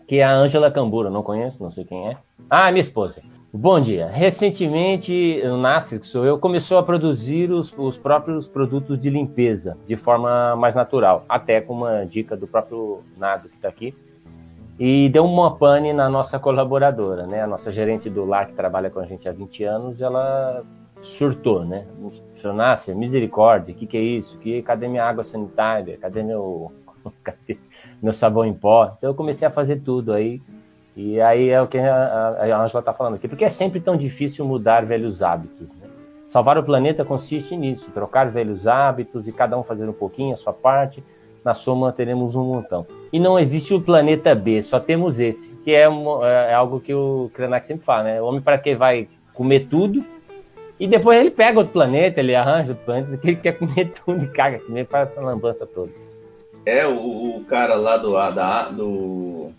que 0.05 0.17
é 0.17 0.23
a 0.23 0.33
Ângela 0.33 0.69
Cambura. 0.69 1.09
Não 1.09 1.23
conheço, 1.23 1.63
não 1.63 1.71
sei 1.71 1.85
quem 1.85 2.09
é. 2.09 2.17
Ah, 2.49 2.69
minha 2.69 2.81
esposa. 2.81 3.21
Bom 3.53 3.79
dia. 3.79 4.07
Recentemente, 4.07 5.41
o 5.45 5.55
Nasser, 5.55 6.01
que 6.01 6.07
sou 6.07 6.25
eu, 6.25 6.37
começou 6.37 6.77
a 6.77 6.83
produzir 6.83 7.49
os, 7.49 7.73
os, 7.77 7.97
próprios 7.97 8.45
produtos 8.45 8.99
de 8.99 9.09
limpeza 9.09 9.77
de 9.87 9.95
forma 9.95 10.55
mais 10.57 10.75
natural, 10.75 11.25
até 11.29 11.61
com 11.61 11.73
uma 11.73 12.05
dica 12.05 12.35
do 12.35 12.47
próprio 12.47 13.03
Nado 13.17 13.47
que 13.47 13.55
está 13.55 13.69
aqui 13.69 13.95
e 14.83 15.09
deu 15.09 15.23
uma 15.23 15.55
pane 15.55 15.93
na 15.93 16.09
nossa 16.09 16.39
colaboradora, 16.39 17.27
né? 17.27 17.43
A 17.43 17.45
nossa 17.45 17.71
gerente 17.71 18.09
do 18.09 18.25
lar, 18.25 18.47
que 18.47 18.53
trabalha 18.53 18.89
com 18.89 18.99
a 18.99 19.05
gente 19.05 19.29
há 19.29 19.31
20 19.31 19.63
anos, 19.63 20.01
ela 20.01 20.63
surtou, 21.03 21.63
né? 21.63 21.85
Senhor 22.41 22.55
Nácia, 22.55 22.95
misericórdia, 22.95 23.75
o 23.75 23.77
que, 23.77 23.85
que 23.85 23.95
é 23.95 24.01
isso? 24.01 24.39
Que, 24.39 24.59
cadê 24.63 24.87
minha 24.87 25.05
água 25.05 25.23
sanitária? 25.23 25.99
Cadê 25.99 26.23
meu, 26.23 26.71
cadê 27.23 27.59
meu 28.01 28.11
sabão 28.11 28.43
em 28.43 28.55
pó? 28.55 28.91
Então 28.97 29.11
eu 29.11 29.13
comecei 29.13 29.47
a 29.47 29.51
fazer 29.51 29.81
tudo 29.81 30.13
aí. 30.13 30.41
E 30.97 31.21
aí 31.21 31.49
é 31.49 31.61
o 31.61 31.67
que 31.67 31.77
a 31.77 32.41
Angela 32.41 32.79
está 32.79 32.91
falando 32.91 33.13
aqui, 33.17 33.27
porque 33.27 33.45
é 33.45 33.49
sempre 33.49 33.79
tão 33.79 33.95
difícil 33.95 34.43
mudar 34.45 34.83
velhos 34.83 35.21
hábitos. 35.21 35.67
Né? 35.79 35.87
Salvar 36.25 36.57
o 36.57 36.63
planeta 36.63 37.05
consiste 37.05 37.55
nisso, 37.55 37.91
trocar 37.91 38.31
velhos 38.31 38.65
hábitos 38.65 39.27
e 39.27 39.31
cada 39.31 39.55
um 39.55 39.61
fazer 39.61 39.87
um 39.87 39.93
pouquinho 39.93 40.33
a 40.33 40.37
sua 40.37 40.53
parte 40.53 41.03
na 41.45 41.53
soma 41.53 41.93
teremos 41.93 42.35
um 42.35 42.43
montão. 42.43 42.87
E 43.11 43.19
não 43.19 43.37
existe 43.37 43.73
o 43.73 43.81
planeta 43.81 44.33
B, 44.33 44.63
só 44.63 44.79
temos 44.79 45.19
esse, 45.19 45.53
que 45.65 45.71
é, 45.71 45.83
é 45.83 46.53
algo 46.53 46.79
que 46.79 46.93
o 46.93 47.29
Krenak 47.33 47.67
sempre 47.67 47.83
fala, 47.83 48.03
né? 48.03 48.21
O 48.21 48.25
homem 48.25 48.41
parece 48.41 48.63
que 48.63 48.69
ele 48.69 48.77
vai 48.77 49.07
comer 49.33 49.67
tudo 49.69 50.03
e 50.79 50.87
depois 50.87 51.19
ele 51.19 51.29
pega 51.29 51.59
outro 51.59 51.73
planeta, 51.73 52.21
ele 52.21 52.33
arranja 52.33 52.69
outro 52.69 52.85
planeta, 52.85 53.17
que 53.17 53.27
ele 53.27 53.35
quer 53.35 53.57
comer 53.57 53.91
tudo 54.05 54.23
e 54.23 54.27
caga, 54.29 54.59
que 54.59 54.71
nem 54.71 54.85
faz 54.85 55.11
essa 55.11 55.21
lambança 55.21 55.65
toda. 55.65 55.91
É, 56.65 56.87
o, 56.87 57.37
o 57.37 57.45
cara 57.49 57.75
lá 57.75 57.97
do, 57.97 58.13
da, 58.13 58.69
do, 58.69 59.49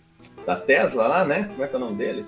da 0.47 0.55
Tesla 0.55 1.07
lá, 1.07 1.23
né? 1.23 1.49
Como 1.51 1.63
é 1.63 1.67
que 1.67 1.75
é 1.75 1.77
o 1.77 1.79
nome 1.79 1.95
dele? 1.95 2.25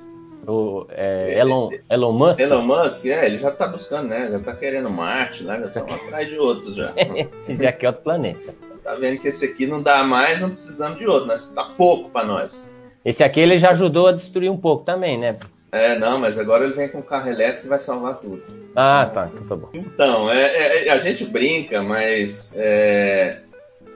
O 0.47 0.85
é, 0.91 1.39
Elon, 1.39 1.71
Elon 1.89 2.11
Musk? 2.11 2.39
Elon 2.39 2.61
Musk, 2.61 3.05
é, 3.07 3.25
ele 3.25 3.37
já 3.39 3.49
tá 3.49 3.67
buscando, 3.67 4.09
né? 4.09 4.29
Já 4.31 4.39
tá 4.39 4.53
querendo 4.53 4.91
Marte 4.91 5.43
lá, 5.43 5.59
já 5.59 5.65
estão 5.65 5.87
atrás 5.89 6.29
de 6.29 6.37
outros 6.37 6.75
já. 6.75 6.93
já 7.49 7.71
quer 7.71 7.87
outro 7.87 8.03
planeta 8.03 8.53
tá 8.85 8.93
vendo 8.93 9.19
que 9.19 9.27
esse 9.27 9.43
aqui 9.43 9.65
não 9.65 9.81
dá 9.81 10.03
mais, 10.03 10.39
não 10.39 10.51
precisamos 10.51 10.99
de 10.99 11.07
outro, 11.07 11.27
mas 11.27 11.47
tá 11.47 11.63
pouco 11.75 12.11
para 12.11 12.25
nós. 12.25 12.63
Esse 13.03 13.23
aqui 13.23 13.39
ele 13.39 13.57
já 13.57 13.71
ajudou 13.71 14.07
a 14.07 14.11
destruir 14.11 14.49
um 14.49 14.57
pouco 14.57 14.85
também, 14.85 15.17
né? 15.17 15.37
É, 15.71 15.97
não, 15.97 16.19
mas 16.19 16.37
agora 16.37 16.63
ele 16.63 16.73
vem 16.73 16.87
com 16.87 17.01
carro 17.01 17.29
elétrico 17.29 17.65
e 17.65 17.69
vai 17.69 17.79
salvar 17.79 18.19
tudo. 18.19 18.43
Ah, 18.75 19.09
tá, 19.11 19.29
então 19.33 19.47
tá 19.47 19.55
bom. 19.55 19.69
Então, 19.73 20.31
é, 20.31 20.87
é, 20.87 20.91
a 20.91 20.99
gente 20.99 21.25
brinca, 21.25 21.81
mas 21.81 22.53
é, 22.55 23.41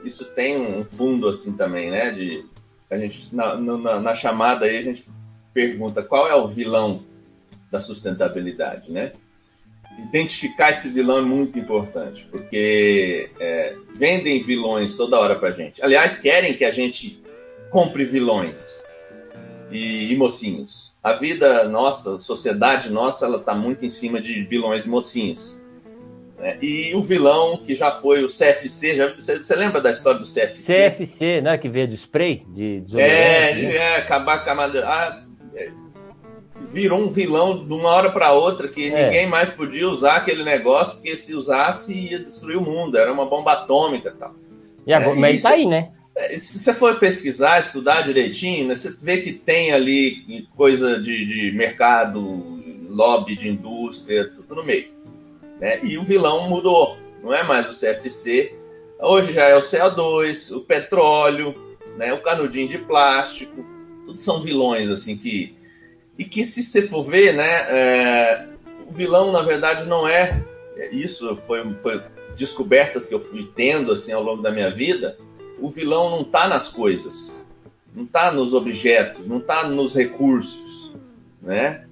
isso 0.03 0.25
tem 0.25 0.57
um 0.57 0.83
fundo 0.83 1.27
assim 1.27 1.55
também, 1.55 1.91
né? 1.91 2.11
De, 2.11 2.43
a 2.89 2.97
gente, 2.97 3.33
na, 3.33 3.55
na, 3.55 3.99
na 3.99 4.15
chamada 4.15 4.65
aí, 4.65 4.77
a 4.77 4.81
gente 4.81 5.05
pergunta 5.53 6.01
qual 6.01 6.27
é 6.27 6.35
o 6.35 6.47
vilão 6.47 7.03
da 7.71 7.79
sustentabilidade, 7.79 8.91
né? 8.91 9.13
Identificar 10.03 10.69
esse 10.69 10.89
vilão 10.89 11.19
é 11.19 11.21
muito 11.21 11.57
importante, 11.59 12.25
porque 12.31 13.29
é, 13.39 13.75
vendem 13.95 14.41
vilões 14.41 14.95
toda 14.95 15.19
hora 15.19 15.35
pra 15.35 15.51
gente. 15.51 15.83
Aliás, 15.83 16.15
querem 16.15 16.53
que 16.55 16.65
a 16.65 16.71
gente 16.71 17.21
compre 17.69 18.05
vilões 18.05 18.83
e, 19.71 20.11
e 20.11 20.15
mocinhos. 20.15 20.93
A 21.03 21.13
vida 21.13 21.67
nossa, 21.67 22.15
a 22.15 22.19
sociedade 22.19 22.91
nossa, 22.91 23.25
ela 23.25 23.39
tá 23.39 23.55
muito 23.55 23.85
em 23.85 23.89
cima 23.89 24.19
de 24.19 24.43
vilões 24.43 24.85
e 24.85 24.89
mocinhos. 24.89 25.61
Né? 26.37 26.57
E 26.61 26.95
o 26.95 27.01
vilão 27.01 27.57
que 27.57 27.75
já 27.75 27.91
foi 27.91 28.23
o 28.23 28.27
CFC, 28.27 28.95
já, 28.95 29.13
você, 29.13 29.39
você 29.39 29.55
lembra 29.55 29.81
da 29.81 29.91
história 29.91 30.19
do 30.19 30.25
CFC? 30.25 30.91
CFC, 30.91 31.41
né? 31.41 31.57
Que 31.57 31.69
veio 31.69 31.87
do 31.87 31.95
spray 31.95 32.45
de 32.47 32.83
É, 32.95 33.55
né? 33.55 33.75
é, 33.75 33.95
acabar 33.97 34.43
com 34.43 34.49
a 34.49 34.65
ah, 34.65 35.23
virou 36.67 36.99
um 36.99 37.09
vilão 37.09 37.65
de 37.65 37.73
uma 37.73 37.89
hora 37.89 38.11
para 38.11 38.31
outra 38.31 38.67
que 38.67 38.91
é. 38.91 39.05
ninguém 39.05 39.27
mais 39.27 39.49
podia 39.49 39.89
usar 39.89 40.17
aquele 40.17 40.43
negócio 40.43 40.95
porque 40.95 41.15
se 41.15 41.33
usasse 41.33 41.93
ia 41.93 42.19
destruir 42.19 42.57
o 42.57 42.61
mundo, 42.61 42.97
era 42.97 43.11
uma 43.11 43.25
bomba 43.25 43.53
atômica 43.53 44.09
e 44.09 44.19
tal. 44.19 44.35
E 44.85 44.93
agora, 44.93 45.15
é, 45.15 45.19
mas 45.19 45.41
tá 45.41 45.51
aí, 45.51 45.65
né? 45.65 45.91
É, 46.15 46.37
se 46.37 46.59
você 46.59 46.73
for 46.73 46.99
pesquisar, 46.99 47.59
estudar 47.59 48.01
direitinho, 48.01 48.67
né, 48.67 48.75
você 48.75 48.93
vê 49.01 49.21
que 49.21 49.31
tem 49.31 49.71
ali 49.71 50.47
coisa 50.55 50.99
de, 50.99 51.25
de 51.25 51.51
mercado, 51.51 52.59
lobby 52.89 53.35
de 53.35 53.49
indústria, 53.49 54.29
tudo 54.29 54.55
no 54.55 54.63
meio. 54.63 54.89
Né? 55.59 55.79
E 55.83 55.97
o 55.97 56.03
vilão 56.03 56.49
mudou, 56.49 56.97
não 57.23 57.33
é 57.33 57.43
mais 57.43 57.67
o 57.67 57.69
CFC, 57.69 58.53
hoje 58.99 59.33
já 59.33 59.45
é 59.45 59.55
o 59.55 59.59
CO2, 59.59 60.55
o 60.55 60.61
petróleo, 60.61 61.55
né, 61.97 62.13
o 62.13 62.21
canudinho 62.21 62.67
de 62.67 62.77
plástico, 62.77 63.65
tudo 64.05 64.19
são 64.19 64.41
vilões 64.41 64.89
assim 64.89 65.17
que 65.17 65.55
e 66.19 66.25
que 66.25 66.43
se 66.43 66.61
você 66.61 66.81
for 66.81 67.01
ver, 67.01 67.33
né, 67.33 67.65
é, 67.69 68.47
o 68.85 68.91
vilão 68.91 69.31
na 69.31 69.41
verdade 69.41 69.85
não 69.85 70.05
é, 70.05 70.43
é 70.75 70.93
isso 70.93 71.33
foi, 71.37 71.73
foi 71.75 72.03
descobertas 72.35 73.07
que 73.07 73.13
eu 73.15 73.21
fui 73.21 73.49
tendo 73.55 73.89
assim 73.89 74.11
ao 74.11 74.21
longo 74.21 74.43
da 74.43 74.51
minha 74.51 74.69
vida. 74.69 75.17
O 75.57 75.69
vilão 75.69 76.09
não 76.09 76.21
está 76.23 76.45
nas 76.45 76.67
coisas, 76.67 77.41
não 77.95 78.03
está 78.03 78.33
nos 78.33 78.53
objetos, 78.53 79.27
não 79.27 79.37
está 79.37 79.65
nos 79.65 79.95
recursos, 79.95 80.93
né? 81.41 81.85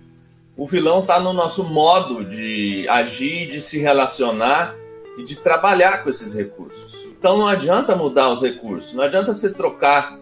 O 0.57 0.65
vilão 0.67 1.01
está 1.01 1.21
no 1.21 1.31
nosso 1.31 1.63
modo 1.63 2.25
de 2.25 2.85
agir, 2.89 3.47
de 3.47 3.61
se 3.61 3.79
relacionar 3.79 4.75
e 5.17 5.23
de 5.23 5.37
trabalhar 5.37 6.03
com 6.03 6.09
esses 6.09 6.33
recursos. 6.33 7.05
Então 7.17 7.37
não 7.37 7.47
adianta 7.47 7.95
mudar 7.95 8.29
os 8.29 8.41
recursos, 8.41 8.93
não 8.93 9.05
adianta 9.05 9.31
você 9.31 9.53
trocar 9.53 10.19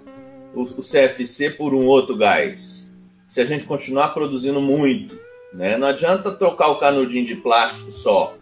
o, 0.53 0.61
o 0.61 0.81
CFC 0.81 1.51
por 1.51 1.73
um 1.73 1.87
outro 1.87 2.15
gás 2.15 2.84
se 3.25 3.41
a 3.41 3.45
gente 3.45 3.65
continuar 3.65 4.09
produzindo 4.09 4.61
muito. 4.61 5.17
Né? 5.53 5.77
Não 5.77 5.87
adianta 5.87 6.31
trocar 6.31 6.67
o 6.67 6.77
canudinho 6.77 7.25
de 7.25 7.35
plástico 7.35 7.91
só. 7.91 8.37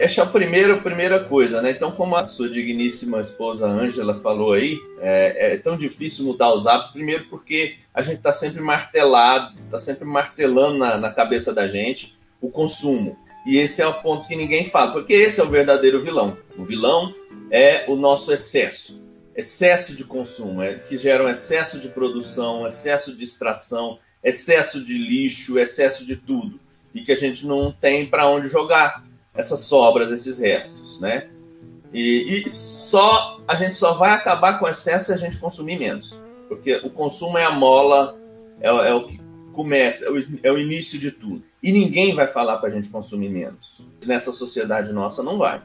Essa 0.00 0.22
é 0.22 0.24
a 0.24 0.26
primeira, 0.26 0.74
a 0.74 0.78
primeira 0.80 1.22
coisa, 1.22 1.60
né? 1.60 1.70
Então, 1.72 1.92
como 1.92 2.16
a 2.16 2.24
sua 2.24 2.48
digníssima 2.48 3.20
esposa 3.20 3.68
Ângela 3.68 4.14
falou 4.14 4.54
aí, 4.54 4.78
é, 5.02 5.52
é, 5.52 5.58
tão 5.58 5.76
difícil 5.76 6.24
mudar 6.24 6.50
os 6.50 6.66
hábitos. 6.66 6.90
Primeiro, 6.90 7.26
porque 7.28 7.76
a 7.92 8.00
gente 8.00 8.16
está 8.16 8.32
sempre 8.32 8.62
martelado, 8.62 9.54
está 9.64 9.78
sempre 9.78 10.06
martelando 10.06 10.78
na, 10.78 10.96
na 10.96 11.10
cabeça 11.10 11.52
da 11.52 11.68
gente 11.68 12.18
o 12.40 12.50
consumo. 12.50 13.18
E 13.46 13.58
esse 13.58 13.82
é 13.82 13.86
o 13.86 14.00
ponto 14.00 14.26
que 14.26 14.34
ninguém 14.34 14.64
fala, 14.64 14.92
porque 14.92 15.12
esse 15.12 15.40
é 15.40 15.44
o 15.44 15.48
verdadeiro 15.48 16.00
vilão. 16.00 16.38
O 16.56 16.64
vilão 16.64 17.14
é 17.50 17.84
o 17.86 17.96
nosso 17.96 18.32
excesso 18.32 19.09
excesso 19.40 19.96
de 19.96 20.04
consumo, 20.04 20.62
é, 20.62 20.74
que 20.74 20.96
geram 20.96 21.28
excesso 21.28 21.78
de 21.78 21.88
produção, 21.88 22.66
excesso 22.66 23.14
de 23.14 23.24
extração, 23.24 23.98
excesso 24.22 24.84
de 24.84 24.96
lixo, 24.96 25.58
excesso 25.58 26.04
de 26.04 26.16
tudo, 26.16 26.60
e 26.94 27.02
que 27.02 27.10
a 27.10 27.16
gente 27.16 27.46
não 27.46 27.72
tem 27.72 28.08
para 28.08 28.28
onde 28.28 28.48
jogar. 28.48 29.04
essas 29.32 29.60
sobras, 29.60 30.10
esses 30.10 30.38
restos, 30.38 31.00
né? 31.00 31.30
E, 31.92 32.44
e, 32.44 32.48
só 32.48 33.40
a 33.46 33.54
gente 33.54 33.76
só 33.76 33.94
vai 33.94 34.10
acabar 34.10 34.58
com 34.58 34.68
excesso 34.68 35.06
se 35.06 35.12
a 35.12 35.16
gente 35.16 35.38
consumir 35.38 35.78
menos, 35.78 36.20
porque 36.48 36.76
o 36.84 36.90
consumo 36.90 37.38
é 37.38 37.44
a 37.44 37.50
mola, 37.50 38.18
é, 38.60 38.68
é 38.68 38.94
o 38.94 39.06
que 39.06 39.20
começa, 39.52 40.04
é 40.04 40.10
o, 40.10 40.18
é 40.42 40.52
o, 40.52 40.58
início 40.58 40.98
de 40.98 41.10
tudo. 41.10 41.42
E 41.62 41.72
ninguém 41.72 42.14
vai 42.14 42.26
falar 42.26 42.58
para 42.58 42.68
a 42.68 42.72
gente 42.72 42.88
consumir 42.88 43.28
menos. 43.28 43.86
Nessa 44.04 44.32
sociedade 44.32 44.92
nossa 44.92 45.22
não 45.22 45.38
vai. 45.38 45.62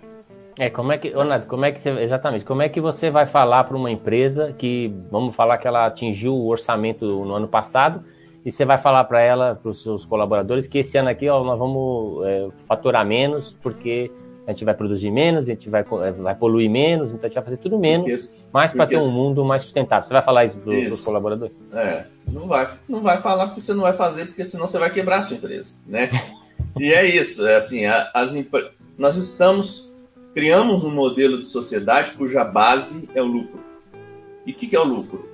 É, 0.57 0.69
como 0.69 0.91
é 0.91 0.97
que, 0.97 1.09
Ronaldo, 1.09 1.45
como 1.47 1.65
é 1.65 1.71
que 1.71 1.81
você, 1.81 1.89
exatamente, 1.89 2.45
como 2.45 2.61
é 2.61 2.69
que 2.69 2.79
você 2.79 3.09
vai 3.09 3.25
falar 3.25 3.65
para 3.65 3.75
uma 3.75 3.91
empresa 3.91 4.53
que, 4.57 4.93
vamos 5.11 5.35
falar 5.35 5.57
que 5.57 5.67
ela 5.67 5.85
atingiu 5.85 6.33
o 6.33 6.47
orçamento 6.47 7.05
no 7.05 7.33
ano 7.33 7.47
passado, 7.47 8.03
e 8.45 8.51
você 8.51 8.63
vai 8.63 8.77
falar 8.77 9.03
para 9.05 9.19
ela, 9.19 9.55
para 9.55 9.71
os 9.71 9.81
seus 9.81 10.05
colaboradores, 10.05 10.67
que 10.67 10.77
esse 10.77 10.97
ano 10.97 11.09
aqui 11.09 11.27
ó, 11.27 11.43
nós 11.43 11.57
vamos 11.57 12.25
é, 12.25 12.47
faturar 12.67 13.05
menos, 13.05 13.57
porque 13.61 14.11
a 14.47 14.51
gente 14.51 14.63
vai 14.63 14.75
produzir 14.75 15.09
menos, 15.09 15.43
a 15.43 15.47
gente 15.47 15.67
vai, 15.69 15.81
é, 15.81 16.11
vai 16.11 16.35
poluir 16.35 16.69
menos, 16.69 17.11
então 17.11 17.25
a 17.25 17.27
gente 17.27 17.35
vai 17.35 17.43
fazer 17.43 17.57
tudo 17.57 17.79
menos, 17.79 18.05
porque, 18.05 18.41
mais 18.53 18.71
para 18.71 18.85
ter 18.85 18.97
um 18.97 19.11
mundo 19.11 19.43
mais 19.43 19.63
sustentável. 19.63 20.07
Você 20.07 20.13
vai 20.13 20.21
falar 20.21 20.45
isso 20.45 20.57
para 20.59 20.71
os 20.71 21.03
colaboradores? 21.03 21.55
É, 21.73 22.05
não 22.31 22.47
vai, 22.47 22.69
não 22.87 23.01
vai 23.01 23.17
falar 23.17 23.47
porque 23.47 23.61
você 23.61 23.73
não 23.73 23.81
vai 23.81 23.93
fazer, 23.93 24.27
porque 24.27 24.45
senão 24.45 24.67
você 24.67 24.77
vai 24.77 24.91
quebrar 24.91 25.17
a 25.17 25.21
sua 25.23 25.35
empresa, 25.35 25.75
né? 25.85 26.09
e 26.79 26.93
é 26.93 27.03
isso, 27.03 27.45
é 27.45 27.55
assim, 27.55 27.85
as, 27.85 28.33
nós 28.97 29.17
estamos 29.17 29.91
criamos 30.35 30.83
um 30.83 30.91
modelo 30.91 31.39
de 31.39 31.45
sociedade 31.45 32.11
cuja 32.11 32.43
base 32.43 33.09
é 33.15 33.21
o 33.21 33.25
lucro. 33.25 33.63
E 34.45 34.51
o 34.51 34.53
que, 34.53 34.67
que, 34.67 34.75
é 34.75 34.79
o 34.79 34.83
lucro? 34.83 35.25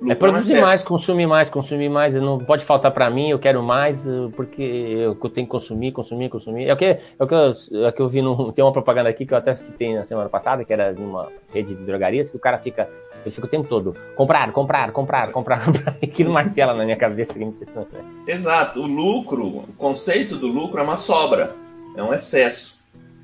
lucro 0.00 0.12
é 0.12 0.14
produzir 0.14 0.60
mais, 0.60 0.82
consumir 0.82 1.26
mais, 1.26 1.50
consumir 1.50 1.88
mais. 1.88 2.14
Não 2.14 2.38
pode 2.38 2.64
faltar 2.64 2.92
para 2.92 3.10
mim, 3.10 3.28
eu 3.28 3.40
quero 3.40 3.60
mais, 3.60 4.06
porque 4.36 4.62
eu 4.62 5.16
tenho 5.30 5.46
que 5.46 5.50
consumir, 5.50 5.90
consumir, 5.90 6.30
consumir. 6.30 6.68
É 6.68 6.72
o 6.72 6.76
que, 6.76 6.84
é 6.84 7.00
o 7.18 7.26
que, 7.26 7.34
eu, 7.34 7.52
é 7.84 7.88
o 7.88 7.92
que 7.92 8.00
eu 8.00 8.08
vi, 8.08 8.22
no, 8.22 8.50
tem 8.54 8.64
uma 8.64 8.72
propaganda 8.72 9.10
aqui 9.10 9.26
que 9.26 9.34
eu 9.34 9.38
até 9.38 9.56
citei 9.56 9.92
na 9.94 10.04
semana 10.04 10.28
passada, 10.28 10.64
que 10.64 10.72
era 10.72 10.92
de 10.94 11.02
uma 11.02 11.28
rede 11.52 11.74
de 11.74 11.84
drogarias, 11.84 12.30
que 12.30 12.36
o 12.36 12.40
cara 12.40 12.56
fica, 12.56 12.88
eu 13.26 13.32
fico 13.32 13.48
o 13.48 13.50
tempo 13.50 13.68
todo, 13.68 13.96
comprar, 14.14 14.52
comprar, 14.52 14.92
comprar, 14.92 15.32
comprar, 15.32 15.64
comprar. 15.66 15.96
Aquilo 16.00 16.32
martela 16.32 16.72
na 16.72 16.84
minha 16.84 16.96
cabeça, 16.96 17.36
é. 17.36 17.44
Né? 17.44 18.04
Exato. 18.28 18.80
O 18.80 18.86
lucro, 18.86 19.44
o 19.44 19.64
conceito 19.76 20.36
do 20.36 20.46
lucro 20.46 20.78
é 20.78 20.84
uma 20.84 20.96
sobra, 20.96 21.52
é 21.96 22.02
um 22.02 22.14
excesso 22.14 22.75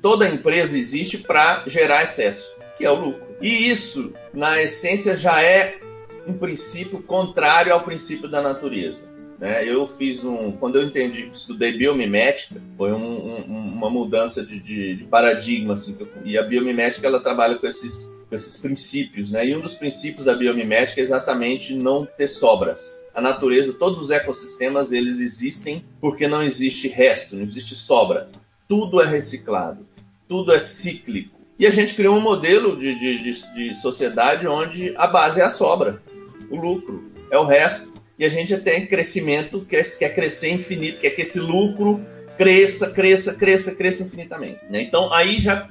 toda 0.03 0.27
empresa 0.27 0.77
existe 0.77 1.17
para 1.17 1.63
gerar 1.65 2.03
excesso, 2.03 2.53
que 2.77 2.85
é 2.85 2.91
o 2.91 2.95
lucro. 2.95 3.25
E 3.41 3.69
isso, 3.69 4.13
na 4.33 4.61
essência, 4.61 5.15
já 5.15 5.41
é 5.41 5.79
um 6.27 6.33
princípio 6.33 7.01
contrário 7.01 7.73
ao 7.73 7.83
princípio 7.83 8.27
da 8.27 8.41
natureza. 8.41 9.09
Né? 9.39 9.65
Eu 9.65 9.87
fiz 9.87 10.25
um. 10.25 10.51
Quando 10.51 10.75
eu 10.75 10.83
entendi, 10.83 11.31
estudei 11.33 11.77
biomimética, 11.77 12.61
foi 12.77 12.91
um, 12.91 13.43
um, 13.47 13.73
uma 13.75 13.89
mudança 13.89 14.45
de, 14.45 14.59
de, 14.59 14.95
de 14.97 15.03
paradigma. 15.05 15.73
Assim, 15.73 15.97
e 16.25 16.37
a 16.37 16.43
biomimética 16.43 17.07
ela 17.07 17.21
trabalha 17.21 17.55
com 17.55 17.65
esses, 17.65 18.05
com 18.29 18.35
esses 18.35 18.57
princípios. 18.57 19.31
Né? 19.31 19.47
E 19.47 19.55
um 19.55 19.61
dos 19.61 19.73
princípios 19.73 20.25
da 20.25 20.35
biomimética 20.35 20.99
é 20.99 21.03
exatamente 21.03 21.73
não 21.73 22.05
ter 22.05 22.27
sobras. 22.27 23.01
A 23.15 23.21
natureza, 23.21 23.73
todos 23.73 23.99
os 23.99 24.11
ecossistemas, 24.11 24.91
eles 24.91 25.19
existem 25.21 25.85
porque 26.01 26.27
não 26.27 26.43
existe 26.43 26.89
resto, 26.89 27.37
não 27.37 27.43
existe 27.43 27.73
sobra. 27.73 28.29
Tudo 28.67 29.01
é 29.01 29.05
reciclado 29.05 29.92
tudo 30.33 30.51
é 30.51 30.57
cíclico. 30.57 31.39
E 31.59 31.67
a 31.67 31.69
gente 31.69 31.93
criou 31.93 32.17
um 32.17 32.21
modelo 32.21 32.75
de, 32.75 32.95
de, 32.95 33.21
de, 33.21 33.53
de 33.53 33.73
sociedade 33.75 34.47
onde 34.47 34.91
a 34.97 35.05
base 35.05 35.39
é 35.39 35.43
a 35.43 35.49
sobra, 35.49 36.01
o 36.49 36.59
lucro, 36.59 37.11
é 37.29 37.37
o 37.37 37.43
resto. 37.43 37.93
E 38.17 38.25
a 38.25 38.29
gente 38.29 38.57
tem 38.57 38.87
crescimento, 38.87 39.63
quer 39.63 40.09
crescer 40.09 40.49
infinito, 40.49 40.99
quer 40.99 41.11
que 41.11 41.21
esse 41.21 41.39
lucro 41.39 42.01
cresça, 42.35 42.89
cresça, 42.89 43.35
cresça, 43.35 43.75
cresça 43.75 44.01
infinitamente. 44.01 44.57
Né? 44.71 44.81
Então 44.81 45.13
aí 45.13 45.37
já, 45.37 45.67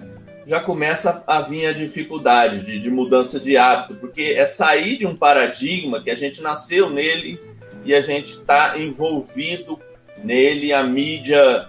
já 0.46 0.60
começa 0.60 1.24
a 1.26 1.40
vir 1.40 1.66
a 1.66 1.72
dificuldade 1.72 2.64
de, 2.64 2.78
de 2.78 2.88
mudança 2.88 3.40
de 3.40 3.56
hábito, 3.56 3.96
porque 3.96 4.34
é 4.36 4.46
sair 4.46 4.96
de 4.96 5.08
um 5.08 5.16
paradigma 5.16 6.00
que 6.00 6.10
a 6.10 6.14
gente 6.14 6.40
nasceu 6.40 6.88
nele 6.88 7.40
e 7.84 7.92
a 7.92 8.00
gente 8.00 8.28
está 8.28 8.78
envolvido 8.78 9.76
nele, 10.22 10.72
a 10.72 10.84
mídia 10.84 11.66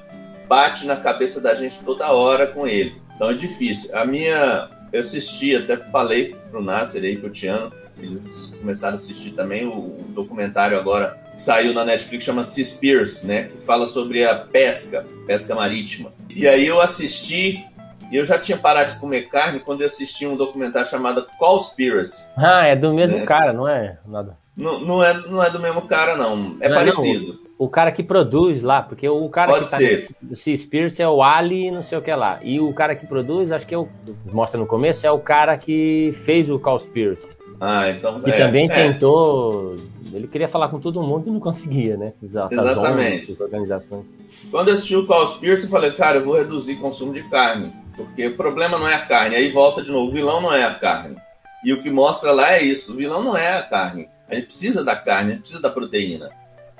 bate 0.47 0.85
na 0.85 0.95
cabeça 0.95 1.41
da 1.41 1.53
gente 1.53 1.79
toda 1.83 2.11
hora 2.11 2.47
com 2.47 2.67
ele. 2.67 2.95
Então 3.15 3.29
é 3.29 3.33
difícil. 3.33 3.95
A 3.95 4.05
minha. 4.05 4.69
Eu 4.91 4.99
assisti, 4.99 5.55
até 5.55 5.75
falei 5.75 6.35
pro 6.51 6.61
Nasser 6.61 7.03
aí, 7.03 7.17
pro 7.17 7.29
Tiano, 7.29 7.71
eles 7.97 8.55
começaram 8.59 8.93
a 8.93 8.95
assistir 8.95 9.31
também 9.31 9.65
o, 9.65 9.97
documentário 10.09 10.77
agora 10.77 11.17
que 11.33 11.41
saiu 11.41 11.73
na 11.73 11.83
Netflix, 11.83 12.23
chama 12.23 12.43
Seaspiracy, 12.43 13.25
né? 13.25 13.43
Que 13.45 13.57
fala 13.57 13.87
sobre 13.87 14.23
a 14.23 14.35
pesca, 14.35 15.03
pesca 15.25 15.55
marítima. 15.55 16.13
E 16.29 16.47
aí 16.47 16.67
eu 16.67 16.79
assisti 16.79 17.65
e 18.11 18.15
eu 18.15 18.23
já 18.23 18.37
tinha 18.37 18.57
parado 18.57 18.93
de 18.93 18.99
comer 18.99 19.23
carne 19.29 19.59
quando 19.59 19.81
eu 19.81 19.87
assisti 19.87 20.27
um 20.27 20.37
documentário 20.37 20.87
chamado 20.87 21.25
Callspiracy. 21.39 22.27
Ah, 22.37 22.67
é 22.67 22.75
do 22.75 22.93
mesmo 22.93 23.17
né? 23.17 23.25
cara, 23.25 23.51
não 23.51 23.67
é? 23.67 23.97
Nada. 24.05 24.37
Não, 24.55 24.79
não, 24.79 25.03
é, 25.03 25.17
não 25.27 25.43
é 25.43 25.49
do 25.49 25.59
mesmo 25.59 25.81
cara, 25.87 26.15
não. 26.15 26.55
É 26.59 26.69
não, 26.69 26.75
parecido. 26.75 27.33
Não 27.33 27.42
o 27.63 27.69
cara 27.69 27.91
que 27.91 28.03
produz 28.03 28.61
lá, 28.61 28.81
porque 28.81 29.07
o 29.07 29.29
cara 29.29 29.53
Pode 29.53 29.65
que 29.65 29.71
tá 29.71 29.77
ser. 29.77 30.09
no 30.21 30.35
Seaspiracy 30.35 31.01
é 31.01 31.07
o 31.07 31.23
Ali 31.23 31.71
não 31.71 31.81
sei 31.81 31.97
o 31.97 32.01
que 32.01 32.13
lá. 32.13 32.39
E 32.43 32.59
o 32.59 32.73
cara 32.73 32.95
que 32.95 33.07
produz, 33.07 33.51
acho 33.51 33.65
que 33.65 33.73
é 33.73 33.77
o, 33.77 33.87
mostra 34.25 34.59
no 34.59 34.65
começo, 34.65 35.07
é 35.07 35.11
o 35.11 35.19
cara 35.19 35.57
que 35.57 36.13
fez 36.25 36.49
o 36.49 36.59
Cowspiracy. 36.59 37.29
Ah, 37.61 37.89
então 37.89 38.21
E 38.25 38.31
é, 38.31 38.37
também 38.37 38.65
é. 38.65 38.69
tentou. 38.69 39.77
Ele 40.11 40.27
queria 40.27 40.47
falar 40.47 40.67
com 40.67 40.79
todo 40.79 41.01
mundo 41.01 41.27
e 41.27 41.31
não 41.31 41.39
conseguia, 41.39 41.95
né? 41.95 42.07
Essas, 42.07 42.35
Exatamente. 42.51 43.23
Essas 43.23 43.39
organizações. 43.39 44.05
Quando 44.51 44.67
eu 44.67 44.73
assisti 44.73 44.95
o 44.95 45.07
Cowspiracy, 45.07 45.63
eu 45.63 45.69
falei, 45.69 45.91
cara, 45.91 46.17
eu 46.17 46.23
vou 46.23 46.35
reduzir 46.35 46.73
o 46.73 46.81
consumo 46.81 47.13
de 47.13 47.23
carne. 47.29 47.71
Porque 47.95 48.27
o 48.27 48.35
problema 48.35 48.77
não 48.77 48.87
é 48.87 48.95
a 48.95 49.05
carne. 49.05 49.35
Aí 49.35 49.49
volta 49.49 49.81
de 49.81 49.91
novo, 49.91 50.09
o 50.09 50.13
vilão 50.13 50.41
não 50.41 50.53
é 50.53 50.65
a 50.65 50.73
carne. 50.73 51.15
E 51.63 51.71
o 51.71 51.81
que 51.81 51.89
mostra 51.89 52.33
lá 52.33 52.53
é 52.53 52.61
isso: 52.61 52.91
o 52.91 52.95
vilão 52.95 53.23
não 53.23 53.37
é 53.37 53.57
a 53.57 53.63
carne. 53.63 54.09
A 54.27 54.35
gente 54.35 54.45
precisa 54.47 54.83
da 54.83 54.95
carne, 54.95 55.31
a 55.31 55.33
gente 55.33 55.41
precisa 55.41 55.61
da 55.61 55.69
proteína. 55.69 56.29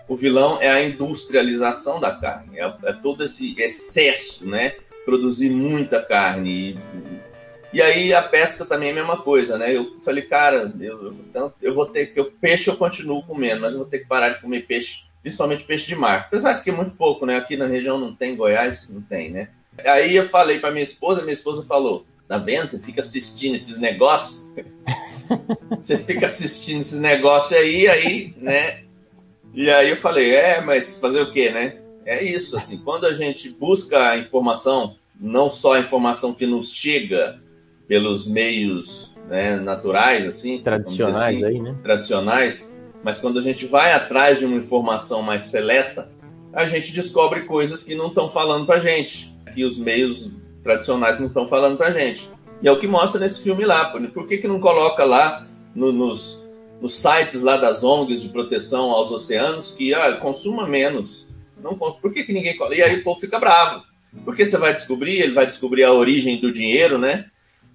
O 0.08 0.16
vilão 0.16 0.62
é 0.62 0.70
a 0.70 0.84
industrialização 0.84 2.00
da 2.00 2.12
carne, 2.16 2.60
é, 2.60 2.74
é 2.84 2.94
todo 2.94 3.24
esse 3.24 3.56
excesso, 3.60 4.46
né? 4.46 4.76
Produzir 5.06 5.50
muita 5.50 6.02
carne. 6.02 6.78
E, 7.74 7.78
e, 7.78 7.82
aí 7.82 8.14
a 8.14 8.22
pesca 8.22 8.66
também 8.66 8.90
é 8.90 8.92
a 8.92 8.96
mesma 8.96 9.18
coisa, 9.18 9.58
né? 9.58 9.76
Eu 9.76 10.00
falei, 10.02 10.24
cara, 10.24 10.74
eu, 10.80 11.12
eu, 11.12 11.54
eu 11.62 11.74
vou 11.74 11.86
ter 11.86 12.08
que. 12.08 12.20
O 12.20 12.32
peixe 12.32 12.70
eu 12.70 12.76
continuo 12.76 13.24
comendo, 13.24 13.62
mas 13.62 13.74
eu 13.74 13.80
vou 13.80 13.88
ter 13.88 14.00
que 14.00 14.08
parar 14.08 14.30
de 14.30 14.42
comer 14.42 14.66
peixe, 14.68 15.04
principalmente 15.22 15.64
peixe 15.64 15.88
de 15.88 15.96
mar. 15.96 16.26
Apesar 16.28 16.54
de 16.54 16.64
que 16.64 16.70
é 16.70 16.74
muito 16.74 16.96
pouco, 16.96 17.26
né? 17.26 17.38
Aqui 17.38 17.56
na 17.56 17.66
região 17.66 17.98
não 17.98 18.14
tem, 18.14 18.36
Goiás 18.36 18.90
não 18.90 19.02
tem, 19.02 19.32
né? 19.32 19.50
Aí 19.86 20.16
eu 20.16 20.26
falei 20.26 20.60
para 20.60 20.72
minha 20.72 20.84
esposa, 20.84 21.22
minha 21.22 21.34
esposa 21.34 21.64
falou: 21.64 22.06
tá 22.28 22.38
vendo? 22.38 22.68
Você 22.68 22.80
fica 22.80 23.00
assistindo 23.00 23.56
esses 23.56 23.80
negócios. 23.80 24.54
Você 25.80 25.98
fica 25.98 26.26
assistindo 26.26 26.82
esses 26.82 27.00
negócios 27.00 27.58
aí, 27.58 27.88
aí, 27.88 28.36
né? 28.38 28.84
E 29.54 29.70
aí 29.70 29.90
eu 29.90 29.96
falei, 29.96 30.34
é, 30.34 30.62
mas 30.62 30.98
fazer 30.98 31.22
o 31.22 31.32
quê, 31.32 31.52
né? 31.52 31.78
É 32.06 32.24
isso, 32.24 32.58
assim, 32.58 32.78
quando 32.78 33.06
a 33.06 33.14
gente 33.14 33.50
busca 33.50 34.10
a 34.10 34.18
informação, 34.18 34.96
não 35.20 35.50
só 35.50 35.74
a 35.74 35.80
informação 35.80 36.34
que 36.34 36.46
nos 36.46 36.74
chega 36.74 37.40
pelos 37.88 38.28
meios 38.28 39.14
né, 39.28 39.58
naturais, 39.58 40.26
assim, 40.26 40.62
tradicionais 40.62 41.38
assim, 41.38 41.46
aí, 41.46 41.60
né? 41.60 41.76
Tradicionais, 41.84 42.70
mas 43.04 43.20
quando 43.20 43.40
a 43.40 43.42
gente 43.42 43.66
vai 43.66 43.94
atrás 43.94 44.40
de 44.40 44.46
uma 44.46 44.58
informação 44.58 45.22
mais 45.22 45.44
seleta, 45.44 46.10
a 46.52 46.66
gente 46.66 46.94
descobre 46.94 47.42
coisas 47.42 47.84
que 47.84 47.96
não 47.96 48.08
estão 48.08 48.30
falando 48.30 48.66
pra 48.66 48.78
gente, 48.78 49.34
que 49.54 49.64
os 49.64 49.78
meios 49.78 50.32
tradicionais 50.64 51.20
não 51.20 51.28
estão 51.28 51.48
falando 51.48 51.78
pra 51.78 51.92
gente. 51.92 52.30
E 52.62 52.68
é 52.68 52.72
o 52.72 52.80
que 52.80 52.88
mostra 52.88 53.20
nesse 53.20 53.44
filme 53.44 53.66
lá. 53.66 53.86
Por 53.86 54.26
que, 54.26 54.38
que 54.38 54.48
não 54.48 54.60
coloca 54.60 55.04
lá 55.04 55.46
no, 55.76 55.92
nos, 55.92 56.43
nos 56.84 56.96
sites 56.96 57.42
lá 57.42 57.56
das 57.56 57.82
ONGs 57.82 58.22
de 58.22 58.28
proteção 58.28 58.92
aos 58.92 59.10
oceanos 59.10 59.72
que 59.72 59.94
ah, 59.94 60.18
consuma 60.18 60.68
menos. 60.68 61.26
Não, 61.64 61.78
por 61.78 62.12
que, 62.12 62.26
que 62.26 62.34
ninguém. 62.34 62.58
E 62.74 62.82
aí 62.84 63.00
o 63.00 63.04
povo 63.06 63.22
fica 63.22 63.40
bravo. 63.40 63.82
Porque 64.26 64.46
você 64.46 64.58
vai 64.58 64.74
descobrir, 64.74 65.22
ele 65.22 65.34
vai 65.34 65.46
descobrir 65.46 65.86
a 65.86 65.94
origem 65.94 66.42
do 66.42 66.52
dinheiro, 66.52 66.98
né? 66.98 67.28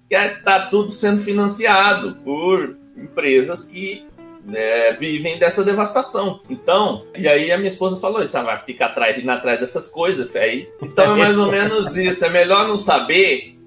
Que 0.07 0.15
está 0.15 0.55
é, 0.57 0.65
tudo 0.67 0.91
sendo 0.91 1.19
financiado 1.19 2.17
por 2.23 2.77
empresas 2.95 3.63
que 3.63 4.05
né, 4.45 4.93
vivem 4.93 5.39
dessa 5.39 5.63
devastação. 5.63 6.41
Então, 6.47 7.07
e 7.17 7.27
aí 7.27 7.51
a 7.51 7.57
minha 7.57 7.67
esposa 7.67 7.99
falou 7.99 8.21
isso, 8.21 8.37
ah, 8.37 8.43
vai 8.43 8.59
ficar 8.63 8.87
atrás, 8.87 9.17
indo 9.17 9.31
atrás 9.31 9.59
dessas 9.59 9.87
coisas, 9.87 10.35
aí. 10.35 10.71
Então 10.83 11.15
é 11.15 11.17
mais 11.17 11.35
ou 11.35 11.51
menos 11.51 11.97
isso. 11.97 12.23
É 12.25 12.29
melhor 12.29 12.67
não 12.67 12.77
saber, 12.77 13.57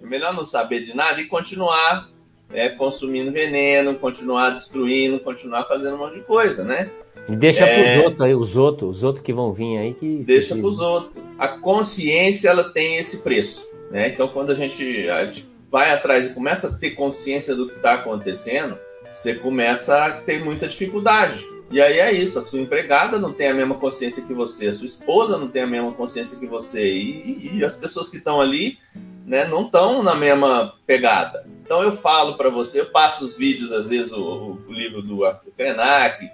é 0.00 0.06
melhor 0.06 0.32
não 0.32 0.44
saber 0.44 0.84
de 0.84 0.94
nada 0.94 1.20
e 1.20 1.26
continuar 1.26 2.11
é, 2.52 2.68
consumindo 2.68 3.32
veneno, 3.32 3.94
continuar 3.94 4.50
destruindo, 4.50 5.18
continuar 5.20 5.64
fazendo 5.64 5.94
um 5.94 5.98
monte 5.98 6.14
de 6.14 6.22
coisa, 6.22 6.64
né? 6.64 6.90
E 7.28 7.36
deixa 7.36 7.64
é... 7.64 7.94
pros 7.94 8.04
outros 8.04 8.20
aí, 8.22 8.34
os 8.34 8.56
outros, 8.56 8.96
os 8.98 9.04
outros 9.04 9.24
que 9.24 9.32
vão 9.32 9.52
vir 9.52 9.78
aí 9.78 9.94
que. 9.94 10.22
Deixa 10.24 10.56
pros 10.56 10.80
outros. 10.80 11.22
A 11.38 11.48
consciência 11.48 12.48
ela 12.48 12.72
tem 12.72 12.96
esse 12.96 13.22
preço. 13.22 13.66
Né? 13.90 14.08
Então 14.08 14.28
quando 14.28 14.50
a 14.50 14.54
gente, 14.54 15.08
a 15.08 15.24
gente 15.24 15.46
vai 15.70 15.90
atrás 15.90 16.26
e 16.26 16.34
começa 16.34 16.68
a 16.68 16.72
ter 16.72 16.90
consciência 16.90 17.54
do 17.54 17.68
que 17.68 17.76
está 17.76 17.94
acontecendo, 17.94 18.78
você 19.10 19.34
começa 19.34 20.06
a 20.06 20.10
ter 20.12 20.42
muita 20.42 20.66
dificuldade. 20.66 21.46
E 21.70 21.80
aí 21.80 22.00
é 22.00 22.12
isso, 22.12 22.38
a 22.38 22.42
sua 22.42 22.60
empregada 22.60 23.18
não 23.18 23.32
tem 23.32 23.48
a 23.48 23.54
mesma 23.54 23.74
consciência 23.76 24.22
que 24.26 24.34
você, 24.34 24.66
a 24.66 24.72
sua 24.74 24.84
esposa 24.84 25.38
não 25.38 25.48
tem 25.48 25.62
a 25.62 25.66
mesma 25.66 25.90
consciência 25.92 26.38
que 26.38 26.46
você, 26.46 26.92
e, 26.92 27.56
e 27.56 27.64
as 27.64 27.74
pessoas 27.74 28.10
que 28.10 28.18
estão 28.18 28.42
ali 28.42 28.76
né, 29.24 29.46
não 29.46 29.64
estão 29.64 30.02
na 30.02 30.14
mesma 30.14 30.74
pegada. 30.86 31.46
Então 31.64 31.82
eu 31.82 31.92
falo 31.92 32.36
para 32.36 32.50
você, 32.50 32.80
eu 32.80 32.86
passo 32.86 33.24
os 33.24 33.36
vídeos, 33.36 33.72
às 33.72 33.88
vezes, 33.88 34.12
o, 34.12 34.58
o 34.68 34.72
livro 34.72 35.00
do 35.00 35.24
Arthur 35.24 35.52
Krenak, 35.56 36.28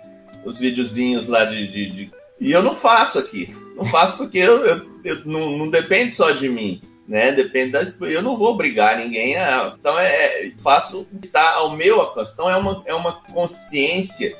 os 0.44 0.58
videozinhos 0.58 1.28
lá 1.28 1.44
de, 1.44 1.68
de, 1.68 1.86
de, 1.90 2.10
E 2.40 2.50
eu 2.50 2.62
não 2.62 2.72
faço 2.72 3.18
aqui. 3.18 3.54
Não 3.76 3.84
faço 3.84 4.16
porque 4.16 4.38
eu, 4.38 4.64
eu, 4.64 4.86
eu 5.04 5.24
não, 5.24 5.58
não, 5.58 5.70
depende 5.70 6.10
só 6.12 6.30
de 6.30 6.48
mim. 6.48 6.80
Né? 7.06 7.32
Depende 7.32 7.72
das. 7.72 7.98
Eu 8.00 8.22
não 8.22 8.36
vou 8.36 8.52
obrigar 8.52 8.96
ninguém 8.96 9.36
a. 9.36 9.74
Então 9.78 9.98
é, 9.98 10.46
é 10.46 10.52
faço 10.62 11.02
o 11.02 11.04
que 11.04 11.26
está 11.26 11.54
ao 11.54 11.76
meu 11.76 12.00
alcance. 12.00 12.32
Então 12.32 12.50
é 12.50 12.56
uma, 12.56 12.82
é 12.86 12.94
uma 12.94 13.12
consciência 13.32 14.36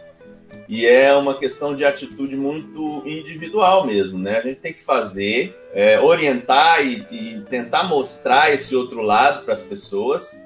e 0.68 0.84
é 0.84 1.14
uma 1.14 1.34
questão 1.38 1.74
de 1.74 1.84
atitude 1.84 2.36
muito 2.36 3.02
individual 3.06 3.86
mesmo, 3.86 4.18
né? 4.18 4.36
A 4.36 4.42
gente 4.42 4.58
tem 4.58 4.74
que 4.74 4.82
fazer, 4.82 5.58
é, 5.72 5.98
orientar 5.98 6.84
e, 6.84 7.06
e, 7.10 7.40
tentar 7.48 7.84
mostrar 7.84 8.52
esse 8.52 8.76
outro 8.76 9.00
lado 9.00 9.44
para 9.44 9.54
as 9.54 9.62
pessoas, 9.62 10.38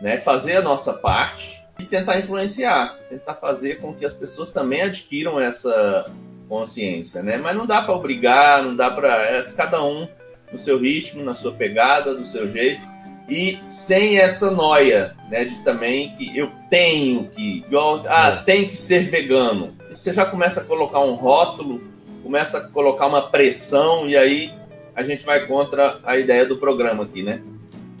né? 0.00 0.18
Fazer 0.18 0.56
a 0.56 0.62
nossa 0.62 0.92
parte 0.92 1.64
e 1.78 1.84
tentar 1.84 2.18
influenciar, 2.18 2.98
tentar 3.08 3.34
fazer 3.34 3.80
com 3.80 3.94
que 3.94 4.04
as 4.04 4.14
pessoas 4.14 4.50
também 4.50 4.82
adquiram 4.82 5.38
essa 5.38 6.10
consciência, 6.48 7.22
né? 7.22 7.36
Mas 7.36 7.56
não 7.56 7.66
dá 7.66 7.82
para 7.82 7.94
obrigar, 7.94 8.62
não 8.62 8.74
dá 8.74 8.90
para 8.90 9.22
é, 9.24 9.40
cada 9.56 9.82
um 9.82 10.08
no 10.50 10.58
seu 10.58 10.78
ritmo, 10.78 11.24
na 11.24 11.34
sua 11.34 11.52
pegada, 11.52 12.14
do 12.14 12.24
seu 12.24 12.48
jeito 12.48 12.96
e 13.28 13.58
sem 13.68 14.18
essa 14.18 14.50
noia, 14.50 15.14
né, 15.28 15.44
de 15.44 15.58
também 15.58 16.14
que 16.16 16.36
eu 16.36 16.50
tenho 16.70 17.28
que, 17.30 17.64
ah, 18.08 18.38
é. 18.40 18.44
tem 18.44 18.68
que 18.68 18.76
ser 18.76 19.00
vegano. 19.00 19.76
Você 19.90 20.12
já 20.12 20.24
começa 20.24 20.60
a 20.60 20.64
colocar 20.64 21.00
um 21.00 21.14
rótulo, 21.14 21.82
começa 22.22 22.58
a 22.58 22.68
colocar 22.68 23.06
uma 23.06 23.22
pressão 23.22 24.08
e 24.08 24.16
aí 24.16 24.52
a 24.94 25.02
gente 25.02 25.26
vai 25.26 25.46
contra 25.46 25.98
a 26.04 26.16
ideia 26.16 26.46
do 26.46 26.56
programa 26.56 27.04
aqui, 27.04 27.22
né, 27.22 27.42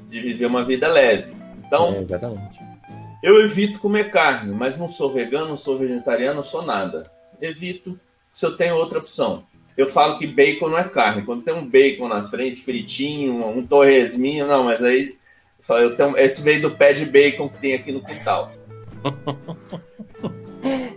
de 0.08 0.20
viver 0.20 0.46
uma 0.46 0.64
vida 0.64 0.88
leve. 0.88 1.35
Então, 1.66 1.94
é, 1.94 2.00
exatamente. 2.00 2.60
Eu 3.22 3.40
evito 3.40 3.80
comer 3.80 4.10
carne, 4.10 4.52
mas 4.52 4.76
não 4.76 4.88
sou 4.88 5.10
vegano, 5.10 5.48
não 5.48 5.56
sou 5.56 5.78
vegetariano, 5.78 6.36
não 6.36 6.42
sou 6.42 6.62
nada. 6.62 7.10
Evito 7.40 7.98
se 8.32 8.44
eu 8.46 8.56
tenho 8.56 8.76
outra 8.76 8.98
opção. 8.98 9.44
Eu 9.76 9.86
falo 9.86 10.18
que 10.18 10.26
bacon 10.26 10.68
não 10.68 10.78
é 10.78 10.84
carne. 10.84 11.22
Quando 11.22 11.42
tem 11.42 11.54
um 11.54 11.66
bacon 11.66 12.08
na 12.08 12.22
frente, 12.22 12.62
fritinho, 12.62 13.46
um 13.46 13.66
torresminho, 13.66 14.46
não, 14.46 14.64
mas 14.64 14.82
aí 14.82 15.16
eu 15.68 15.96
tenho, 15.96 16.16
esse 16.16 16.42
veio 16.42 16.62
do 16.62 16.70
pé 16.70 16.92
de 16.92 17.04
bacon 17.04 17.48
que 17.48 17.58
tem 17.58 17.74
aqui 17.74 17.92
no 17.92 18.04
quintal. 18.04 18.52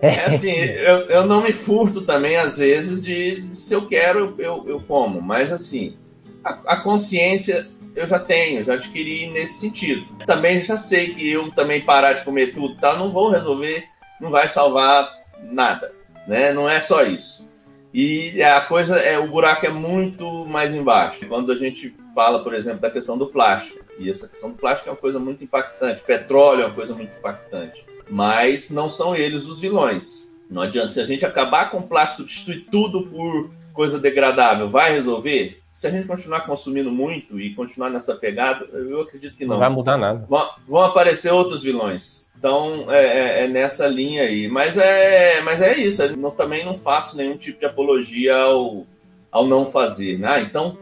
É 0.02 0.26
assim, 0.26 0.52
eu, 0.52 1.00
eu 1.10 1.26
não 1.26 1.44
me 1.44 1.52
furto 1.52 2.02
também, 2.02 2.38
às 2.38 2.58
vezes, 2.58 3.02
de 3.02 3.50
se 3.54 3.74
eu 3.74 3.86
quero, 3.86 4.34
eu, 4.38 4.64
eu 4.68 4.82
como. 4.82 5.22
Mas 5.22 5.52
assim, 5.52 5.96
a, 6.44 6.58
a 6.66 6.78
consciência 6.78 7.70
eu 7.96 8.06
já 8.06 8.20
tenho, 8.20 8.64
já 8.64 8.74
adquiri 8.74 9.30
nesse 9.30 9.60
sentido. 9.60 10.06
Também 10.26 10.58
já 10.60 10.78
sei 10.78 11.14
que 11.14 11.30
eu 11.30 11.52
também 11.52 11.82
parar 11.82 12.14
de 12.14 12.24
comer 12.24 12.54
tudo, 12.54 12.76
tá, 12.76 12.96
não 12.96 13.12
vou 13.12 13.30
resolver, 13.30 13.86
não 14.20 14.30
vai 14.30 14.48
salvar 14.48 15.10
nada, 15.44 15.94
né? 16.28 16.54
Não 16.54 16.70
é 16.70 16.80
só 16.80 17.04
isso. 17.04 17.48
E 17.94 18.42
a 18.44 18.62
coisa 18.62 19.00
é 19.00 19.18
o 19.18 19.28
buraco 19.28 19.66
é 19.66 19.70
muito 19.70 20.46
mais 20.46 20.74
embaixo. 20.74 21.26
Quando 21.28 21.52
a 21.52 21.56
gente 21.56 21.96
fala, 22.14 22.44
por 22.44 22.54
exemplo, 22.54 22.82
da 22.82 22.92
questão 22.92 23.18
do 23.18 23.28
plástico, 23.28 23.84
e 23.98 24.10
essa 24.10 24.28
questão 24.28 24.52
do 24.52 24.58
plástico 24.58 24.90
é 24.90 24.94
uma 24.94 24.98
coisa 24.98 25.20
muito 25.20 25.44
impactante, 25.44 26.02
petróleo 26.04 26.62
é 26.62 26.66
uma 26.66 26.76
coisa 26.76 26.94
muito 26.94 27.18
impactante, 27.18 27.86
mas 28.10 28.70
não 28.70 28.88
são 28.88 29.16
eles 29.16 29.46
os 29.48 29.60
vilões. 29.60 30.30
Não 30.50 30.62
adianta 30.62 30.90
se 30.90 31.00
a 31.00 31.06
gente 31.06 31.26
acabar 31.26 31.70
com 31.70 31.78
o 31.78 31.88
plástico, 31.88 32.28
substituir 32.28 32.68
tudo 32.72 33.08
por 33.08 33.52
coisa 33.74 34.00
degradável, 34.00 34.70
vai 34.70 34.92
resolver? 34.92 35.62
Se 35.80 35.88
a 35.88 35.90
gente 35.90 36.08
continuar 36.08 36.42
consumindo 36.42 36.92
muito 36.92 37.40
e 37.40 37.56
continuar 37.56 37.90
nessa 37.90 38.14
pegada, 38.14 38.66
eu 38.66 39.00
acredito 39.00 39.38
que 39.38 39.46
não. 39.46 39.54
Não 39.54 39.60
vai 39.60 39.70
mudar 39.70 39.98
nada. 39.98 40.26
Vão, 40.28 40.50
vão 40.68 40.82
aparecer 40.82 41.32
outros 41.32 41.64
vilões. 41.64 42.26
Então 42.38 42.92
é, 42.92 43.06
é, 43.06 43.46
é, 43.46 43.48
nessa 43.48 43.88
linha 43.88 44.24
aí. 44.24 44.50
Mas 44.50 44.78
é, 44.78 45.40
mas 45.40 45.62
é 45.62 45.78
isso. 45.78 46.04
Eu 46.04 46.32
também 46.32 46.66
não 46.66 46.76
faço 46.76 47.16
nenhum 47.16 47.38
tipo 47.38 47.58
de 47.58 47.66
apologia 47.66 48.36
ao, 48.36 48.86
ao 49.32 49.48
não 49.48 49.66
fazer. 49.66 50.20
Né? 50.20 50.42
Então, 50.42 50.78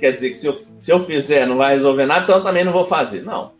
quer 0.00 0.10
dizer 0.10 0.30
que 0.30 0.34
se 0.34 0.48
eu, 0.48 0.52
se 0.80 0.90
eu 0.90 0.98
fizer 0.98 1.46
não 1.46 1.56
vai 1.56 1.74
resolver 1.74 2.06
nada, 2.06 2.24
então 2.24 2.38
eu 2.38 2.42
também 2.42 2.64
não 2.64 2.72
vou 2.72 2.84
fazer. 2.84 3.22
Não. 3.22 3.52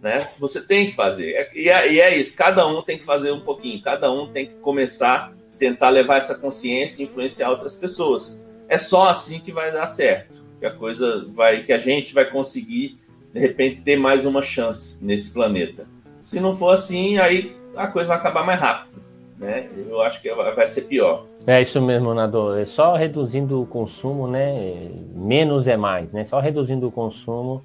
Né? 0.00 0.30
Você 0.38 0.64
tem 0.64 0.86
que 0.86 0.94
fazer. 0.94 1.32
É, 1.32 1.50
e 1.56 1.68
é, 1.68 1.92
e 1.92 2.00
é 2.00 2.16
isso. 2.16 2.36
Cada 2.36 2.64
um 2.68 2.82
tem 2.82 2.96
que 2.96 3.04
fazer 3.04 3.32
um 3.32 3.40
pouquinho. 3.40 3.82
Cada 3.82 4.08
um 4.12 4.28
tem 4.28 4.46
que 4.46 4.54
começar 4.58 5.16
a 5.16 5.58
tentar 5.58 5.88
levar 5.88 6.18
essa 6.18 6.38
consciência 6.38 7.02
e 7.02 7.06
influenciar 7.06 7.50
outras 7.50 7.74
pessoas. 7.74 8.38
É 8.70 8.78
só 8.78 9.08
assim 9.08 9.40
que 9.40 9.50
vai 9.50 9.72
dar 9.72 9.88
certo. 9.88 10.44
Que 10.60 10.64
a 10.64 10.70
coisa 10.70 11.26
vai, 11.32 11.64
que 11.64 11.72
a 11.72 11.78
gente 11.78 12.14
vai 12.14 12.24
conseguir 12.24 13.00
de 13.34 13.40
repente 13.40 13.80
ter 13.80 13.96
mais 13.96 14.24
uma 14.24 14.40
chance 14.40 15.04
nesse 15.04 15.34
planeta. 15.34 15.88
Se 16.20 16.38
não 16.38 16.54
for 16.54 16.70
assim, 16.70 17.18
aí 17.18 17.56
a 17.76 17.88
coisa 17.88 18.10
vai 18.10 18.18
acabar 18.18 18.46
mais 18.46 18.60
rápido. 18.60 19.02
Né? 19.36 19.68
Eu 19.88 20.00
acho 20.00 20.22
que 20.22 20.32
vai 20.32 20.66
ser 20.68 20.82
pior. 20.82 21.26
É 21.44 21.60
isso 21.60 21.82
mesmo, 21.82 22.14
Nador. 22.14 22.60
É 22.60 22.64
só 22.64 22.94
reduzindo 22.94 23.60
o 23.60 23.66
consumo, 23.66 24.28
né? 24.28 24.88
Menos 25.14 25.66
é 25.66 25.76
mais, 25.76 26.12
né? 26.12 26.24
Só 26.24 26.38
reduzindo 26.38 26.86
o 26.86 26.92
consumo, 26.92 27.64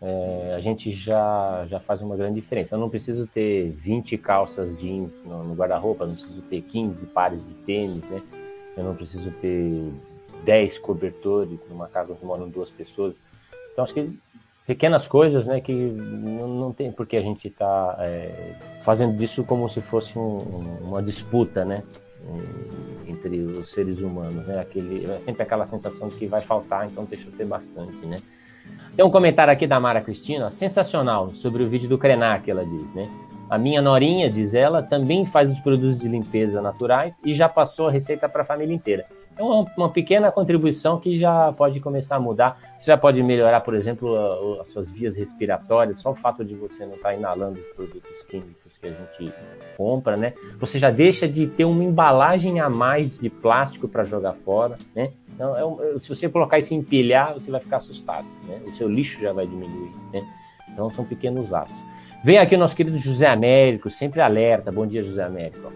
é, 0.00 0.54
a 0.56 0.60
gente 0.60 0.92
já, 0.92 1.66
já 1.68 1.80
faz 1.80 2.00
uma 2.00 2.14
grande 2.14 2.40
diferença. 2.40 2.76
Eu 2.76 2.78
não 2.78 2.88
preciso 2.88 3.26
ter 3.26 3.70
20 3.70 4.16
calças 4.18 4.78
jeans 4.78 5.10
no, 5.24 5.42
no 5.42 5.54
guarda-roupa, 5.54 6.06
não 6.06 6.14
preciso 6.14 6.42
ter 6.42 6.60
15 6.60 7.06
pares 7.06 7.44
de 7.44 7.54
tênis, 7.66 8.04
né? 8.04 8.22
Eu 8.76 8.84
não 8.84 8.94
preciso 8.94 9.32
ter 9.40 9.90
10 10.44 10.78
cobertores 10.78 11.58
numa 11.68 11.88
casa 11.88 12.12
onde 12.12 12.24
moram 12.24 12.48
duas 12.48 12.70
pessoas. 12.70 13.14
Então, 13.72 13.84
acho 13.84 13.94
que 13.94 14.18
pequenas 14.66 15.06
coisas, 15.06 15.46
né, 15.46 15.60
que 15.60 15.72
não, 15.72 16.46
não 16.46 16.72
tem 16.72 16.92
por 16.92 17.06
que 17.06 17.16
a 17.16 17.22
gente 17.22 17.48
tá, 17.48 17.96
é, 18.00 18.54
fazendo 18.82 19.16
disso 19.16 19.42
como 19.42 19.68
se 19.68 19.80
fosse 19.80 20.18
um, 20.18 20.36
uma 20.82 21.02
disputa, 21.02 21.64
né, 21.64 21.82
entre 23.06 23.38
os 23.38 23.70
seres 23.70 23.98
humanos, 23.98 24.46
né, 24.46 24.60
aquele, 24.60 25.10
é 25.10 25.20
sempre 25.20 25.42
aquela 25.42 25.64
sensação 25.64 26.08
de 26.08 26.16
que 26.16 26.26
vai 26.26 26.42
faltar, 26.42 26.86
então 26.86 27.04
deixa 27.04 27.28
eu 27.28 27.32
ter 27.32 27.46
bastante, 27.46 27.96
né. 28.04 28.18
Tem 28.94 29.02
um 29.02 29.10
comentário 29.10 29.50
aqui 29.50 29.66
da 29.66 29.80
Mara 29.80 30.02
Cristina, 30.02 30.50
sensacional, 30.50 31.30
sobre 31.30 31.62
o 31.62 31.68
vídeo 31.68 31.88
do 31.88 31.96
Krenak, 31.96 32.50
ela 32.50 32.66
diz, 32.66 32.92
né, 32.92 33.08
a 33.48 33.56
minha 33.56 33.80
norinha, 33.80 34.30
diz 34.30 34.52
ela, 34.52 34.82
também 34.82 35.24
faz 35.24 35.50
os 35.50 35.58
produtos 35.60 35.98
de 35.98 36.06
limpeza 36.06 36.60
naturais 36.60 37.18
e 37.24 37.32
já 37.32 37.48
passou 37.48 37.88
a 37.88 37.90
receita 37.90 38.28
para 38.28 38.42
a 38.42 38.44
família 38.44 38.74
inteira. 38.74 39.06
É 39.38 39.42
uma, 39.42 39.66
uma, 39.76 39.88
pequena 39.88 40.32
contribuição 40.32 40.98
que 40.98 41.16
já 41.16 41.52
pode 41.52 41.78
começar 41.78 42.16
a 42.16 42.20
mudar. 42.20 42.58
Você 42.76 42.86
já 42.86 42.98
pode 42.98 43.22
melhorar, 43.22 43.60
por 43.60 43.74
exemplo, 43.74 44.60
as 44.60 44.68
suas 44.70 44.90
vias 44.90 45.16
respiratórias, 45.16 46.00
só 46.00 46.10
o 46.10 46.14
fato 46.16 46.44
de 46.44 46.56
você 46.56 46.84
não 46.84 46.96
estar 46.96 47.10
tá 47.10 47.14
inalando 47.14 47.60
os 47.60 47.66
produtos 47.68 48.22
químicos 48.28 48.76
que 48.80 48.86
a 48.86 48.90
gente 48.90 49.34
compra, 49.76 50.16
né? 50.16 50.34
Você 50.58 50.78
já 50.78 50.90
deixa 50.90 51.28
de 51.28 51.46
ter 51.46 51.64
uma 51.64 51.84
embalagem 51.84 52.60
a 52.60 52.68
mais 52.68 53.18
de 53.18 53.28
plástico 53.30 53.88
para 53.88 54.04
jogar 54.04 54.34
fora, 54.44 54.76
né? 54.94 55.12
Então, 55.34 55.56
é 55.56 55.64
um, 55.64 55.98
se 56.00 56.08
você 56.08 56.28
colocar 56.28 56.58
isso 56.58 56.74
em 56.74 56.78
empilhar, 56.78 57.34
você 57.34 57.50
vai 57.50 57.60
ficar 57.60 57.76
assustado, 57.76 58.26
né? 58.44 58.60
O 58.66 58.72
seu 58.72 58.88
lixo 58.88 59.20
já 59.20 59.32
vai 59.32 59.46
diminuir, 59.46 59.92
né? 60.12 60.26
Então, 60.68 60.90
são 60.90 61.04
pequenos 61.04 61.52
atos. 61.52 61.74
Vem 62.24 62.38
aqui 62.38 62.56
o 62.56 62.58
nosso 62.58 62.74
querido 62.74 62.96
José 62.96 63.28
Américo, 63.28 63.88
sempre 63.88 64.20
alerta. 64.20 64.72
Bom 64.72 64.86
dia, 64.86 65.04
José 65.04 65.22
Américo. 65.22 65.72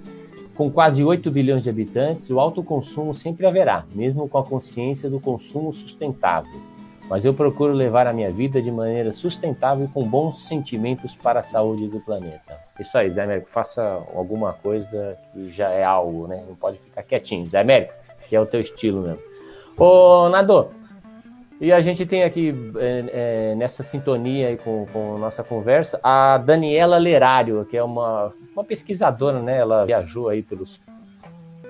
Com 0.55 0.71
quase 0.71 1.03
8 1.03 1.31
bilhões 1.31 1.65
de 1.65 1.71
habitantes, 1.71 2.29
o 2.29 2.39
alto 2.39 2.63
consumo 2.63 3.15
sempre 3.15 3.47
haverá, 3.47 3.85
mesmo 3.95 4.29
com 4.29 4.39
a 4.39 4.45
consciência 4.45 5.09
do 5.09 5.19
consumo 5.19 5.73
sustentável. 5.73 6.61
Mas 7.09 7.25
eu 7.25 7.35
procuro 7.35 7.73
levar 7.73 8.07
a 8.07 8.13
minha 8.13 8.31
vida 8.31 8.61
de 8.61 8.71
maneira 8.71 9.13
sustentável 9.13 9.87
e 9.87 9.89
com 9.89 10.03
bons 10.07 10.47
sentimentos 10.47 11.17
para 11.17 11.41
a 11.41 11.43
saúde 11.43 11.89
do 11.89 12.01
planeta. 12.01 12.59
Isso 12.79 12.97
aí, 12.97 13.11
Zé 13.11 13.23
Américo, 13.23 13.51
faça 13.51 13.83
alguma 14.15 14.53
coisa 14.53 15.17
que 15.33 15.51
já 15.51 15.71
é 15.71 15.85
algo, 15.85 16.27
né? 16.27 16.45
Não 16.47 16.55
pode 16.55 16.79
ficar 16.79 17.03
quietinho. 17.03 17.49
Zé 17.49 17.61
Américo, 17.61 17.93
que 18.29 18.37
é 18.37 18.41
o 18.41 18.47
teu 18.47 18.61
estilo 18.61 19.03
mesmo. 19.03 19.21
Ô, 19.77 20.29
Nadô, 20.29 20.69
e 21.61 21.73
a 21.73 21.81
gente 21.81 22.05
tem 22.05 22.25
aqui, 22.25 22.55
é, 22.77 23.05
é, 23.53 23.55
nessa 23.55 23.83
sintonia 23.83 24.49
aí 24.49 24.57
com, 24.57 24.87
com 24.93 25.19
nossa 25.19 25.45
conversa, 25.45 26.01
a 26.03 26.39
Daniela 26.39 26.99
Lerário, 26.99 27.65
que 27.65 27.77
é 27.77 27.83
uma, 27.83 28.33
uma 28.55 28.65
pesquisadora, 28.65 29.41
né? 29.41 29.59
Ela 29.59 29.85
viajou 29.87 30.29
aí 30.29 30.43
pelos 30.43 30.81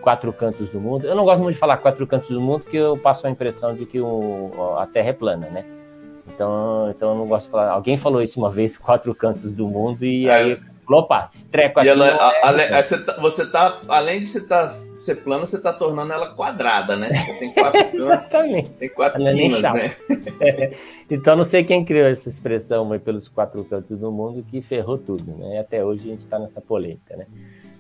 quatro 0.00 0.32
cantos 0.32 0.70
do 0.70 0.80
mundo. 0.80 1.06
Eu 1.06 1.14
não 1.14 1.24
gosto 1.24 1.42
muito 1.42 1.54
de 1.54 1.60
falar 1.60 1.76
quatro 1.76 2.06
cantos 2.06 2.30
do 2.30 2.40
mundo, 2.40 2.62
porque 2.62 2.76
eu 2.76 2.96
passo 2.96 3.26
a 3.26 3.30
impressão 3.30 3.74
de 3.74 3.86
que 3.86 4.00
o, 4.00 4.50
a 4.78 4.86
Terra 4.86 5.10
é 5.10 5.12
plana, 5.12 5.48
né? 5.48 5.64
Então, 6.26 6.90
então 6.90 7.10
eu 7.10 7.18
não 7.18 7.26
gosto 7.26 7.44
de 7.44 7.50
falar. 7.50 7.70
Alguém 7.70 7.96
falou 7.96 8.22
isso 8.22 8.38
uma 8.38 8.50
vez, 8.50 8.76
quatro 8.78 9.14
cantos 9.14 9.52
do 9.52 9.66
mundo, 9.66 10.04
e 10.04 10.26
é. 10.26 10.34
aí 10.34 10.58
Opa, 10.88 11.28
treco 11.50 11.80
aqui. 11.80 11.88
Ela, 11.88 12.08
é, 12.08 12.46
ale, 12.46 12.62
é, 12.62 12.82
você, 12.82 13.04
tá, 13.04 13.16
você 13.20 13.50
tá, 13.50 13.80
além 13.88 14.20
de 14.20 14.26
você 14.26 14.46
tá, 14.46 14.68
ser 14.94 15.16
plana, 15.16 15.46
você 15.46 15.60
tá 15.60 15.72
tornando 15.72 16.12
ela 16.12 16.34
quadrada, 16.34 16.96
né? 16.96 17.08
Tem 17.38 17.52
quatro 17.52 17.80
cantos. 17.80 18.00
Exatamente. 18.00 18.70
Tem 18.70 18.88
quatro 18.88 19.22
ela 19.22 19.32
quinas, 19.32 19.62
né? 19.62 19.92
É. 20.40 20.72
Então, 21.10 21.36
não 21.36 21.44
sei 21.44 21.62
quem 21.62 21.84
criou 21.84 22.08
essa 22.08 22.30
expressão 22.30 22.90
aí 22.90 22.98
pelos 22.98 23.28
quatro 23.28 23.62
cantos 23.64 23.98
do 23.98 24.10
mundo 24.10 24.42
que 24.50 24.62
ferrou 24.62 24.96
tudo, 24.96 25.36
né? 25.36 25.56
E 25.56 25.58
até 25.58 25.84
hoje 25.84 26.08
a 26.08 26.10
gente 26.12 26.24
tá 26.24 26.38
nessa 26.38 26.58
polêmica, 26.58 27.14
né? 27.14 27.26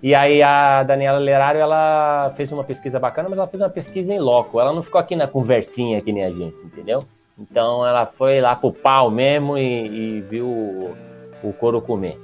E 0.02 0.14
aí 0.14 0.42
a 0.42 0.82
Daniela 0.82 1.18
Lerário, 1.18 1.58
ela 1.58 2.30
fez 2.36 2.52
uma 2.52 2.62
pesquisa 2.62 2.98
bacana, 3.00 3.30
mas 3.30 3.38
ela 3.38 3.46
fez 3.46 3.62
uma 3.62 3.70
pesquisa 3.70 4.12
em 4.12 4.18
loco. 4.18 4.60
Ela 4.60 4.72
não 4.72 4.82
ficou 4.82 5.00
aqui 5.00 5.16
na 5.16 5.26
conversinha 5.26 6.02
que 6.02 6.12
nem 6.12 6.24
a 6.24 6.30
gente, 6.30 6.56
entendeu? 6.62 7.02
Então 7.38 7.86
ela 7.86 8.04
foi 8.04 8.40
lá 8.40 8.54
pro 8.54 8.72
pau 8.72 9.10
mesmo 9.10 9.56
e, 9.56 10.16
e 10.16 10.20
viu 10.20 10.46
o, 10.46 10.94
o 11.42 11.52
couro 11.54 11.80
comer. 11.80 12.18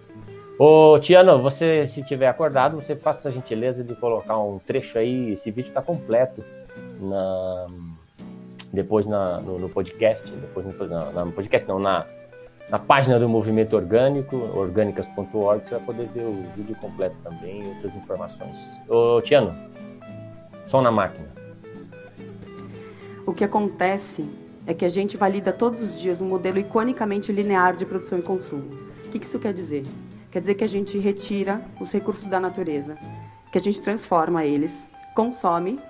Ô, 0.59 0.99
Tiano, 0.99 1.41
você, 1.41 1.87
se 1.87 2.03
tiver 2.03 2.27
acordado, 2.27 2.75
você 2.75 2.97
faça 2.97 3.29
a 3.29 3.33
gentileza 3.33 3.85
de 3.85 3.95
colocar 3.95 4.37
um 4.39 4.59
trecho 4.59 4.99
aí. 4.99 5.35
Esse 5.35 5.53
vídeo 5.53 5.69
está 5.69 5.81
completo 5.81 6.43
na, 7.01 7.67
depois 8.73 9.07
na, 9.07 9.39
no, 9.41 9.57
no, 9.57 9.69
podcast, 9.69 10.29
depois 10.29 10.67
no, 10.67 10.73
no 11.25 11.33
podcast 11.33 11.69
não, 11.69 11.79
na, 11.79 12.05
na 12.69 12.77
página 12.77 13.21
do 13.21 13.29
Movimento 13.29 13.77
Orgânico, 13.77 14.37
orgânicas.org, 14.37 15.65
você 15.65 15.77
vai 15.77 15.85
poder 15.85 16.09
ver 16.09 16.27
o 16.27 16.43
vídeo 16.57 16.75
completo 16.81 17.15
também 17.23 17.63
e 17.63 17.69
outras 17.69 17.95
informações. 17.95 18.59
Ô, 18.89 19.23
Tiano, 19.23 19.57
som 20.67 20.83
na 20.83 20.91
máquina. 20.91 21.29
O 23.25 23.33
que 23.33 23.45
acontece 23.45 24.29
é 24.67 24.75
que 24.75 24.85
a 24.85 24.89
gente 24.89 25.17
valida 25.17 25.53
todos 25.53 25.81
os 25.81 26.01
dias 26.01 26.21
um 26.21 26.27
modelo 26.27 26.59
iconicamente 26.59 27.31
linear 27.31 27.77
de 27.77 27.87
produção 27.87 28.19
e 28.19 28.23
consumo. 28.23 28.77
O 29.07 29.11
que 29.11 29.25
isso 29.25 29.39
quer 29.39 29.53
dizer? 29.55 29.85
Quer 30.31 30.41
dizer 30.41 30.55
que 30.55 30.65
a 30.65 30.69
gente 30.69 30.99
retira 30.99 31.63
os 31.81 31.91
recursos 31.91 32.27
da 32.27 32.39
natureza, 32.39 32.99
que 33.51 33.59
a 33.59 33.61
gente 33.61 33.81
transforma 33.81 34.45
eles, 34.45 34.93
consome 35.15 35.81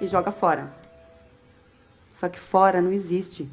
e 0.00 0.06
joga 0.06 0.32
fora. 0.32 0.72
Só 2.16 2.28
que 2.28 2.38
fora 2.38 2.82
não 2.82 2.92
existe. 2.92 3.48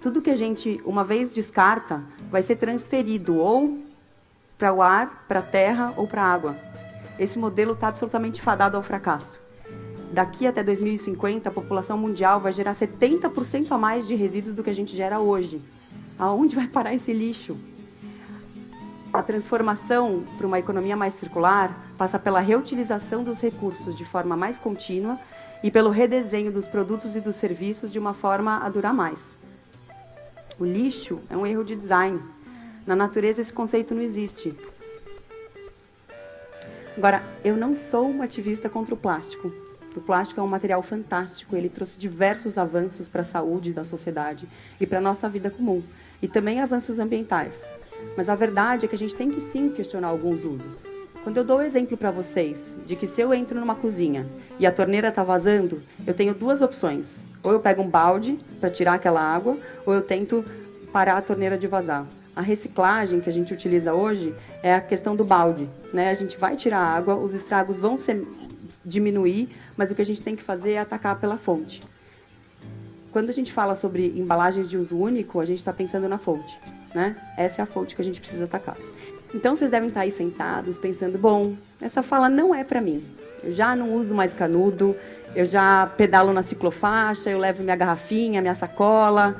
Tudo 0.00 0.22
que 0.22 0.30
a 0.30 0.36
gente 0.36 0.80
uma 0.84 1.02
vez 1.02 1.32
descarta 1.32 2.02
vai 2.30 2.42
ser 2.42 2.56
transferido 2.56 3.36
ou 3.36 3.78
para 4.56 4.72
o 4.72 4.80
ar, 4.80 5.24
para 5.26 5.40
a 5.40 5.42
terra 5.42 5.92
ou 5.96 6.06
para 6.06 6.22
a 6.22 6.32
água. 6.32 6.56
Esse 7.18 7.38
modelo 7.38 7.72
está 7.72 7.88
absolutamente 7.88 8.40
fadado 8.40 8.76
ao 8.76 8.82
fracasso. 8.82 9.38
Daqui 10.12 10.46
até 10.46 10.62
2050, 10.62 11.48
a 11.48 11.52
população 11.52 11.98
mundial 11.98 12.40
vai 12.40 12.52
gerar 12.52 12.74
70% 12.74 13.70
a 13.70 13.78
mais 13.78 14.06
de 14.06 14.14
resíduos 14.14 14.54
do 14.54 14.62
que 14.62 14.70
a 14.70 14.74
gente 14.74 14.96
gera 14.96 15.18
hoje. 15.18 15.60
Aonde 16.18 16.54
vai 16.54 16.68
parar 16.68 16.94
esse 16.94 17.12
lixo? 17.12 17.56
A 19.16 19.22
transformação 19.22 20.24
para 20.36 20.46
uma 20.46 20.58
economia 20.58 20.94
mais 20.94 21.14
circular 21.14 21.74
passa 21.96 22.18
pela 22.18 22.38
reutilização 22.38 23.24
dos 23.24 23.40
recursos 23.40 23.96
de 23.96 24.04
forma 24.04 24.36
mais 24.36 24.58
contínua 24.58 25.18
e 25.62 25.70
pelo 25.70 25.88
redesenho 25.88 26.52
dos 26.52 26.68
produtos 26.68 27.16
e 27.16 27.20
dos 27.20 27.36
serviços 27.36 27.90
de 27.90 27.98
uma 27.98 28.12
forma 28.12 28.58
a 28.58 28.68
durar 28.68 28.92
mais. 28.92 29.38
O 30.58 30.66
lixo 30.66 31.18
é 31.30 31.36
um 31.36 31.46
erro 31.46 31.64
de 31.64 31.74
design. 31.74 32.20
Na 32.86 32.94
natureza, 32.94 33.40
esse 33.40 33.50
conceito 33.50 33.94
não 33.94 34.02
existe. 34.02 34.54
Agora, 36.94 37.24
eu 37.42 37.56
não 37.56 37.74
sou 37.74 38.10
uma 38.10 38.24
ativista 38.24 38.68
contra 38.68 38.92
o 38.92 38.98
plástico. 38.98 39.50
O 39.96 40.00
plástico 40.02 40.42
é 40.42 40.44
um 40.44 40.48
material 40.48 40.82
fantástico, 40.82 41.56
ele 41.56 41.70
trouxe 41.70 41.98
diversos 41.98 42.58
avanços 42.58 43.08
para 43.08 43.22
a 43.22 43.24
saúde 43.24 43.72
da 43.72 43.82
sociedade 43.82 44.46
e 44.78 44.86
para 44.86 44.98
a 44.98 45.00
nossa 45.00 45.26
vida 45.26 45.48
comum, 45.48 45.82
e 46.20 46.28
também 46.28 46.60
avanços 46.60 46.98
ambientais. 46.98 47.64
Mas 48.16 48.28
a 48.28 48.34
verdade 48.34 48.86
é 48.86 48.88
que 48.88 48.94
a 48.94 48.98
gente 48.98 49.14
tem 49.14 49.30
que 49.30 49.40
sim 49.40 49.68
questionar 49.68 50.08
alguns 50.08 50.42
usos. 50.44 50.96
Quando 51.26 51.38
eu 51.38 51.44
dou 51.44 51.58
o 51.58 51.62
exemplo 51.62 51.96
para 51.96 52.10
vocês 52.10 52.78
de 52.86 52.94
que 52.94 53.04
se 53.04 53.20
eu 53.20 53.34
entro 53.34 53.58
numa 53.58 53.74
cozinha 53.74 54.26
e 54.60 54.66
a 54.66 54.70
torneira 54.70 55.08
está 55.08 55.24
vazando, 55.24 55.82
eu 56.06 56.14
tenho 56.14 56.32
duas 56.32 56.62
opções. 56.62 57.24
Ou 57.42 57.52
eu 57.52 57.60
pego 57.60 57.82
um 57.82 57.88
balde 57.90 58.38
para 58.60 58.70
tirar 58.70 58.94
aquela 58.94 59.20
água, 59.20 59.58
ou 59.84 59.92
eu 59.92 60.02
tento 60.02 60.44
parar 60.92 61.16
a 61.16 61.20
torneira 61.20 61.58
de 61.58 61.66
vazar. 61.66 62.06
A 62.34 62.40
reciclagem 62.40 63.20
que 63.20 63.28
a 63.28 63.32
gente 63.32 63.52
utiliza 63.52 63.92
hoje 63.92 64.32
é 64.62 64.72
a 64.72 64.80
questão 64.80 65.16
do 65.16 65.24
balde. 65.24 65.68
Né? 65.92 66.10
A 66.10 66.14
gente 66.14 66.38
vai 66.38 66.54
tirar 66.54 66.78
a 66.78 66.96
água, 66.96 67.16
os 67.16 67.34
estragos 67.34 67.78
vão 67.78 67.98
ser, 67.98 68.24
diminuir, 68.84 69.48
mas 69.76 69.90
o 69.90 69.96
que 69.96 70.02
a 70.02 70.04
gente 70.04 70.22
tem 70.22 70.36
que 70.36 70.44
fazer 70.44 70.74
é 70.74 70.78
atacar 70.78 71.18
pela 71.18 71.36
fonte. 71.36 71.82
Quando 73.10 73.30
a 73.30 73.32
gente 73.32 73.52
fala 73.52 73.74
sobre 73.74 74.16
embalagens 74.16 74.70
de 74.70 74.78
uso 74.78 74.96
único, 74.96 75.40
a 75.40 75.44
gente 75.44 75.58
está 75.58 75.72
pensando 75.72 76.08
na 76.08 76.18
fonte 76.18 76.56
né? 76.96 77.14
Essa 77.36 77.60
é 77.60 77.62
a 77.62 77.66
fonte 77.66 77.94
que 77.94 78.00
a 78.00 78.04
gente 78.04 78.18
precisa 78.18 78.44
atacar. 78.44 78.74
Então 79.34 79.54
vocês 79.54 79.70
devem 79.70 79.88
estar 79.88 80.00
aí 80.00 80.10
sentados 80.10 80.78
pensando, 80.78 81.18
bom, 81.18 81.54
essa 81.78 82.02
fala 82.02 82.26
não 82.30 82.54
é 82.54 82.64
para 82.64 82.80
mim. 82.80 83.04
Eu 83.44 83.52
já 83.52 83.76
não 83.76 83.92
uso 83.92 84.14
mais 84.14 84.32
canudo, 84.32 84.96
eu 85.34 85.44
já 85.44 85.92
pedalo 85.94 86.32
na 86.32 86.40
ciclofaixa, 86.40 87.28
eu 87.28 87.38
levo 87.38 87.62
minha 87.62 87.76
garrafinha, 87.76 88.40
minha 88.40 88.54
sacola, 88.54 89.36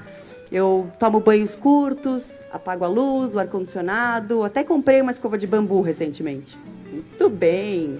eu 0.52 0.92
tomo 0.98 1.18
banhos 1.18 1.56
curtos, 1.56 2.42
apago 2.52 2.84
a 2.84 2.88
luz, 2.88 3.34
o 3.34 3.38
ar-condicionado, 3.38 4.44
até 4.44 4.62
comprei 4.62 5.00
uma 5.00 5.10
escova 5.10 5.38
de 5.38 5.46
bambu 5.46 5.80
recentemente. 5.80 6.58
Muito 6.92 7.30
bem. 7.30 7.98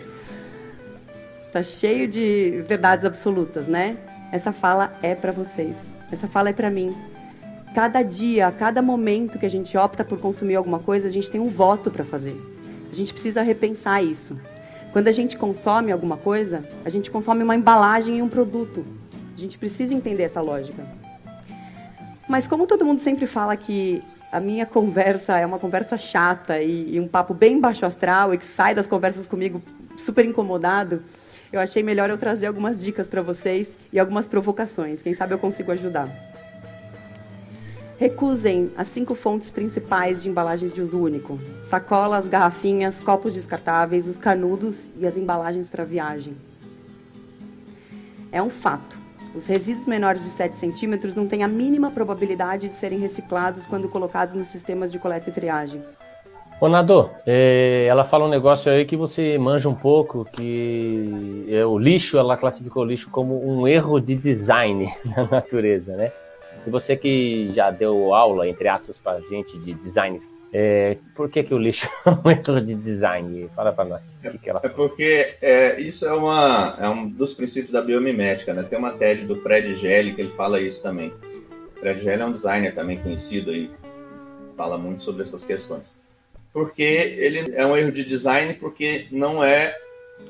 Tá 1.50 1.62
cheio 1.62 2.06
de 2.06 2.62
verdades 2.68 3.06
absolutas, 3.06 3.66
né? 3.66 3.96
Essa 4.30 4.52
fala 4.52 4.92
é 5.02 5.14
para 5.14 5.32
vocês. 5.32 5.74
Essa 6.12 6.28
fala 6.28 6.50
é 6.50 6.52
para 6.52 6.68
mim 6.68 6.94
cada 7.76 8.02
dia, 8.02 8.46
a 8.46 8.52
cada 8.52 8.80
momento 8.80 9.38
que 9.38 9.44
a 9.44 9.50
gente 9.50 9.76
opta 9.76 10.02
por 10.02 10.18
consumir 10.18 10.54
alguma 10.54 10.78
coisa, 10.78 11.08
a 11.08 11.10
gente 11.10 11.30
tem 11.30 11.38
um 11.38 11.50
voto 11.50 11.90
para 11.90 12.06
fazer. 12.06 12.34
A 12.90 12.94
gente 12.94 13.12
precisa 13.12 13.42
repensar 13.42 14.02
isso. 14.02 14.34
Quando 14.94 15.08
a 15.08 15.12
gente 15.12 15.36
consome 15.36 15.92
alguma 15.92 16.16
coisa, 16.16 16.64
a 16.86 16.88
gente 16.88 17.10
consome 17.10 17.42
uma 17.42 17.54
embalagem 17.54 18.16
e 18.16 18.22
um 18.22 18.30
produto. 18.30 18.82
A 19.36 19.38
gente 19.38 19.58
precisa 19.58 19.92
entender 19.92 20.22
essa 20.22 20.40
lógica. 20.40 20.86
Mas 22.26 22.48
como 22.48 22.66
todo 22.66 22.82
mundo 22.82 22.98
sempre 22.98 23.26
fala 23.26 23.54
que 23.58 24.02
a 24.32 24.40
minha 24.40 24.64
conversa 24.64 25.38
é 25.38 25.44
uma 25.44 25.58
conversa 25.58 25.98
chata 25.98 26.58
e, 26.62 26.94
e 26.94 26.98
um 26.98 27.06
papo 27.06 27.34
bem 27.34 27.60
baixo 27.60 27.84
astral 27.84 28.32
e 28.32 28.38
que 28.38 28.46
sai 28.46 28.74
das 28.74 28.86
conversas 28.86 29.26
comigo 29.26 29.60
super 29.98 30.24
incomodado, 30.24 31.02
eu 31.52 31.60
achei 31.60 31.82
melhor 31.82 32.08
eu 32.08 32.16
trazer 32.16 32.46
algumas 32.46 32.82
dicas 32.82 33.06
para 33.06 33.20
vocês 33.20 33.78
e 33.92 33.98
algumas 33.98 34.26
provocações. 34.26 35.02
Quem 35.02 35.12
sabe 35.12 35.34
eu 35.34 35.38
consigo 35.38 35.70
ajudar. 35.72 36.35
Recusem 37.98 38.70
as 38.76 38.88
cinco 38.88 39.14
fontes 39.14 39.50
principais 39.50 40.22
de 40.22 40.28
embalagens 40.28 40.72
de 40.72 40.82
uso 40.82 41.00
único: 41.00 41.38
sacolas, 41.62 42.28
garrafinhas, 42.28 43.00
copos 43.00 43.32
descartáveis, 43.32 44.06
os 44.06 44.18
canudos 44.18 44.92
e 44.98 45.06
as 45.06 45.16
embalagens 45.16 45.68
para 45.68 45.84
viagem. 45.84 46.36
É 48.30 48.42
um 48.42 48.50
fato. 48.50 48.98
Os 49.34 49.46
resíduos 49.46 49.86
menores 49.86 50.24
de 50.24 50.30
7 50.30 50.56
centímetros 50.56 51.14
não 51.14 51.26
têm 51.26 51.42
a 51.42 51.48
mínima 51.48 51.90
probabilidade 51.90 52.68
de 52.68 52.74
serem 52.74 52.98
reciclados 52.98 53.66
quando 53.66 53.88
colocados 53.88 54.34
nos 54.34 54.48
sistemas 54.48 54.90
de 54.90 54.98
coleta 54.98 55.28
e 55.28 55.32
triagem. 55.32 55.82
Ô 56.58 56.68
Nado, 56.68 57.10
é, 57.26 57.86
ela 57.86 58.02
fala 58.02 58.24
um 58.24 58.30
negócio 58.30 58.72
aí 58.72 58.86
que 58.86 58.96
você 58.96 59.36
manja 59.36 59.68
um 59.68 59.74
pouco, 59.74 60.24
que 60.24 61.46
é 61.50 61.66
o 61.66 61.78
lixo, 61.78 62.16
ela 62.18 62.34
classificou 62.34 62.82
o 62.82 62.86
lixo 62.86 63.10
como 63.10 63.46
um 63.46 63.68
erro 63.68 64.00
de 64.00 64.16
design 64.16 64.90
na 65.04 65.24
natureza, 65.24 65.94
né? 65.96 66.12
E 66.66 66.70
você 66.70 66.96
que 66.96 67.50
já 67.52 67.70
deu 67.70 68.12
aula, 68.12 68.48
entre 68.48 68.66
aspas, 68.68 68.98
para 68.98 69.20
gente 69.20 69.56
de 69.58 69.72
design, 69.74 70.20
é, 70.52 70.96
por 71.14 71.28
que, 71.28 71.42
que 71.42 71.54
o 71.54 71.58
lixo 71.58 71.88
é 72.04 72.10
um 72.10 72.30
erro 72.30 72.60
de 72.60 72.74
design? 72.74 73.48
Fala 73.54 73.72
para 73.72 73.84
nós. 73.84 74.24
É, 74.24 74.30
que 74.30 74.50
ela... 74.50 74.60
é 74.62 74.68
porque 74.68 75.36
é, 75.40 75.80
isso 75.80 76.06
é, 76.06 76.12
uma, 76.12 76.76
é 76.80 76.88
um 76.88 77.08
dos 77.08 77.34
princípios 77.34 77.70
da 77.70 77.80
biomimética. 77.80 78.52
Né? 78.52 78.62
Tem 78.62 78.78
uma 78.78 78.92
tese 78.92 79.26
do 79.26 79.36
Fred 79.36 79.74
Gelli 79.74 80.14
que 80.14 80.20
ele 80.20 80.30
fala 80.30 80.60
isso 80.60 80.82
também. 80.82 81.12
Fred 81.78 82.00
Gelli 82.00 82.22
é 82.22 82.26
um 82.26 82.32
designer 82.32 82.74
também 82.74 82.98
conhecido 82.98 83.50
aí, 83.50 83.70
fala 84.56 84.78
muito 84.78 85.02
sobre 85.02 85.22
essas 85.22 85.44
questões. 85.44 85.98
Porque 86.52 86.82
ele 86.82 87.52
é 87.54 87.66
um 87.66 87.76
erro 87.76 87.92
de 87.92 88.02
design 88.02 88.54
porque 88.54 89.06
não 89.10 89.44
é 89.44 89.76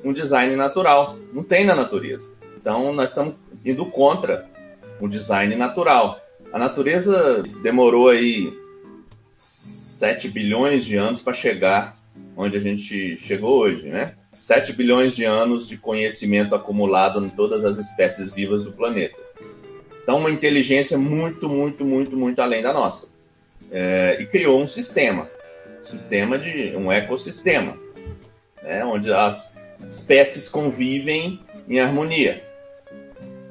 um 0.04 0.12
design 0.12 0.56
natural, 0.56 1.16
não 1.32 1.44
tem 1.44 1.64
na 1.64 1.74
natureza. 1.74 2.34
Então 2.56 2.92
nós 2.92 3.10
estamos 3.10 3.36
indo 3.64 3.86
contra 3.86 4.50
o 5.00 5.06
design 5.06 5.54
natural. 5.54 6.20
A 6.52 6.58
natureza 6.58 7.42
demorou 7.62 8.08
aí 8.08 8.52
7 9.34 10.28
bilhões 10.28 10.84
de 10.84 10.96
anos 10.96 11.20
para 11.20 11.34
chegar 11.34 11.96
onde 12.36 12.56
a 12.56 12.60
gente 12.60 13.16
chegou 13.16 13.58
hoje, 13.58 13.88
né? 13.88 14.14
7 14.30 14.74
bilhões 14.74 15.16
de 15.16 15.24
anos 15.24 15.66
de 15.66 15.78
conhecimento 15.78 16.54
acumulado 16.54 17.24
em 17.24 17.28
todas 17.28 17.64
as 17.64 17.78
espécies 17.78 18.32
vivas 18.32 18.64
do 18.64 18.72
planeta. 18.72 19.16
Então, 20.02 20.18
uma 20.18 20.30
inteligência 20.30 20.98
muito, 20.98 21.48
muito, 21.48 21.84
muito, 21.84 22.16
muito 22.16 22.40
além 22.40 22.62
da 22.62 22.72
nossa. 22.72 23.08
É, 23.70 24.18
e 24.20 24.26
criou 24.26 24.62
um 24.62 24.66
sistema, 24.66 25.28
sistema 25.80 26.38
de 26.38 26.76
um 26.76 26.92
ecossistema, 26.92 27.76
né? 28.62 28.84
onde 28.84 29.12
as 29.12 29.58
espécies 29.88 30.48
convivem 30.48 31.40
em 31.68 31.80
harmonia. 31.80 32.44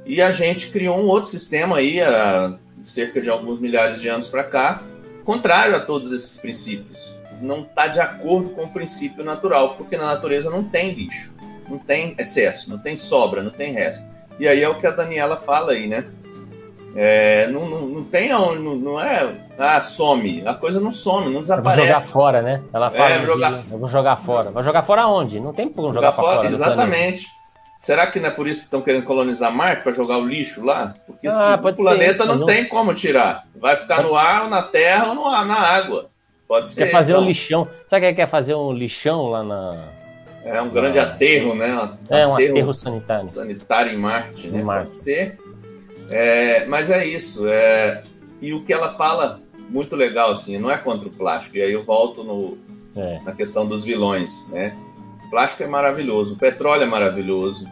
E 0.06 0.22
a 0.22 0.30
gente 0.32 0.68
criou 0.68 0.98
um 0.98 1.08
outro 1.08 1.30
sistema 1.30 1.78
aí 1.78 2.00
há 2.00 2.58
cerca 2.86 3.22
de 3.22 3.30
alguns 3.30 3.60
milhares 3.60 4.00
de 4.00 4.08
anos 4.08 4.28
para 4.28 4.44
cá, 4.44 4.82
contrário 5.24 5.76
a 5.76 5.80
todos 5.80 6.12
esses 6.12 6.38
princípios. 6.38 7.18
Não 7.42 7.62
está 7.64 7.88
de 7.88 8.00
acordo 8.00 8.50
com 8.50 8.64
o 8.64 8.70
princípio 8.70 9.24
natural, 9.24 9.76
porque 9.76 9.98
na 9.98 10.06
natureza 10.06 10.50
não 10.50 10.64
tem 10.64 10.92
lixo, 10.92 11.36
não 11.68 11.78
tem 11.78 12.16
excesso, 12.18 12.70
não 12.70 12.78
tem 12.78 12.96
sobra, 12.96 13.42
não 13.42 13.52
tem 13.52 13.74
resto. 13.74 14.06
E 14.40 14.48
aí 14.48 14.62
é 14.62 14.70
o 14.70 14.80
que 14.80 14.88
a 14.88 14.92
Daniela 14.92 15.36
fala 15.36 15.72
aí, 15.72 15.88
né? 15.88 16.06
É, 16.98 17.48
não, 17.48 17.70
não, 17.70 17.82
não, 17.88 18.04
tem 18.06 18.30
não, 18.30 18.56
não 18.56 19.02
é 19.02 19.36
ah, 19.60 19.82
some, 19.82 20.48
a 20.48 20.54
coisa 20.54 20.80
não 20.80 20.94
some, 20.94 21.30
não 21.30 21.42
desaparece. 21.42 21.82
Eu 21.82 21.86
vou 21.88 21.96
jogar 21.96 22.14
fora, 22.14 22.42
né? 22.42 22.62
Ela 22.72 22.90
fala, 22.90 23.10
é, 23.10 23.26
jogar... 23.26 23.52
eu 23.52 23.80
vou 23.80 23.90
jogar 23.90 24.18
fora. 24.18 24.52
Vai 24.52 24.64
jogar 24.64 24.84
fora 24.84 25.08
onde? 25.08 25.40
Não 25.42 25.52
tem 25.52 25.68
como 25.68 25.90
jogar, 25.90 26.12
jogar 26.12 26.14
fora. 26.14 26.36
fora 26.38 26.48
exatamente. 26.48 27.36
Será 27.86 28.08
que 28.08 28.20
não 28.20 28.30
é 28.30 28.32
por 28.32 28.48
isso 28.48 28.62
que 28.62 28.66
estão 28.66 28.82
querendo 28.82 29.04
colonizar 29.04 29.54
Marte 29.54 29.84
para 29.84 29.92
jogar 29.92 30.18
o 30.18 30.26
lixo 30.26 30.66
lá? 30.66 30.96
Porque 31.06 31.28
ah, 31.28 31.54
o 31.64 31.74
planeta 31.76 32.24
ser, 32.24 32.30
não, 32.30 32.36
não, 32.38 32.46
tem 32.48 32.68
como 32.68 32.92
tirar. 32.96 33.46
Vai 33.56 33.76
ficar 33.76 33.98
pode... 33.98 34.08
no 34.08 34.16
ar, 34.16 34.50
na 34.50 34.64
terra 34.64 35.10
ou 35.10 35.14
no 35.14 35.28
ar, 35.28 35.46
na 35.46 35.60
água. 35.60 36.10
Pode 36.48 36.68
ser. 36.68 36.86
Quer 36.86 36.92
fazer 36.92 37.12
então. 37.12 37.24
um 37.24 37.28
lixão. 37.28 37.68
Sabe 37.86 38.08
o 38.08 38.10
que 38.10 38.16
quer 38.16 38.28
fazer 38.28 38.56
um 38.56 38.74
lixão 38.74 39.28
lá 39.28 39.44
na. 39.44 39.84
É 40.44 40.60
um 40.60 40.70
grande 40.72 40.98
na... 40.98 41.04
aterro, 41.04 41.54
né? 41.54 41.68
Um 42.10 42.16
é, 42.16 42.26
um 42.26 42.34
aterro, 42.34 42.52
aterro 42.54 42.74
sanitário. 42.74 43.24
Sanitário 43.24 43.94
em 43.94 43.98
Marte, 43.98 44.48
né? 44.48 44.62
Em 44.62 44.64
Marte. 44.64 44.86
Pode 44.86 44.94
ser. 44.96 45.38
É, 46.10 46.66
mas 46.66 46.90
é 46.90 47.06
isso. 47.06 47.48
É... 47.48 48.02
E 48.42 48.52
o 48.52 48.64
que 48.64 48.74
ela 48.74 48.90
fala, 48.90 49.42
muito 49.70 49.96
legal, 49.96 50.32
assim, 50.32 50.58
não 50.58 50.72
é 50.72 50.78
contra 50.80 51.08
o 51.08 51.12
plástico. 51.12 51.58
E 51.58 51.62
aí 51.62 51.74
eu 51.74 51.84
volto 51.84 52.24
no, 52.24 52.58
é. 52.96 53.20
na 53.24 53.32
questão 53.32 53.64
dos 53.64 53.86
vilões, 53.86 54.50
né? 54.50 54.76
O 55.28 55.30
plástico 55.30 55.62
é 55.62 55.68
maravilhoso, 55.68 56.34
o 56.34 56.38
petróleo 56.38 56.82
é 56.84 56.88
maravilhoso, 56.88 57.68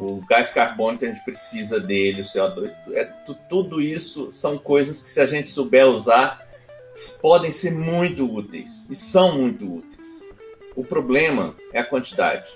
o 0.00 0.24
gás 0.28 0.50
carbônico 0.50 1.04
a 1.04 1.08
gente 1.08 1.24
precisa 1.24 1.80
dele, 1.80 2.22
o 2.22 2.24
CO2, 2.24 2.72
é, 2.92 3.04
tudo 3.48 3.80
isso 3.80 4.30
são 4.30 4.56
coisas 4.56 5.02
que 5.02 5.08
se 5.08 5.20
a 5.20 5.26
gente 5.26 5.50
souber 5.50 5.86
usar 5.86 6.46
podem 7.20 7.50
ser 7.50 7.72
muito 7.72 8.32
úteis 8.32 8.88
e 8.90 8.94
são 8.94 9.36
muito 9.36 9.78
úteis. 9.78 10.24
O 10.74 10.84
problema 10.84 11.56
é 11.72 11.80
a 11.80 11.84
quantidade, 11.84 12.50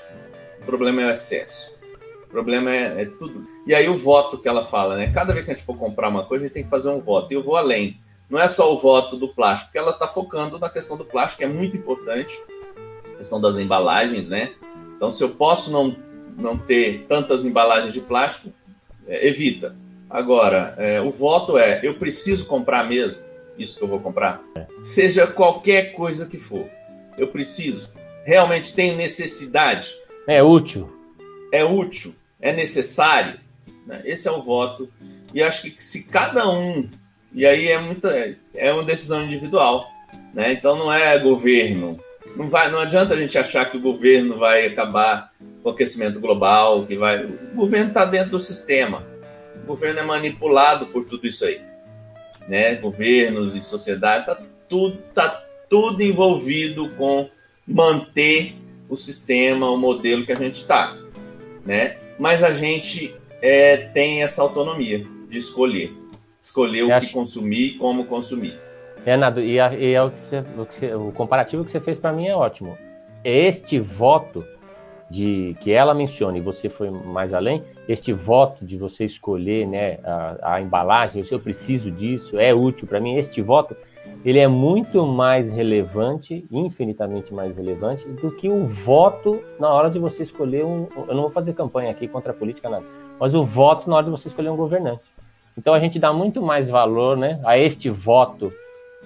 o 0.61 0.65
problema 0.65 1.03
é 1.03 1.07
o 1.07 1.11
excesso, 1.11 1.77
o 2.25 2.29
problema 2.29 2.71
é, 2.71 3.03
é 3.03 3.05
tudo. 3.05 3.45
E 3.67 3.75
aí 3.75 3.89
o 3.89 3.97
voto 3.97 4.39
que 4.39 4.49
ela 4.49 4.65
fala, 4.65 4.97
né? 4.97 5.13
Cada 5.13 5.33
vez 5.33 5.45
que 5.45 5.51
a 5.51 5.55
gente 5.55 5.67
for 5.67 5.77
comprar 5.77 6.09
uma 6.09 6.25
coisa, 6.25 6.45
a 6.45 6.47
gente 6.47 6.55
tem 6.55 6.65
que 6.65 6.71
fazer 6.71 6.89
um 6.89 7.01
voto. 7.01 7.33
E 7.33 7.35
eu 7.35 7.43
vou 7.43 7.57
além. 7.57 8.01
Não 8.31 8.39
é 8.41 8.49
só 8.49 8.73
o 8.73 8.79
voto 8.79 9.17
do 9.17 9.29
plástico, 9.29 9.69
porque 9.69 9.79
ela 9.79 9.91
está 9.91 10.07
focando 10.07 10.59
na 10.59 10.71
questão 10.71 10.97
do 10.97 11.05
plástico, 11.05 11.39
que 11.39 11.45
é 11.45 11.49
muito 11.49 11.77
importante, 11.77 12.41
a 13.13 13.19
questão 13.19 13.41
das 13.41 13.59
embalagens, 13.59 14.29
né? 14.29 14.53
Então, 14.97 15.11
se 15.11 15.23
eu 15.23 15.31
posso 15.31 15.71
não 15.71 15.95
não 16.37 16.57
ter 16.57 17.07
tantas 17.09 17.45
embalagens 17.45 17.93
de 17.93 18.01
plástico, 18.01 18.53
é, 19.07 19.27
evita. 19.27 19.77
Agora, 20.09 20.75
é, 20.79 21.01
o 21.01 21.11
voto 21.11 21.57
é: 21.57 21.81
eu 21.83 21.95
preciso 21.95 22.47
comprar 22.47 22.85
mesmo 22.89 23.23
isso 23.59 23.79
que 23.79 23.85
eu 23.85 23.89
vou 23.89 24.01
comprar? 24.01 24.43
Seja 24.83 25.27
qualquer 25.27 25.93
coisa 25.93 26.27
que 26.27 26.39
for. 26.39 26.69
Eu 27.19 27.29
preciso. 27.29 27.93
Realmente 28.25 28.75
tenho 28.75 28.97
necessidade. 28.97 29.95
É 30.27 30.43
útil. 30.43 30.91
É 31.53 31.65
útil. 31.65 32.15
É 32.41 32.53
necessário. 32.53 33.39
Né? 33.87 34.03
Esse 34.05 34.29
é 34.29 34.31
o 34.31 34.41
voto. 34.41 34.89
E 35.35 35.43
acho 35.43 35.63
que 35.63 35.83
se 35.83 36.09
cada 36.09 36.49
um. 36.49 36.89
E 37.33 37.47
aí 37.47 37.69
é 37.69 37.79
muita. 37.79 38.37
É 38.55 38.73
uma 38.73 38.85
decisão 38.85 39.25
individual. 39.25 39.87
Né? 40.33 40.53
Então 40.53 40.77
não 40.77 40.93
é 40.93 41.19
governo. 41.19 41.99
Não, 42.37 42.49
vai, 42.49 42.71
não 42.71 42.79
adianta 42.79 43.15
a 43.15 43.17
gente 43.17 43.37
achar 43.37 43.71
que 43.71 43.77
o 43.77 43.81
governo 43.81 44.39
vai 44.39 44.67
acabar 44.67 45.33
o 45.63 45.71
aquecimento 45.71 46.21
global, 46.21 46.87
que 46.87 46.97
vai. 46.97 47.25
O 47.25 47.55
governo 47.55 47.89
está 47.89 48.05
dentro 48.05 48.33
do 48.33 48.41
sistema. 48.41 49.07
O 49.63 49.67
governo 49.67 50.01
é 50.01 50.05
manipulado 50.05 50.87
por 50.87 51.05
tudo 51.05 51.27
isso 51.27 51.45
aí. 51.45 51.61
Né? 52.49 52.75
Governos 52.77 53.55
e 53.55 53.61
sociedade, 53.61 54.27
tá 54.27 54.39
tudo, 54.69 54.99
tá 55.15 55.45
tudo 55.69 56.03
envolvido 56.03 56.89
com 56.91 57.29
manter 57.67 58.57
o 58.89 58.97
sistema, 58.97 59.71
o 59.71 59.77
modelo 59.77 60.27
que 60.27 60.33
a 60.33 60.37
gente 60.37 60.55
está. 60.55 60.97
Né? 61.65 61.99
Mas 62.19 62.43
a 62.43 62.51
gente 62.51 63.15
é, 63.41 63.77
tem 63.77 64.23
essa 64.23 64.43
autonomia 64.43 65.07
de 65.29 65.39
escolher. 65.39 65.93
Escolher 66.41 66.83
o 66.83 67.01
que 67.01 67.13
consumir 67.13 67.67
e 67.67 67.79
como 67.79 68.05
consumir. 68.07 68.59
Renato, 69.05 69.41
e, 69.41 69.59
a, 69.59 69.75
e 69.75 69.95
é 69.95 70.03
o, 70.03 70.11
que 70.11 70.21
você, 70.21 70.39
o, 70.57 70.67
que 70.67 70.75
você, 70.75 70.95
o 70.95 71.13
comparativo 71.13 71.65
que 71.65 71.73
você 71.73 71.81
fez 71.81 71.99
para 71.99 72.13
mim 72.13 72.29
é 72.29 72.37
ótimo. 72.37 72.77
Este 73.25 73.79
voto 73.79 74.45
de 75.11 75.57
que 75.61 75.71
ela 75.71 75.93
menciona 75.93 76.39
e 76.39 76.41
você 76.41 76.71
foi 76.71 76.91
mais 76.91 77.35
além, 77.35 77.63
este 77.87 78.13
voto 78.13 78.65
de 78.65 78.79
você 78.79 79.05
escolher 79.05 79.67
né, 79.67 79.99
a, 80.03 80.55
a 80.55 80.63
embalagem, 80.63 81.23
se 81.23 81.35
eu 81.35 81.41
preciso 81.41 81.91
disso, 81.91 82.39
é 82.39 82.55
útil 82.55 82.89
para 82.89 82.99
mim, 82.99 83.17
este 83.17 83.43
voto, 83.43 83.77
ele 84.25 84.39
é 84.39 84.49
muito 84.49 85.05
mais 85.05 85.51
relevante, 85.51 86.47
infinitamente 86.51 87.35
mais 87.35 87.57
relevante, 87.57 88.07
do 88.09 88.31
que 88.31 88.49
o 88.49 88.67
voto 88.67 89.43
na 89.59 89.69
hora 89.69 89.91
de 89.91 89.99
você 89.99 90.23
escolher 90.23 90.65
um. 90.65 90.87
Eu 91.09 91.15
não 91.15 91.23
vou 91.23 91.31
fazer 91.31 91.55
campanha 91.55 91.91
aqui 91.91 92.07
contra 92.07 92.33
a 92.33 92.35
política, 92.35 92.71
nada, 92.71 92.85
mas 93.19 93.35
o 93.35 93.43
voto 93.43 93.91
na 93.91 93.97
hora 93.97 94.05
de 94.05 94.11
você 94.11 94.29
escolher 94.29 94.49
um 94.49 94.57
governante. 94.57 95.03
Então 95.59 95.75
a 95.75 95.81
gente 95.81 95.99
dá 95.99 96.13
muito 96.13 96.41
mais 96.41 96.69
valor 96.69 97.17
né, 97.17 97.41
a 97.45 97.59
este 97.59 97.91
voto, 97.91 98.53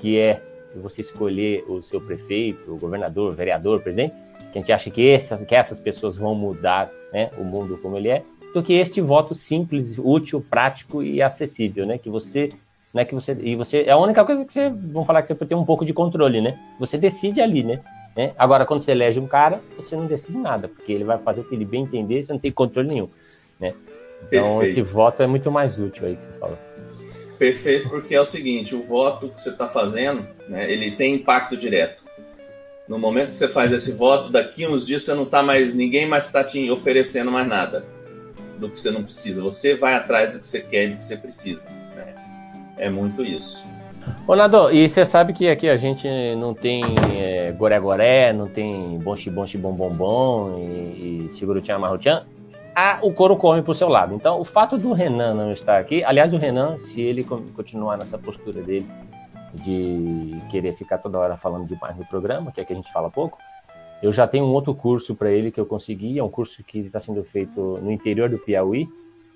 que 0.01 0.18
é 0.18 0.42
você 0.74 1.01
escolher 1.01 1.64
o 1.68 1.80
seu 1.82 2.01
prefeito, 2.01 2.72
o 2.72 2.78
governador, 2.78 3.32
o 3.32 3.34
vereador, 3.34 3.78
o 3.78 3.82
presidente, 3.82 4.14
que 4.53 4.59
a 4.59 4.61
gente 4.61 4.72
acha 4.72 4.90
que 4.90 5.09
essas, 5.09 5.44
que 5.44 5.55
essas 5.55 5.78
pessoas 5.78 6.16
vão 6.16 6.34
mudar 6.34 6.90
né, 7.12 7.30
o 7.38 7.44
mundo 7.44 7.78
como 7.78 7.97
ele 7.97 8.09
é, 8.09 8.22
do 8.57 8.62
que 8.62 8.72
este 8.72 9.01
voto 9.01 9.34
simples, 9.34 9.99
útil, 9.99 10.44
prático 10.49 11.03
e 11.03 11.22
acessível, 11.22 11.84
né? 11.84 11.99
Que 11.99 12.09
você, 12.09 12.49
né? 12.92 13.05
Que 13.05 13.14
você 13.14 13.36
e 13.38 13.55
você 13.55 13.82
é 13.82 13.90
a 13.90 13.99
única 13.99 14.24
coisa 14.24 14.47
que 14.47 14.53
você, 14.53 14.70
vamos 14.70 15.07
falar 15.07 15.20
que 15.20 15.28
você 15.28 15.34
pode 15.34 15.51
ter 15.51 15.55
um 15.55 15.64
pouco 15.64 15.84
de 15.84 15.92
controle, 15.92 16.40
né? 16.40 16.59
Você 16.80 16.97
decide 16.97 17.42
ali, 17.42 17.62
né? 17.62 17.80
né? 18.16 18.32
Agora, 18.38 18.64
quando 18.64 18.80
você 18.80 18.92
elege 18.92 19.20
um 19.20 19.26
cara, 19.26 19.61
você 19.76 19.94
não 19.94 20.07
decide 20.07 20.38
nada, 20.38 20.68
porque 20.68 20.90
ele 20.90 21.05
vai 21.05 21.18
fazer 21.18 21.42
o 21.42 21.44
que 21.44 21.55
ele 21.55 21.66
bem 21.66 21.82
entender, 21.82 22.22
você 22.22 22.32
não 22.32 22.40
tem 22.40 22.51
controle 22.51 22.88
nenhum, 22.88 23.11
né? 23.61 23.74
Então, 24.26 24.59
Perfeito. 24.59 24.64
esse 24.64 24.80
voto 24.80 25.22
é 25.22 25.26
muito 25.26 25.51
mais 25.51 25.78
útil 25.78 26.07
aí 26.07 26.16
que 26.16 26.24
você 26.24 26.32
falou. 26.38 26.57
Perfeito, 27.39 27.89
porque 27.89 28.14
é 28.14 28.20
o 28.20 28.24
seguinte, 28.24 28.74
o 28.74 28.82
voto 28.82 29.28
que 29.28 29.41
você 29.41 29.51
está 29.51 29.68
fazendo, 29.68 30.26
né, 30.49 30.70
ele 30.70 30.91
tem 30.93 31.14
impacto 31.14 31.57
direto. 31.57 32.03
No 32.89 32.99
momento 32.99 33.30
que 33.30 33.37
você 33.37 33.49
faz 33.49 33.72
esse 33.72 33.93
voto, 33.93 34.30
daqui 34.30 34.66
uns 34.66 34.87
dias 34.87 35.03
você 35.03 35.12
não 35.12 35.24
tá 35.24 35.43
mais, 35.43 35.74
ninguém 35.74 36.07
mais 36.07 36.26
está 36.26 36.45
te 36.45 36.70
oferecendo 36.70 37.30
mais 37.30 37.47
nada 37.47 37.84
do 38.59 38.70
que 38.70 38.78
você 38.78 38.91
não 38.91 39.03
precisa. 39.03 39.43
Você 39.43 39.74
vai 39.74 39.95
atrás 39.95 40.32
do 40.32 40.39
que 40.39 40.47
você 40.47 40.61
quer 40.61 40.84
e 40.84 40.89
do 40.91 40.97
que 40.97 41.05
você 41.05 41.16
precisa. 41.16 41.68
Né? 41.95 42.14
É 42.78 42.89
muito 42.89 43.24
isso. 43.24 43.66
Ô 44.26 44.34
e 44.70 44.89
você 44.89 45.05
sabe 45.05 45.32
que 45.32 45.49
aqui 45.49 45.68
a 45.68 45.76
gente 45.76 46.09
não 46.37 46.55
tem 46.55 46.80
é, 47.16 47.53
goré-goré, 47.53 48.32
não 48.32 48.47
tem 48.47 48.99
bonchi 48.99 49.28
bonchi 49.28 49.59
bom 49.59 49.72
bom 49.72 49.91
bom 49.91 50.59
e, 50.59 51.26
e 51.26 51.32
seguro 51.32 51.61
tchan 51.61 51.78
marro-tchan. 51.78 52.24
Ah, 52.79 52.99
o 53.01 53.11
couro 53.11 53.39
come 53.39 53.62
pro 53.62 53.74
seu 53.74 53.89
lado. 53.89 54.14
Então, 54.14 54.39
o 54.39 54.45
fato 54.45 54.77
do 54.77 54.93
Renan 54.93 55.33
não 55.33 55.51
estar 55.51 55.79
aqui, 55.79 56.05
aliás, 56.05 56.35
o 56.35 56.37
Renan, 56.37 56.77
se 56.77 57.01
ele 57.01 57.24
continuar 57.24 57.97
nessa 57.97 58.18
postura 58.18 58.61
dele 58.61 58.87
de 59.55 60.37
querer 60.51 60.74
ficar 60.74 60.99
toda 60.99 61.18
hora 61.18 61.39
falando 61.39 61.66
demais 61.66 61.97
no 61.97 62.05
programa, 62.05 62.53
que 62.53 62.61
é 62.61 62.66
que 62.66 62.74
a 62.74 62.77
gente 62.77 62.93
fala 62.93 63.09
pouco. 63.09 63.39
Eu 64.03 64.12
já 64.12 64.29
tenho 64.29 64.45
um 64.45 64.53
outro 64.53 64.74
curso 64.74 65.14
para 65.14 65.31
ele 65.31 65.51
que 65.51 65.59
eu 65.59 65.64
consegui, 65.64 66.18
é 66.18 66.22
um 66.22 66.29
curso 66.29 66.62
que 66.62 66.81
está 66.81 67.01
sendo 67.01 67.24
feito 67.24 67.79
no 67.81 67.91
interior 67.91 68.29
do 68.29 68.37
Piauí, 68.37 68.87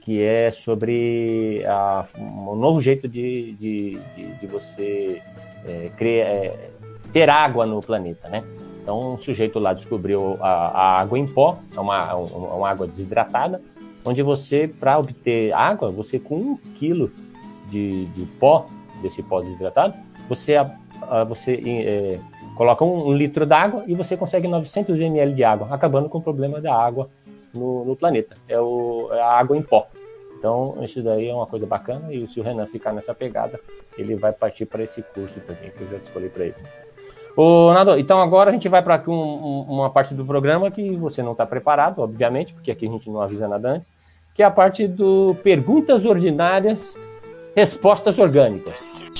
que 0.02 0.22
é 0.22 0.50
sobre 0.50 1.64
a, 1.66 2.04
um 2.18 2.54
novo 2.56 2.78
jeito 2.78 3.08
de, 3.08 3.52
de, 3.52 3.98
de, 4.16 4.34
de 4.34 4.46
você 4.46 5.22
é, 5.64 5.90
criar, 5.96 6.26
é, 6.26 6.70
ter 7.10 7.30
água 7.30 7.64
no 7.64 7.80
planeta, 7.80 8.28
né? 8.28 8.44
Então, 8.82 9.14
um 9.14 9.18
sujeito 9.18 9.58
lá 9.58 9.72
descobriu 9.72 10.38
a, 10.40 10.48
a 10.48 11.00
água 11.00 11.18
em 11.18 11.26
pó, 11.26 11.58
é 11.76 11.80
uma, 11.80 12.14
uma, 12.14 12.54
uma 12.54 12.70
água 12.70 12.86
desidratada, 12.86 13.60
onde 14.04 14.22
você, 14.22 14.66
para 14.68 14.98
obter 14.98 15.52
água, 15.52 15.90
você 15.90 16.18
com 16.18 16.36
um 16.36 16.56
quilo 16.76 17.10
de, 17.68 18.06
de 18.06 18.24
pó, 18.38 18.66
desse 19.02 19.22
pó 19.22 19.40
desidratado, 19.40 19.96
você, 20.28 20.54
você 21.28 21.60
é, 21.64 22.20
coloca 22.56 22.84
um, 22.84 23.08
um 23.08 23.12
litro 23.12 23.44
d'água 23.44 23.84
e 23.86 23.94
você 23.94 24.16
consegue 24.16 24.48
900 24.48 24.98
ml 25.00 25.32
de 25.32 25.44
água, 25.44 25.68
acabando 25.70 26.08
com 26.08 26.18
o 26.18 26.22
problema 26.22 26.60
da 26.60 26.74
água 26.74 27.10
no, 27.52 27.84
no 27.84 27.96
planeta. 27.96 28.36
É, 28.48 28.58
o, 28.58 29.08
é 29.12 29.20
a 29.20 29.32
água 29.32 29.56
em 29.56 29.62
pó. 29.62 29.86
Então, 30.38 30.78
isso 30.82 31.02
daí 31.02 31.28
é 31.28 31.34
uma 31.34 31.46
coisa 31.46 31.66
bacana 31.66 32.14
e 32.14 32.26
se 32.26 32.40
o 32.40 32.42
Renan 32.42 32.66
ficar 32.66 32.94
nessa 32.94 33.14
pegada, 33.14 33.60
ele 33.98 34.14
vai 34.14 34.32
partir 34.32 34.64
para 34.64 34.82
esse 34.82 35.02
curso 35.02 35.38
também, 35.40 35.70
que 35.70 35.82
eu 35.82 35.90
já 35.90 35.98
escolhi 35.98 36.30
para 36.30 36.46
ele. 36.46 36.54
Ô, 37.42 37.72
Nado, 37.72 37.98
então 37.98 38.20
agora 38.20 38.50
a 38.50 38.52
gente 38.52 38.68
vai 38.68 38.82
para 38.82 39.02
um, 39.06 39.12
um, 39.14 39.62
uma 39.62 39.88
parte 39.88 40.12
do 40.12 40.26
programa 40.26 40.70
que 40.70 40.94
você 40.94 41.22
não 41.22 41.32
está 41.32 41.46
preparado, 41.46 42.00
obviamente, 42.00 42.52
porque 42.52 42.70
aqui 42.70 42.86
a 42.86 42.90
gente 42.90 43.08
não 43.08 43.22
avisa 43.22 43.48
nada 43.48 43.76
antes, 43.76 43.90
que 44.34 44.42
é 44.42 44.44
a 44.44 44.50
parte 44.50 44.86
do 44.86 45.34
Perguntas 45.42 46.04
Ordinárias, 46.04 46.98
Respostas 47.56 48.18
Orgânicas. 48.18 49.10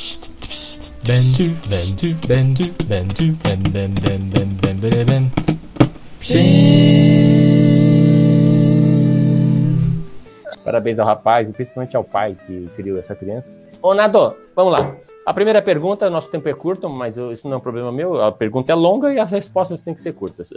Parabéns 10.63 10.99
ao 10.99 11.07
rapaz 11.07 11.49
e 11.49 11.53
principalmente 11.55 11.97
ao 11.97 12.05
pai 12.05 12.37
que 12.47 12.69
criou 12.77 12.99
essa 12.99 13.15
criança. 13.15 13.49
Ô, 13.81 13.95
Nado, 13.95 14.37
vamos 14.55 14.75
lá. 14.75 14.95
A 15.31 15.33
primeira 15.33 15.63
pergunta, 15.63 16.11
nosso 16.11 16.29
tempo 16.29 16.49
é 16.49 16.53
curto, 16.53 16.91
mas 16.91 17.17
isso 17.17 17.47
não 17.47 17.55
é 17.55 17.57
um 17.59 17.61
problema 17.61 17.93
meu. 17.93 18.21
A 18.21 18.33
pergunta 18.33 18.73
é 18.73 18.75
longa 18.75 19.15
e 19.15 19.19
as 19.21 19.31
respostas 19.31 19.81
têm 19.81 19.95
que 19.95 20.01
ser 20.01 20.13
curtas. 20.13 20.53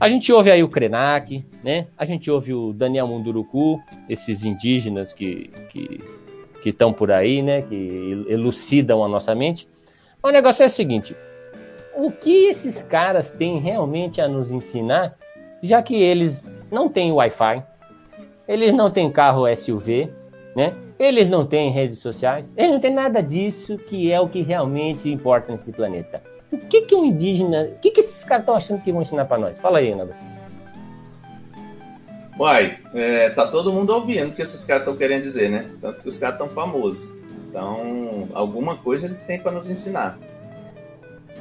A 0.00 0.08
gente 0.08 0.32
ouve 0.32 0.50
aí 0.50 0.64
o 0.64 0.68
Krenak, 0.68 1.46
né? 1.62 1.86
A 1.96 2.04
gente 2.04 2.28
ouve 2.28 2.52
o 2.52 2.72
Daniel 2.72 3.06
Munduruku, 3.06 3.80
esses 4.08 4.42
indígenas 4.42 5.12
que, 5.12 5.52
que 5.68 6.00
que 6.60 6.70
estão 6.70 6.92
por 6.92 7.12
aí, 7.12 7.40
né? 7.40 7.62
Que 7.62 8.26
elucidam 8.28 9.04
a 9.04 9.06
nossa 9.06 9.32
mente. 9.32 9.68
O 10.20 10.32
negócio 10.32 10.64
é 10.64 10.66
o 10.66 10.70
seguinte: 10.70 11.14
o 11.94 12.10
que 12.10 12.46
esses 12.48 12.82
caras 12.82 13.30
têm 13.30 13.60
realmente 13.60 14.20
a 14.20 14.26
nos 14.26 14.50
ensinar, 14.50 15.16
já 15.62 15.80
que 15.84 15.94
eles 15.94 16.42
não 16.68 16.88
têm 16.88 17.12
Wi-Fi, 17.12 17.62
eles 18.48 18.74
não 18.74 18.90
têm 18.90 19.08
carro 19.08 19.46
SUV, 19.54 20.10
né? 20.56 20.74
Eles 21.00 21.30
não 21.30 21.46
têm 21.46 21.72
redes 21.72 21.98
sociais, 22.00 22.52
eles 22.54 22.72
não 22.72 22.78
têm 22.78 22.92
nada 22.92 23.22
disso 23.22 23.78
que 23.78 24.12
é 24.12 24.20
o 24.20 24.28
que 24.28 24.42
realmente 24.42 25.08
importa 25.08 25.50
nesse 25.50 25.72
planeta. 25.72 26.22
O 26.52 26.58
que 26.58 26.82
que 26.82 26.94
um 26.94 27.06
indígena, 27.06 27.70
o 27.74 27.78
que 27.78 27.90
que 27.90 28.00
esses 28.00 28.22
caras 28.22 28.42
estão 28.42 28.54
achando 28.54 28.82
que 28.82 28.92
vão 28.92 29.00
ensinar 29.00 29.24
para 29.24 29.38
nós? 29.38 29.58
Fala 29.58 29.78
aí, 29.78 29.94
Nada. 29.94 30.14
Uai, 32.38 32.78
é, 32.92 33.30
tá 33.30 33.46
todo 33.46 33.72
mundo 33.72 33.94
ouvindo 33.94 34.28
o 34.28 34.34
que 34.34 34.42
esses 34.42 34.62
caras 34.62 34.82
estão 34.82 34.94
querendo 34.94 35.22
dizer, 35.22 35.50
né? 35.50 35.70
Tanto 35.80 36.02
que 36.02 36.08
os 36.08 36.18
caras 36.18 36.34
estão 36.34 36.50
famosos. 36.50 37.10
Então, 37.48 38.28
alguma 38.34 38.76
coisa 38.76 39.06
eles 39.06 39.22
têm 39.22 39.40
para 39.40 39.52
nos 39.52 39.70
ensinar. 39.70 40.18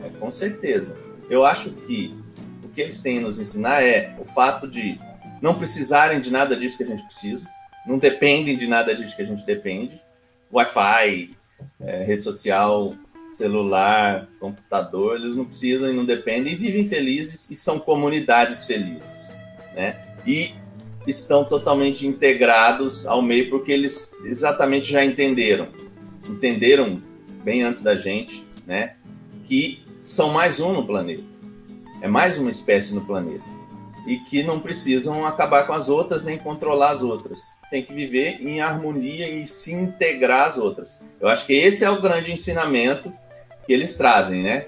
É, 0.05 0.10
com 0.22 0.32
certeza. 0.32 0.97
Eu 1.30 1.45
acho 1.45 1.72
que 1.72 2.18
o 2.64 2.70
que 2.70 2.80
eles 2.80 3.01
têm 3.01 3.18
a 3.18 3.22
nos 3.22 3.38
ensinar 3.38 3.84
é 3.84 4.16
o 4.18 4.24
fato 4.24 4.70
de 4.70 4.97
não 5.41 5.53
precisarem 5.53 6.22
de 6.22 6.32
nada 6.32 6.55
disso 6.55 6.78
que 6.78 6.84
a 6.84 6.88
gente 6.88 7.03
precisa, 7.03 7.49
não 7.90 7.98
dependem 7.98 8.56
de 8.56 8.68
nada 8.68 8.94
disso 8.94 9.16
que 9.16 9.24
a 9.24 9.26
gente 9.26 9.44
depende. 9.44 10.00
Wi-Fi, 10.54 11.32
é, 11.82 12.04
rede 12.04 12.22
social, 12.22 12.94
celular, 13.32 14.30
computador, 14.40 15.16
eles 15.16 15.36
não 15.36 15.44
precisam 15.44 15.90
e 15.90 15.96
não 15.96 16.06
dependem 16.06 16.54
e 16.54 16.56
vivem 16.56 16.86
felizes 16.86 17.50
e 17.50 17.56
são 17.56 17.80
comunidades 17.80 18.66
felizes, 18.66 19.36
né? 19.76 20.00
E 20.26 20.54
estão 21.08 21.44
totalmente 21.44 22.06
integrados 22.06 23.08
ao 23.08 23.24
meio 23.24 23.50
porque 23.50 23.72
eles 23.72 24.14
exatamente 24.24 24.92
já 24.92 25.04
entenderam, 25.04 25.70
entenderam 26.30 27.02
bem 27.44 27.64
antes 27.64 27.82
da 27.82 27.96
gente, 27.96 28.46
né? 28.68 28.98
Que 29.46 29.84
são 30.04 30.32
mais 30.32 30.60
um 30.60 30.74
no 30.74 30.86
planeta, 30.86 31.24
é 32.04 32.08
mais 32.08 32.38
uma 32.38 32.52
espécie 32.52 32.94
no 32.94 33.02
planeta 33.02 33.59
e 34.10 34.18
que 34.18 34.41
não 34.41 34.60
precisam 34.60 35.24
acabar 35.24 35.68
com 35.68 35.74
as 35.74 35.88
outras 35.88 36.24
nem 36.26 36.36
controlar 36.36 36.89
as 36.89 37.03
outras. 37.03 37.60
Tem 37.70 37.86
que 37.86 37.93
viver 37.93 38.41
em 38.41 38.60
harmonia 38.60 39.30
e 39.30 39.45
se 39.45 39.72
integrar 39.72 40.47
às 40.47 40.57
outras. 40.57 40.99
Eu 41.22 41.28
acho 41.28 41.45
que 41.45 41.53
esse 41.53 41.86
é 41.86 41.89
o 41.91 42.01
grande 42.01 42.32
ensinamento 42.32 43.14
que 43.68 43.72
eles 43.72 43.95
trazem, 43.95 44.41
né? 44.41 44.66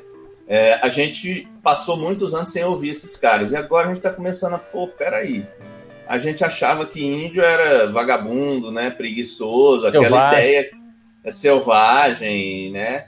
É, 0.48 0.76
a 0.76 0.90
gente 0.90 1.48
passou 1.64 1.98
muitos 1.98 2.36
anos 2.36 2.52
sem 2.52 2.64
ouvir 2.64 2.90
esses 2.90 3.18
caras 3.18 3.52
e 3.52 3.56
agora 3.56 3.86
a 3.86 3.88
gente 3.88 3.98
está 3.98 4.12
começando 4.12 4.54
a, 4.54 4.60
pô, 4.60 4.88
peraí. 4.88 5.44
A 6.08 6.20
gente 6.20 6.44
achava 6.44 6.86
que 6.86 7.04
índio 7.04 7.44
era 7.44 7.90
vagabundo, 7.90 8.72
né? 8.72 8.92
Preguiçoso, 8.92 9.90
selvagem. 9.90 10.06
aquela 10.06 10.34
ideia 10.34 10.72
é 11.24 11.32
selvagem, 11.32 12.72
né? 12.72 13.08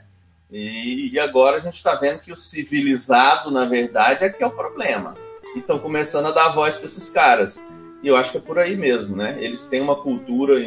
E, 0.50 1.12
e 1.12 1.20
agora 1.20 1.58
a 1.58 1.60
gente 1.60 1.74
está 1.74 1.94
vendo 1.94 2.18
que 2.22 2.32
o 2.32 2.36
civilizado, 2.36 3.52
na 3.52 3.66
verdade, 3.66 4.24
é 4.24 4.30
que 4.30 4.42
é 4.42 4.46
o 4.48 4.50
problema 4.50 5.22
e 5.54 5.58
estão 5.58 5.78
começando 5.78 6.26
a 6.26 6.32
dar 6.32 6.48
voz 6.48 6.76
para 6.76 6.86
esses 6.86 7.08
caras. 7.08 7.62
E 8.02 8.08
eu 8.08 8.16
acho 8.16 8.32
que 8.32 8.38
é 8.38 8.40
por 8.40 8.58
aí 8.58 8.76
mesmo, 8.76 9.16
né? 9.16 9.36
Eles 9.40 9.64
têm 9.64 9.80
uma 9.80 9.96
cultura 9.96 10.60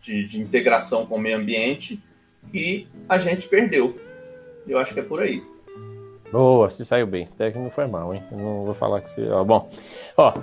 de, 0.00 0.24
de, 0.24 0.40
integração 0.40 1.04
com 1.04 1.16
o 1.16 1.20
meio 1.20 1.36
ambiente 1.36 2.00
que 2.50 2.88
a 3.08 3.18
gente 3.18 3.46
perdeu. 3.48 3.98
Eu 4.66 4.78
acho 4.78 4.94
que 4.94 5.00
é 5.00 5.02
por 5.02 5.20
aí. 5.20 5.42
Boa, 6.32 6.70
se 6.70 6.84
saiu 6.84 7.06
bem. 7.06 7.24
Até 7.24 7.50
que 7.50 7.58
não 7.58 7.70
foi 7.70 7.86
mal, 7.86 8.14
hein? 8.14 8.22
Eu 8.30 8.38
não 8.38 8.64
vou 8.64 8.74
falar 8.74 9.00
que 9.00 9.10
você. 9.10 9.28
Ó, 9.28 9.44
bom, 9.44 9.70
ó. 10.16 10.34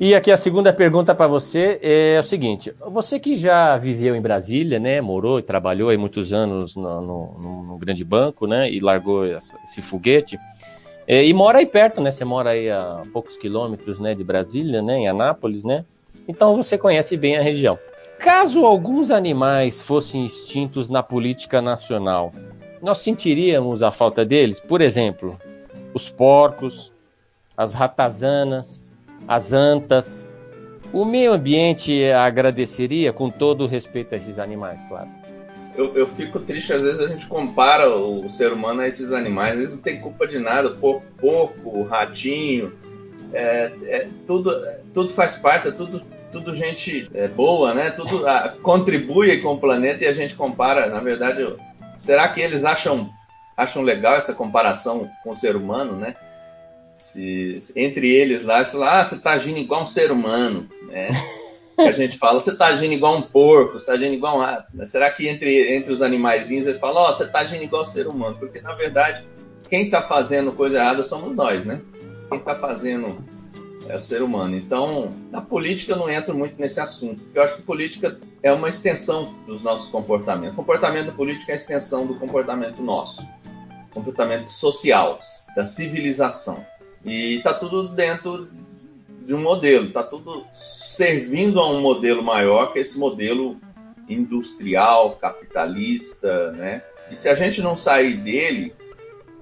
E 0.00 0.14
aqui 0.14 0.30
a 0.30 0.36
segunda 0.36 0.72
pergunta 0.72 1.12
para 1.12 1.26
você 1.26 1.80
é 1.82 2.20
o 2.20 2.22
seguinte: 2.22 2.72
você 2.86 3.18
que 3.18 3.36
já 3.36 3.76
viveu 3.76 4.14
em 4.14 4.20
Brasília, 4.20 4.78
né, 4.78 5.00
morou 5.00 5.40
e 5.40 5.42
trabalhou 5.42 5.88
aí 5.88 5.96
muitos 5.96 6.32
anos 6.32 6.76
no, 6.76 7.00
no, 7.00 7.62
no 7.64 7.78
grande 7.78 8.04
banco, 8.04 8.46
né, 8.46 8.70
e 8.70 8.78
largou 8.78 9.26
esse 9.26 9.82
foguete, 9.82 10.38
é, 11.10 11.24
e 11.24 11.32
mora 11.32 11.58
aí 11.58 11.64
perto, 11.64 12.02
né? 12.02 12.10
Você 12.10 12.22
mora 12.22 12.50
aí 12.50 12.70
a 12.70 13.00
poucos 13.14 13.38
quilômetros, 13.38 13.98
né, 13.98 14.14
de 14.14 14.22
Brasília, 14.22 14.82
né, 14.82 14.98
em 14.98 15.08
Anápolis, 15.08 15.64
né? 15.64 15.86
Então 16.28 16.54
você 16.54 16.76
conhece 16.76 17.16
bem 17.16 17.38
a 17.38 17.40
região. 17.40 17.78
Caso 18.18 18.66
alguns 18.66 19.10
animais 19.10 19.80
fossem 19.80 20.26
extintos 20.26 20.90
na 20.90 21.02
política 21.02 21.62
nacional, 21.62 22.30
nós 22.82 22.98
sentiríamos 22.98 23.82
a 23.82 23.90
falta 23.90 24.22
deles? 24.22 24.60
Por 24.60 24.82
exemplo, 24.82 25.40
os 25.94 26.10
porcos, 26.10 26.92
as 27.56 27.72
ratazanas, 27.72 28.84
as 29.26 29.54
antas. 29.54 30.28
O 30.92 31.06
meio 31.06 31.32
ambiente 31.32 32.04
agradeceria 32.12 33.14
com 33.14 33.30
todo 33.30 33.64
o 33.64 33.66
respeito 33.66 34.14
a 34.14 34.18
esses 34.18 34.38
animais, 34.38 34.84
claro 34.84 35.17
eu, 35.78 35.94
eu 35.94 36.06
fico 36.08 36.40
triste, 36.40 36.72
às 36.72 36.82
vezes 36.82 36.98
a 36.98 37.06
gente 37.06 37.24
compara 37.28 37.88
o 37.88 38.28
ser 38.28 38.52
humano 38.52 38.80
a 38.80 38.86
esses 38.88 39.12
animais, 39.12 39.54
eles 39.54 39.76
não 39.76 39.80
têm 39.80 40.00
culpa 40.00 40.26
de 40.26 40.40
nada, 40.40 40.70
porco, 40.70 41.04
porco 41.20 41.82
ratinho, 41.84 42.76
é, 43.32 43.70
é, 43.84 44.08
tudo, 44.26 44.60
tudo 44.92 45.08
faz 45.08 45.36
parte, 45.36 45.68
é 45.68 45.70
tudo, 45.70 46.02
tudo 46.32 46.52
gente 46.52 47.08
é, 47.14 47.28
boa, 47.28 47.72
né? 47.74 47.90
Tudo 47.90 48.26
a, 48.26 48.56
contribui 48.60 49.40
com 49.40 49.54
o 49.54 49.60
planeta 49.60 50.02
e 50.02 50.08
a 50.08 50.12
gente 50.12 50.34
compara, 50.34 50.88
na 50.88 50.98
verdade, 50.98 51.46
será 51.94 52.28
que 52.28 52.40
eles 52.40 52.64
acham, 52.64 53.08
acham 53.56 53.80
legal 53.80 54.16
essa 54.16 54.34
comparação 54.34 55.08
com 55.22 55.30
o 55.30 55.36
ser 55.36 55.54
humano, 55.54 55.96
né? 55.96 56.16
Se, 56.92 57.60
se 57.60 57.72
entre 57.78 58.10
eles 58.10 58.42
lá, 58.42 58.56
eles 58.56 58.72
falam, 58.72 58.88
ah, 58.88 59.04
você 59.04 59.14
está 59.14 59.30
agindo 59.30 59.58
igual 59.58 59.82
um 59.82 59.86
ser 59.86 60.10
humano, 60.10 60.68
né? 60.88 61.10
que 61.78 61.88
a 61.88 61.92
gente 61.92 62.18
fala, 62.18 62.40
você 62.40 62.50
está 62.50 62.66
agindo 62.66 62.92
igual 62.92 63.16
um 63.16 63.22
porco, 63.22 63.72
você 63.72 63.84
está 63.84 63.92
agindo 63.92 64.12
igual 64.12 64.36
um 64.36 64.40
rato. 64.40 64.66
Será 64.84 65.10
que 65.10 65.28
entre, 65.28 65.76
entre 65.76 65.92
os 65.92 66.02
animaizinhos 66.02 66.66
eles 66.66 66.80
falam, 66.80 67.02
ó, 67.02 67.08
oh, 67.08 67.12
você 67.12 67.24
está 67.24 67.40
agindo 67.40 67.62
igual 67.62 67.84
ser 67.84 68.08
humano? 68.08 68.36
Porque, 68.38 68.60
na 68.60 68.74
verdade, 68.74 69.24
quem 69.68 69.84
está 69.84 70.02
fazendo 70.02 70.52
coisa 70.52 70.78
errada 70.78 71.04
somos 71.04 71.34
nós, 71.34 71.64
né? 71.64 71.80
Quem 72.28 72.38
está 72.38 72.56
fazendo 72.56 73.16
é 73.88 73.94
o 73.94 74.00
ser 74.00 74.22
humano. 74.22 74.56
Então, 74.56 75.14
na 75.30 75.40
política 75.40 75.92
eu 75.92 75.96
não 75.96 76.10
entro 76.10 76.36
muito 76.36 76.60
nesse 76.60 76.80
assunto, 76.80 77.22
porque 77.22 77.38
eu 77.38 77.42
acho 77.42 77.56
que 77.56 77.62
política 77.62 78.18
é 78.42 78.52
uma 78.52 78.68
extensão 78.68 79.34
dos 79.46 79.62
nossos 79.62 79.88
comportamentos. 79.88 80.54
O 80.54 80.56
comportamento 80.56 81.12
político 81.12 81.50
é 81.50 81.52
a 81.52 81.56
extensão 81.56 82.06
do 82.06 82.16
comportamento 82.16 82.82
nosso, 82.82 83.24
comportamento 83.92 84.46
social, 84.46 85.18
da 85.54 85.64
civilização. 85.64 86.66
E 87.04 87.36
está 87.36 87.54
tudo 87.54 87.88
dentro 87.88 88.48
de 89.28 89.34
um 89.34 89.42
modelo, 89.42 89.88
está 89.88 90.02
tudo 90.02 90.46
servindo 90.50 91.60
a 91.60 91.70
um 91.70 91.82
modelo 91.82 92.22
maior, 92.22 92.72
que 92.72 92.78
é 92.78 92.80
esse 92.80 92.98
modelo 92.98 93.60
industrial, 94.08 95.16
capitalista, 95.16 96.50
né? 96.52 96.82
E 97.10 97.14
se 97.14 97.28
a 97.28 97.34
gente 97.34 97.60
não 97.60 97.76
sair 97.76 98.16
dele, 98.16 98.72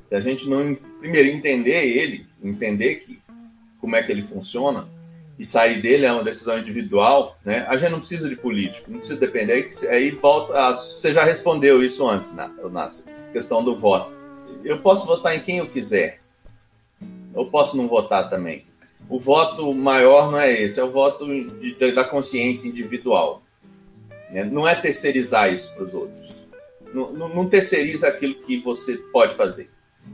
se 0.09 0.17
a 0.17 0.19
gente 0.19 0.51
não 0.51 0.75
primeiro 0.99 1.29
entender 1.29 1.87
ele, 1.87 2.27
entender 2.43 2.97
que 2.97 3.23
como 3.81 3.95
é 3.95 4.03
que 4.03 4.11
ele 4.11 4.23
funciona 4.23 4.89
e 5.39 5.45
sair 5.45 5.81
dele 5.81 6.05
é 6.05 6.13
uma 6.13 6.25
decisão 6.25 6.59
individual, 6.59 7.39
né? 7.45 7.65
A 7.69 7.77
gente 7.77 7.93
não 7.93 7.99
precisa 8.01 8.29
de 8.29 8.35
político, 8.35 8.91
não 8.91 8.99
precisa 8.99 9.21
depender. 9.21 9.69
Aí 9.89 10.11
volta, 10.11 10.53
a, 10.59 10.75
você 10.75 11.13
já 11.13 11.23
respondeu 11.23 11.81
isso 11.81 12.09
antes, 12.09 12.35
Nassi? 12.73 13.05
Questão 13.33 13.63
do 13.63 13.77
voto. 13.77 14.13
Eu 14.65 14.81
posso 14.81 15.07
votar 15.07 15.37
em 15.37 15.41
quem 15.41 15.59
eu 15.59 15.69
quiser. 15.69 16.21
Eu 17.33 17.47
posso 17.47 17.77
não 17.77 17.87
votar 17.87 18.29
também 18.29 18.67
o 19.09 19.19
voto 19.19 19.73
maior 19.73 20.31
não 20.31 20.39
é 20.39 20.53
esse, 20.53 20.81
é 20.81 20.85
o 20.85 20.91
voto 20.91 21.27
de, 21.27 21.93
da 21.93 22.05
consciência 22.05 22.69
individual. 22.69 23.43
Né? 24.31 24.45
Não 24.45 24.67
é 24.67 24.75
terceirizar 24.75 25.53
isso 25.53 25.73
para 25.75 25.85
os 25.85 25.95
outros. 25.95 26.47
Não, 26.93 27.13
não, 27.13 27.29
não, 27.29 27.49
terceiriza 27.49 28.09
aquilo 28.09 28.35
que 28.37 28.57
você 28.59 28.97
pode 29.13 29.35
fazer 29.35 29.71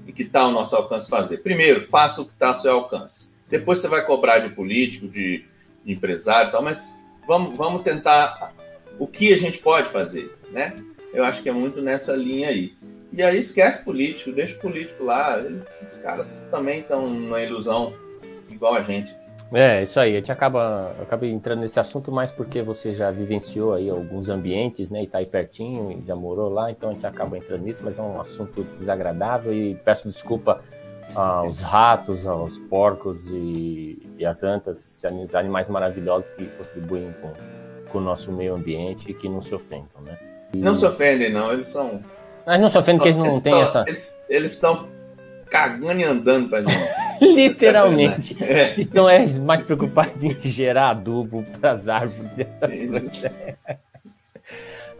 e 0.07 0.13
que 0.13 0.23
está 0.23 0.41
ao 0.41 0.51
nosso 0.51 0.75
alcance 0.77 1.09
fazer. 1.09 1.39
Primeiro, 1.39 1.81
faça 1.81 2.21
o 2.21 2.25
que 2.25 2.33
está 2.33 2.49
ao 2.49 2.55
seu 2.55 2.73
alcance. 2.73 3.35
Depois 3.49 3.79
você 3.79 3.89
vai 3.89 4.05
cobrar 4.05 4.39
de 4.39 4.51
político, 4.51 5.07
de, 5.07 5.45
de 5.85 5.93
empresário 5.93 6.49
e 6.49 6.53
tal, 6.53 6.63
mas 6.63 7.01
vamos, 7.27 7.57
vamos 7.57 7.83
tentar 7.83 8.55
o 8.99 9.07
que 9.07 9.33
a 9.33 9.37
gente 9.37 9.59
pode 9.59 9.91
fazer, 9.91 10.35
né? 10.51 10.75
Eu 11.13 11.25
acho 11.25 11.43
que 11.43 11.49
é 11.49 11.53
muito 11.53 11.83
nessa 11.83 12.15
linha 12.15 12.49
aí. 12.49 12.75
E 13.13 13.23
aí 13.23 13.37
esquece 13.37 13.85
político, 13.85 14.33
deixa 14.33 14.57
o 14.57 14.61
político 14.61 15.05
lá. 15.05 15.39
Os 15.87 15.99
caras 15.99 16.43
também 16.51 16.81
estão 16.81 17.13
na 17.13 17.43
ilusão 17.43 17.95
igual 18.63 18.77
a 18.77 18.81
gente. 18.81 19.17
É, 19.53 19.83
isso 19.83 19.99
aí. 19.99 20.17
A 20.17 20.21
gente 20.21 20.31
acaba, 20.31 20.95
acaba 21.03 21.27
entrando 21.27 21.61
nesse 21.61 21.81
assunto 21.81 22.13
mais 22.13 22.31
porque 22.31 22.63
você 22.63 22.95
já 22.95 23.11
vivenciou 23.11 23.75
aí 23.75 23.91
alguns 23.91 24.29
ambientes, 24.29 24.89
né? 24.89 25.03
E 25.03 25.07
tá 25.07 25.19
aí 25.19 25.27
pertinho 25.27 25.91
e 25.91 26.07
já 26.07 26.15
morou 26.15 26.49
lá, 26.49 26.71
então 26.71 26.91
a 26.91 26.93
gente 26.93 27.07
acaba 27.07 27.37
entrando 27.37 27.65
nisso, 27.65 27.81
mas 27.83 27.99
é 27.99 28.03
um 28.03 28.21
assunto 28.21 28.63
desagradável 28.79 29.53
e 29.53 29.75
peço 29.75 30.09
desculpa 30.09 30.63
aos 31.17 31.61
ratos, 31.61 32.25
aos 32.25 32.57
porcos 32.71 33.27
e, 33.27 34.01
e 34.17 34.25
às 34.25 34.45
antas, 34.45 34.91
esses 34.97 35.35
animais 35.35 35.69
maravilhosos 35.69 36.31
que 36.31 36.47
contribuem 36.47 37.13
com, 37.21 37.33
com 37.91 37.99
o 37.99 38.01
nosso 38.01 38.31
meio 38.31 38.55
ambiente 38.55 39.11
e 39.11 39.13
que 39.13 39.29
não 39.29 39.43
se 39.43 39.55
ofendam, 39.55 40.01
né? 40.03 40.17
E... 40.55 40.59
Não 40.59 40.75
se 40.75 40.87
ofendem, 40.87 41.31
não, 41.31 41.53
eles 41.53 41.67
são. 41.67 42.01
Mas 42.47 42.61
não 42.61 42.69
se 42.69 42.79
ofendem 42.79 42.99
porque 42.99 43.19
eles 43.19 43.35
não 43.35 43.41
têm 43.41 43.61
essa. 43.61 43.85
Eles 44.29 44.53
estão 44.53 44.89
cagando 45.53 46.01
e 46.01 46.05
andando 46.05 46.49
pra 46.49 46.63
gente. 46.63 46.83
Literalmente. 47.21 48.43
É. 48.43 48.81
Estão 48.81 49.09
é, 49.09 49.29
mais 49.39 49.63
preocupados 49.63 50.15
em 50.21 50.51
gerar 50.51 50.91
adubo 50.91 51.45
para 51.61 51.73
as 51.73 51.89
árvores. 51.89 53.25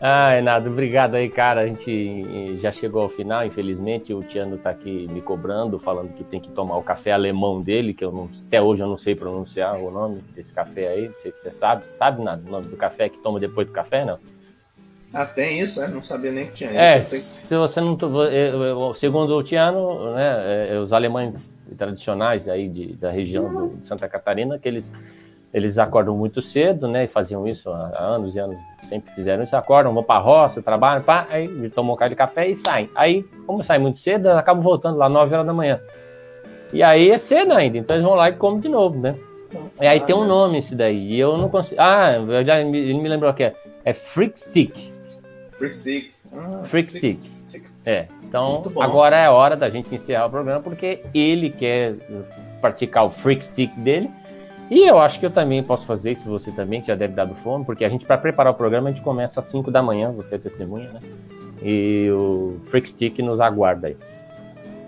Ai, 0.01 0.43
Nado, 0.45 0.71
obrigado 0.71 1.15
aí, 1.15 1.29
cara. 1.31 1.63
A 1.63 1.67
gente 1.67 2.59
já 2.61 2.71
chegou 2.71 3.03
ao 3.03 3.09
final, 3.09 3.45
infelizmente. 3.47 4.13
O 4.13 4.23
Tiano 4.23 4.59
tá 4.59 4.71
aqui 4.71 5.09
me 5.09 5.23
cobrando, 5.23 5.81
falando 5.81 6.13
que 6.13 6.23
tem 6.23 6.39
que 6.39 6.51
tomar 6.51 6.77
o 6.77 6.83
café 6.83 7.13
alemão 7.13 7.61
dele, 7.61 7.95
que 7.95 8.05
eu 8.05 8.13
não, 8.13 8.29
até 8.47 8.61
hoje 8.61 8.83
eu 8.83 8.89
não 8.89 8.99
sei 8.99 9.17
pronunciar 9.17 9.77
o 9.77 9.91
nome 9.91 10.23
desse 10.35 10.53
café 10.53 10.89
aí. 10.89 11.09
Não 11.09 11.19
sei 11.19 11.33
se 11.33 11.39
você 11.39 11.55
sabe. 11.55 11.87
Você 11.87 11.95
sabe, 11.95 12.23
Nado, 12.23 12.47
o 12.47 12.51
nome 12.51 12.67
do 12.67 12.77
café 12.77 13.09
que 13.09 13.19
toma 13.19 13.41
depois 13.41 13.67
do 13.67 13.73
café, 13.73 14.05
não? 14.05 14.19
Ah, 15.15 15.27
tem 15.27 15.61
isso, 15.61 15.81
né? 15.81 15.89
Não 15.89 16.03
sabia 16.03 16.33
nem 16.33 16.47
que 16.47 16.53
tinha 16.53 16.71
é, 16.71 16.99
isso. 16.99 17.17
Se 17.17 17.55
você 17.55 17.81
não. 17.81 17.99
Segundo 18.95 19.37
o 19.37 19.43
Tiano, 19.43 20.15
né, 20.15 20.69
é, 20.71 20.79
os 20.79 20.93
alemães 20.93 21.55
tradicionais 21.77 22.49
aí 22.49 22.69
de, 22.69 22.95
da 22.95 23.11
região 23.11 23.75
de 23.77 23.87
Santa 23.87 24.09
Catarina, 24.09 24.59
que 24.59 24.67
eles, 24.67 24.91
eles 25.53 25.79
acordam 25.79 26.17
muito 26.17 26.41
cedo, 26.41 26.89
né? 26.89 27.05
E 27.05 27.07
faziam 27.07 27.47
isso 27.47 27.69
há 27.69 27.99
anos 27.99 28.35
e 28.35 28.39
anos, 28.39 28.57
sempre 28.89 29.13
fizeram 29.15 29.45
isso, 29.45 29.55
acordam, 29.55 29.93
vão 29.93 30.03
para 30.03 30.19
a 30.19 30.23
roça, 30.23 30.63
trabalham, 30.63 31.03
pá, 31.03 31.27
aí 31.29 31.69
tomam 31.71 31.93
um 31.93 31.97
café 31.97 32.09
de 32.09 32.17
café 32.17 32.49
e 32.49 32.55
saem. 32.55 32.89
Aí, 32.95 33.23
como 33.47 33.63
saem 33.63 33.83
muito 33.83 33.99
cedo, 33.99 34.29
eles 34.29 34.39
acabam 34.39 34.63
voltando 34.63 34.97
lá 34.97 35.11
9 35.11 35.35
horas 35.35 35.47
da 35.47 35.53
manhã. 35.53 35.79
E 36.73 36.83
aí 36.83 37.11
é 37.11 37.19
cedo 37.19 37.53
ainda, 37.53 37.77
então 37.77 37.95
eles 37.95 38.05
vão 38.05 38.15
lá 38.15 38.31
e 38.31 38.33
comem 38.33 38.61
de 38.61 38.69
novo, 38.71 38.99
né? 38.99 39.15
E 39.79 39.87
aí 39.87 40.01
tem 40.01 40.17
um 40.17 40.25
nome 40.25 40.57
esse 40.57 40.75
daí, 40.75 41.13
e 41.13 41.21
eu 41.21 41.37
não 41.37 41.51
consigo. 41.51 41.79
Ah, 41.79 42.13
ele 42.15 42.95
me 42.95 43.09
lembrou 43.09 43.35
que 43.35 43.43
é, 43.43 43.55
é 43.85 43.93
Freak 43.93 44.41
Stick. 44.41 45.02
Freak 45.63 45.77
Stick. 45.77 46.11
Ah, 46.33 46.65
Freak 46.65 47.15
Stick. 47.15 47.65
É. 47.87 48.09
Então, 48.25 48.63
agora 48.81 49.17
é 49.17 49.27
a 49.27 49.33
hora 49.33 49.57
da 49.57 49.71
gente 49.71 49.95
encerrar 49.95 50.27
o 50.27 50.31
programa, 50.31 50.61
porque 50.61 51.05
ele 51.15 51.51
quer 51.51 51.95
praticar 52.61 53.05
o 53.05 53.11
Freak 53.11 53.45
Stick 53.45 53.73
dele. 53.77 54.11
E 54.69 54.89
eu 54.89 54.99
acho 54.99 55.21
que 55.21 55.27
eu 55.27 55.31
também 55.31 55.63
posso 55.63 55.87
fazer 55.87 56.13
isso, 56.13 56.29
você 56.29 56.51
também, 56.51 56.81
que 56.81 56.87
já 56.87 56.95
deve 56.95 57.15
dar 57.15 57.27
do 57.27 57.35
fome, 57.35 57.65
porque 57.65 57.85
a 57.85 57.89
gente, 57.89 58.07
para 58.07 58.19
preparar 58.19 58.53
o 58.53 58.57
programa, 58.57 58.89
a 58.89 58.93
gente 58.93 59.05
começa 59.05 59.39
às 59.39 59.47
5 59.47 59.71
da 59.71 59.83
manhã, 59.83 60.11
você 60.11 60.35
é 60.37 60.39
testemunha, 60.39 60.89
né? 60.89 61.01
E 61.63 62.11
o 62.11 62.59
Freak 62.65 62.89
Stick 62.89 63.19
nos 63.21 63.41
aguarda 63.41 63.89
aí. 63.89 63.97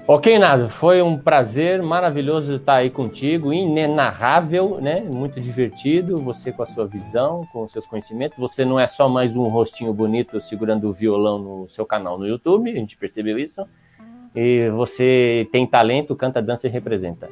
Ok, 0.07 0.39
Nado, 0.39 0.69
foi 0.69 1.01
um 1.01 1.17
prazer 1.17 1.83
maravilhoso 1.83 2.57
estar 2.57 2.75
aí 2.75 2.91
contigo, 2.91 3.55
inenarrável, 3.55 4.79
né? 4.79 5.01
Muito 5.01 5.41
divertido, 5.41 6.19
você 6.19 6.53
com 6.53 6.63
a 6.63 6.67
sua 6.67 6.87
visão, 6.87 7.49
com 7.51 7.63
os 7.63 7.73
seus 7.73 7.87
conhecimentos. 7.87 8.37
Você 8.37 8.67
não 8.67 8.79
é 8.79 8.87
só 8.87 9.09
mais 9.09 9.35
um 9.35 9.49
rostinho 9.49 9.95
bonito 9.95 10.39
segurando 10.43 10.91
o 10.91 10.93
violão 10.93 11.39
no 11.39 11.69
seu 11.71 11.87
canal 11.87 12.19
no 12.19 12.27
YouTube, 12.27 12.71
a 12.71 12.75
gente 12.75 12.99
percebeu 12.99 13.39
isso. 13.39 13.67
E 14.37 14.69
você 14.77 15.49
tem 15.51 15.67
talento, 15.67 16.15
canta, 16.15 16.43
dança 16.43 16.67
e 16.67 16.71
representa. 16.71 17.31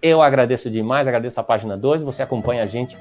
Eu 0.00 0.22
agradeço 0.22 0.70
demais, 0.70 1.06
agradeço 1.06 1.38
a 1.38 1.44
página 1.44 1.76
2, 1.76 2.02
você 2.02 2.22
acompanha 2.22 2.62
a 2.62 2.66
gente 2.66 2.96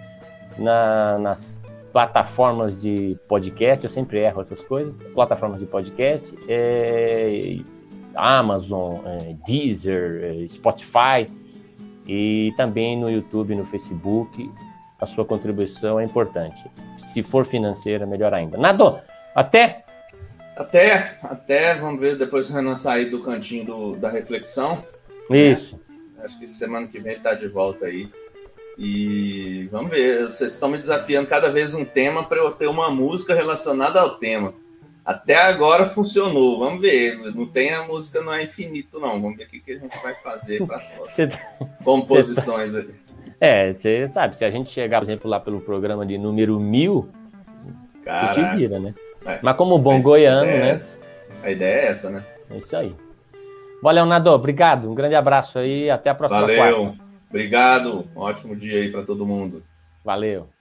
na, 0.58 1.18
nas 1.18 1.58
plataformas 1.94 2.76
de 2.76 3.18
podcast, 3.30 3.86
eu 3.86 3.90
sempre 3.90 4.20
erro 4.20 4.42
essas 4.42 4.62
coisas, 4.66 5.02
plataformas 5.14 5.62
de 5.62 5.66
podcast. 5.66 6.28
É 6.50 7.62
Amazon, 8.16 9.02
é, 9.06 9.36
Deezer, 9.46 10.22
é, 10.24 10.48
Spotify 10.48 11.30
e 12.08 12.54
também 12.58 13.00
no 13.00 13.10
YouTube, 13.10 13.56
no 13.56 13.66
Facebook. 13.66 14.50
A 15.00 15.06
sua 15.06 15.26
contribuição 15.26 16.00
é 16.00 16.04
importante. 16.06 16.64
Se 16.98 17.22
for 17.22 17.46
financeira, 17.46 18.06
melhor 18.06 18.34
ainda. 18.34 18.58
Nado, 18.58 19.00
até! 19.36 19.84
Até, 20.56 21.18
até, 21.24 21.76
vamos 21.76 22.00
ver 22.00 22.16
depois 22.16 22.50
o 22.50 22.54
Renan 22.54 22.76
sair 22.76 23.06
do 23.06 23.24
cantinho 23.24 23.66
do, 23.66 23.96
da 23.96 24.10
reflexão. 24.10 24.86
Isso. 25.30 25.76
Né? 25.76 26.24
Acho 26.24 26.40
que 26.40 26.48
semana 26.48 26.88
que 26.88 27.00
vem 27.00 27.14
ele 27.14 27.20
está 27.20 27.34
de 27.34 27.48
volta 27.48 27.88
aí. 27.88 28.10
E 28.78 29.68
vamos 29.72 29.92
ver, 29.92 30.26
vocês 30.26 30.54
estão 30.54 30.70
me 30.70 30.78
desafiando 30.78 31.28
cada 31.28 31.50
vez 31.50 31.74
um 31.74 31.84
tema 31.84 32.24
para 32.24 32.40
eu 32.40 32.52
ter 32.52 32.68
uma 32.68 32.90
música 32.90 33.34
relacionada 33.36 34.00
ao 34.00 34.18
tema. 34.18 34.54
Até 35.06 35.36
agora 35.36 35.86
funcionou. 35.86 36.60
Vamos 36.60 36.82
ver. 36.82 37.18
Não 37.34 37.46
tem 37.46 37.74
a 37.74 37.84
música 37.84 38.22
não 38.22 38.34
é 38.34 38.44
infinito, 38.44 39.00
não. 39.00 39.22
Vamos 39.22 39.38
ver 39.38 39.44
o 39.44 39.48
que, 39.50 39.60
que 39.60 39.72
a 39.74 39.78
gente 39.78 40.02
vai 40.02 40.16
fazer 40.16 40.66
para 40.66 40.78
as 40.78 40.88
próximas 40.94 41.42
tá- 41.42 41.66
composições 41.84 42.74
tá... 42.74 42.84
É, 43.40 43.74
você 43.74 44.08
sabe, 44.08 44.38
se 44.38 44.46
a 44.46 44.50
gente 44.50 44.72
chegar, 44.72 45.00
por 45.00 45.06
exemplo, 45.06 45.30
lá 45.30 45.40
pelo 45.40 45.60
programa 45.60 46.06
de 46.06 46.18
número 46.18 46.58
mil, 46.60 47.10
Caraca. 48.04 48.34
te 48.34 48.56
vira, 48.56 48.80
né? 48.80 48.96
É. 49.26 49.40
Mas 49.42 49.58
como 49.58 49.78
bom 49.78 49.98
a 49.98 50.00
goiano, 50.00 50.50
é 50.50 50.60
né? 50.62 50.76
A 51.44 51.52
ideia 51.52 51.82
é 51.82 51.86
essa, 51.88 52.10
né? 52.10 52.24
É 52.50 52.58
isso 52.58 52.76
aí. 52.76 52.96
Valeu, 53.82 54.06
Nado. 54.06 54.30
Obrigado. 54.32 54.90
Um 54.90 54.96
grande 54.96 55.16
abraço 55.16 55.60
aí. 55.60 55.90
Até 55.90 56.10
a 56.10 56.16
próxima 56.16 56.42
Valeu. 56.42 56.58
Quarta. 56.58 57.04
Obrigado. 57.30 58.08
Um 58.16 58.22
ótimo 58.22 58.56
dia 58.56 58.78
aí 58.78 58.90
para 58.90 59.04
todo 59.04 59.26
mundo. 59.26 59.62
Valeu. 60.06 60.53